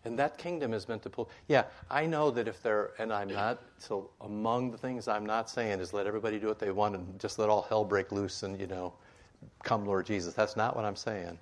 And 0.04 0.18
that 0.18 0.36
kingdom 0.36 0.74
is 0.74 0.88
meant 0.88 1.02
to 1.04 1.10
pull. 1.10 1.30
Yeah, 1.46 1.64
I 1.88 2.06
know 2.06 2.30
that 2.32 2.48
if 2.48 2.60
they're, 2.60 2.90
and 2.98 3.12
I'm 3.12 3.28
not, 3.28 3.62
so 3.78 4.10
among 4.20 4.72
the 4.72 4.78
things 4.78 5.06
I'm 5.06 5.24
not 5.24 5.48
saying 5.48 5.78
is 5.78 5.92
let 5.92 6.06
everybody 6.06 6.40
do 6.40 6.48
what 6.48 6.58
they 6.58 6.72
want 6.72 6.96
and 6.96 7.20
just 7.20 7.38
let 7.38 7.48
all 7.48 7.62
hell 7.62 7.84
break 7.84 8.10
loose 8.10 8.42
and, 8.42 8.60
you 8.60 8.66
know, 8.66 8.92
come 9.62 9.86
Lord 9.86 10.06
Jesus. 10.06 10.34
That's 10.34 10.56
not 10.56 10.74
what 10.74 10.84
I'm 10.84 10.96
saying. 10.96 11.38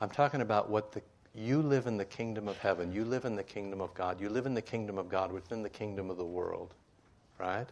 I'm 0.00 0.10
talking 0.10 0.40
about 0.40 0.68
what 0.68 0.90
the, 0.90 1.02
you 1.36 1.62
live 1.62 1.86
in 1.86 1.96
the 1.96 2.04
kingdom 2.04 2.48
of 2.48 2.58
heaven. 2.58 2.92
You 2.92 3.04
live 3.04 3.24
in 3.24 3.36
the 3.36 3.44
kingdom 3.44 3.80
of 3.80 3.94
God. 3.94 4.20
You 4.20 4.28
live 4.28 4.46
in 4.46 4.54
the 4.54 4.62
kingdom 4.62 4.98
of 4.98 5.08
God 5.08 5.30
within 5.32 5.62
the 5.62 5.68
kingdom 5.68 6.10
of 6.10 6.16
the 6.16 6.24
world, 6.24 6.74
right? 7.38 7.66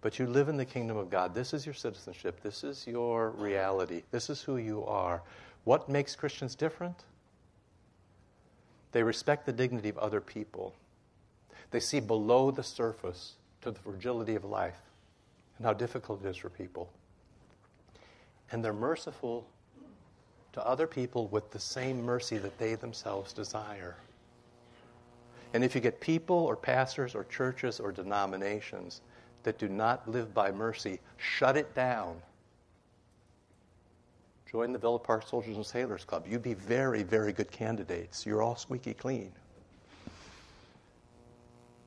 But 0.00 0.18
you 0.18 0.26
live 0.26 0.48
in 0.48 0.56
the 0.56 0.64
kingdom 0.64 0.96
of 0.96 1.10
God. 1.10 1.34
This 1.34 1.52
is 1.52 1.66
your 1.66 1.74
citizenship. 1.74 2.40
This 2.42 2.64
is 2.64 2.86
your 2.86 3.30
reality. 3.30 4.02
This 4.10 4.30
is 4.30 4.40
who 4.40 4.56
you 4.56 4.84
are. 4.86 5.22
What 5.64 5.88
makes 5.88 6.16
Christians 6.16 6.54
different? 6.54 7.04
They 8.96 9.02
respect 9.02 9.44
the 9.44 9.52
dignity 9.52 9.90
of 9.90 9.98
other 9.98 10.22
people. 10.22 10.74
They 11.70 11.80
see 11.80 12.00
below 12.00 12.50
the 12.50 12.62
surface 12.62 13.34
to 13.60 13.70
the 13.70 13.78
fragility 13.78 14.36
of 14.36 14.44
life 14.46 14.80
and 15.58 15.66
how 15.66 15.74
difficult 15.74 16.24
it 16.24 16.28
is 16.30 16.38
for 16.38 16.48
people. 16.48 16.88
And 18.50 18.64
they're 18.64 18.72
merciful 18.72 19.46
to 20.54 20.66
other 20.66 20.86
people 20.86 21.26
with 21.26 21.50
the 21.50 21.58
same 21.58 22.06
mercy 22.06 22.38
that 22.38 22.56
they 22.56 22.74
themselves 22.74 23.34
desire. 23.34 23.96
And 25.52 25.62
if 25.62 25.74
you 25.74 25.82
get 25.82 26.00
people 26.00 26.34
or 26.34 26.56
pastors 26.56 27.14
or 27.14 27.24
churches 27.24 27.78
or 27.78 27.92
denominations 27.92 29.02
that 29.42 29.58
do 29.58 29.68
not 29.68 30.08
live 30.08 30.32
by 30.32 30.50
mercy, 30.50 31.00
shut 31.18 31.58
it 31.58 31.74
down 31.74 32.16
Join 34.56 34.72
the 34.72 34.78
Villa 34.78 34.98
Park 34.98 35.28
Soldiers 35.28 35.56
and 35.56 35.66
Sailors 35.66 36.06
Club. 36.06 36.24
You'd 36.26 36.42
be 36.42 36.54
very, 36.54 37.02
very 37.02 37.30
good 37.30 37.50
candidates. 37.50 38.24
You're 38.24 38.40
all 38.40 38.56
squeaky 38.56 38.94
clean. 38.94 39.30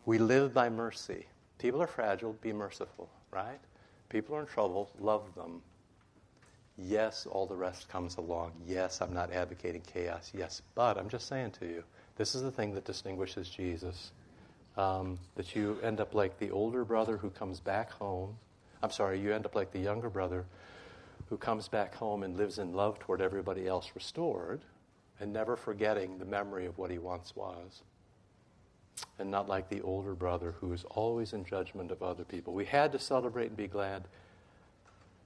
We 0.05 0.20
live 0.20 0.53
by 0.53 0.70
mercy. 0.70 1.26
People 1.57 1.82
are 1.82 1.88
fragile, 1.88 2.34
be 2.41 2.53
merciful, 2.53 3.09
right? 3.32 3.57
People 4.09 4.36
are 4.36 4.41
in 4.41 4.45
trouble, 4.45 4.91
love 4.99 5.34
them. 5.34 5.63
Yes, 6.78 7.26
all 7.26 7.47
the 7.47 7.55
rest 7.55 7.89
comes 7.89 8.17
along. 8.17 8.51
Yes, 8.67 9.01
I'm 9.01 9.15
not 9.15 9.34
advocating 9.34 9.82
chaos. 9.91 10.32
Yes, 10.38 10.61
but 10.76 10.99
I'm 10.99 11.09
just 11.09 11.28
saying 11.28 11.53
to 11.61 11.65
you, 11.65 11.84
this 12.17 12.36
is 12.36 12.43
the 12.43 12.51
thing 12.51 12.76
that 12.76 12.86
distinguishes 12.86 13.49
Jesus. 13.49 14.11
Um, 14.78 15.17
that 15.38 15.55
you 15.55 15.80
end 15.82 15.99
up 15.99 16.13
like 16.13 16.38
the 16.38 16.51
older 16.51 16.86
brother 16.86 17.17
who 17.17 17.32
comes 17.32 17.59
back 17.59 17.89
home. 17.89 18.38
I'm 18.84 18.91
sorry, 18.91 19.20
you 19.20 19.34
end 19.34 19.47
up 19.47 19.55
like 19.55 19.72
the 19.72 19.80
younger 19.80 20.11
brother 20.11 20.45
who 21.30 21.38
comes 21.38 21.67
back 21.67 21.93
home 21.95 22.23
and 22.23 22.38
lives 22.38 22.57
in 22.57 22.73
love 22.73 22.99
toward 22.99 23.21
everybody 23.21 23.67
else 23.67 23.91
restored 23.93 24.61
and 25.19 25.32
never 25.32 25.55
forgetting 25.55 26.17
the 26.17 26.25
memory 26.25 26.65
of 26.65 26.77
what 26.77 26.89
he 26.89 26.97
once 26.97 27.36
was. 27.36 27.84
And 29.17 29.30
not 29.30 29.47
like 29.47 29.69
the 29.69 29.82
older 29.82 30.13
brother 30.13 30.55
who 30.59 30.73
is 30.73 30.84
always 30.86 31.34
in 31.34 31.45
judgment 31.45 31.91
of 31.91 32.01
other 32.01 32.23
people. 32.23 32.53
We 32.53 32.65
had 32.65 32.91
to 32.93 32.99
celebrate 32.99 33.47
and 33.47 33.57
be 33.57 33.67
glad. 33.67 34.05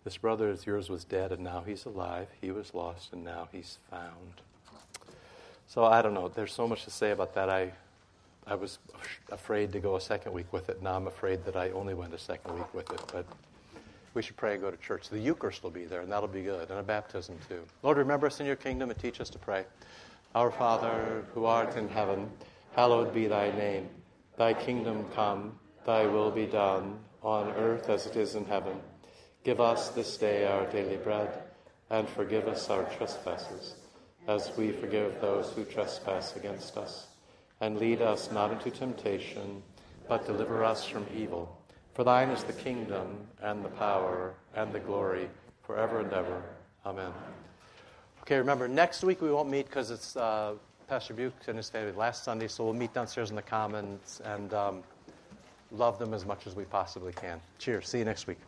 This 0.03 0.17
brother 0.17 0.49
of 0.49 0.65
yours 0.65 0.89
was 0.89 1.05
dead 1.05 1.31
and 1.31 1.43
now 1.43 1.63
he's 1.65 1.85
alive. 1.85 2.27
He 2.41 2.51
was 2.51 2.73
lost 2.73 3.13
and 3.13 3.23
now 3.23 3.47
he's 3.51 3.79
found. 3.89 4.41
So 5.67 5.85
I 5.85 6.01
don't 6.01 6.13
know. 6.13 6.27
There's 6.27 6.53
so 6.53 6.67
much 6.67 6.83
to 6.83 6.91
say 6.91 7.11
about 7.11 7.33
that. 7.35 7.49
I, 7.49 7.71
I 8.45 8.55
was 8.55 8.79
afraid 9.31 9.71
to 9.71 9.79
go 9.79 9.95
a 9.95 10.01
second 10.01 10.33
week 10.33 10.51
with 10.51 10.69
it. 10.69 10.83
Now 10.83 10.95
I'm 10.95 11.07
afraid 11.07 11.45
that 11.45 11.55
I 11.55 11.69
only 11.69 11.93
went 11.93 12.13
a 12.13 12.19
second 12.19 12.55
week 12.55 12.73
with 12.73 12.91
it. 12.91 13.01
But 13.11 13.25
we 14.13 14.21
should 14.21 14.37
pray 14.37 14.53
and 14.53 14.61
go 14.61 14.71
to 14.71 14.77
church. 14.77 15.09
The 15.09 15.19
Eucharist 15.19 15.63
will 15.63 15.71
be 15.71 15.85
there, 15.85 16.01
and 16.01 16.11
that'll 16.11 16.27
be 16.27 16.43
good, 16.43 16.69
and 16.69 16.79
a 16.79 16.83
baptism 16.83 17.37
too. 17.47 17.63
Lord, 17.81 17.97
remember 17.97 18.27
us 18.27 18.39
in 18.39 18.45
your 18.45 18.55
kingdom 18.55 18.89
and 18.89 18.99
teach 18.99 19.19
us 19.19 19.29
to 19.31 19.39
pray. 19.39 19.65
Our 20.35 20.51
Father, 20.51 21.25
who 21.33 21.45
art 21.45 21.75
in 21.75 21.89
heaven, 21.89 22.29
hallowed 22.75 23.13
be 23.13 23.27
thy 23.27 23.51
name. 23.51 23.89
Thy 24.37 24.53
kingdom 24.53 25.05
come, 25.13 25.59
thy 25.85 26.05
will 26.05 26.31
be 26.31 26.45
done, 26.45 26.99
on 27.21 27.51
earth 27.51 27.89
as 27.89 28.05
it 28.05 28.15
is 28.15 28.35
in 28.35 28.45
heaven. 28.45 28.77
Give 29.43 29.59
us 29.59 29.89
this 29.89 30.17
day 30.17 30.45
our 30.45 30.65
daily 30.71 30.97
bread, 30.97 31.29
and 31.89 32.07
forgive 32.09 32.47
us 32.47 32.69
our 32.69 32.83
trespasses, 32.85 33.75
as 34.27 34.51
we 34.57 34.71
forgive 34.71 35.19
those 35.21 35.51
who 35.51 35.65
trespass 35.65 36.35
against 36.35 36.77
us. 36.77 37.07
And 37.61 37.77
lead 37.77 38.01
us 38.01 38.31
not 38.31 38.51
into 38.51 38.71
temptation, 38.71 39.61
but 40.07 40.25
deliver 40.25 40.63
us 40.63 40.85
from 40.85 41.05
evil. 41.15 41.62
For 41.93 42.03
thine 42.03 42.29
is 42.29 42.43
the 42.43 42.53
kingdom 42.53 43.17
and 43.41 43.63
the 43.63 43.69
power 43.69 44.33
and 44.55 44.73
the 44.73 44.79
glory 44.79 45.29
forever 45.61 45.99
and 45.99 46.11
ever. 46.11 46.41
Amen. 46.85 47.11
Okay, 48.21 48.37
remember, 48.37 48.67
next 48.67 49.03
week 49.03 49.21
we 49.21 49.31
won't 49.31 49.49
meet 49.49 49.67
because 49.67 49.91
it's 49.91 50.15
uh, 50.15 50.53
Pastor 50.87 51.13
Buke 51.13 51.33
and 51.47 51.57
his 51.57 51.69
family 51.69 51.91
last 51.91 52.23
Sunday, 52.23 52.47
so 52.47 52.63
we'll 52.63 52.73
meet 52.73 52.93
downstairs 52.93 53.29
in 53.29 53.35
the 53.35 53.41
Commons 53.41 54.21
and 54.25 54.53
um, 54.53 54.83
love 55.71 55.99
them 55.99 56.13
as 56.13 56.25
much 56.25 56.47
as 56.47 56.55
we 56.55 56.63
possibly 56.63 57.13
can. 57.13 57.39
Cheers. 57.59 57.89
See 57.89 57.99
you 57.99 58.05
next 58.05 58.27
week. 58.27 58.39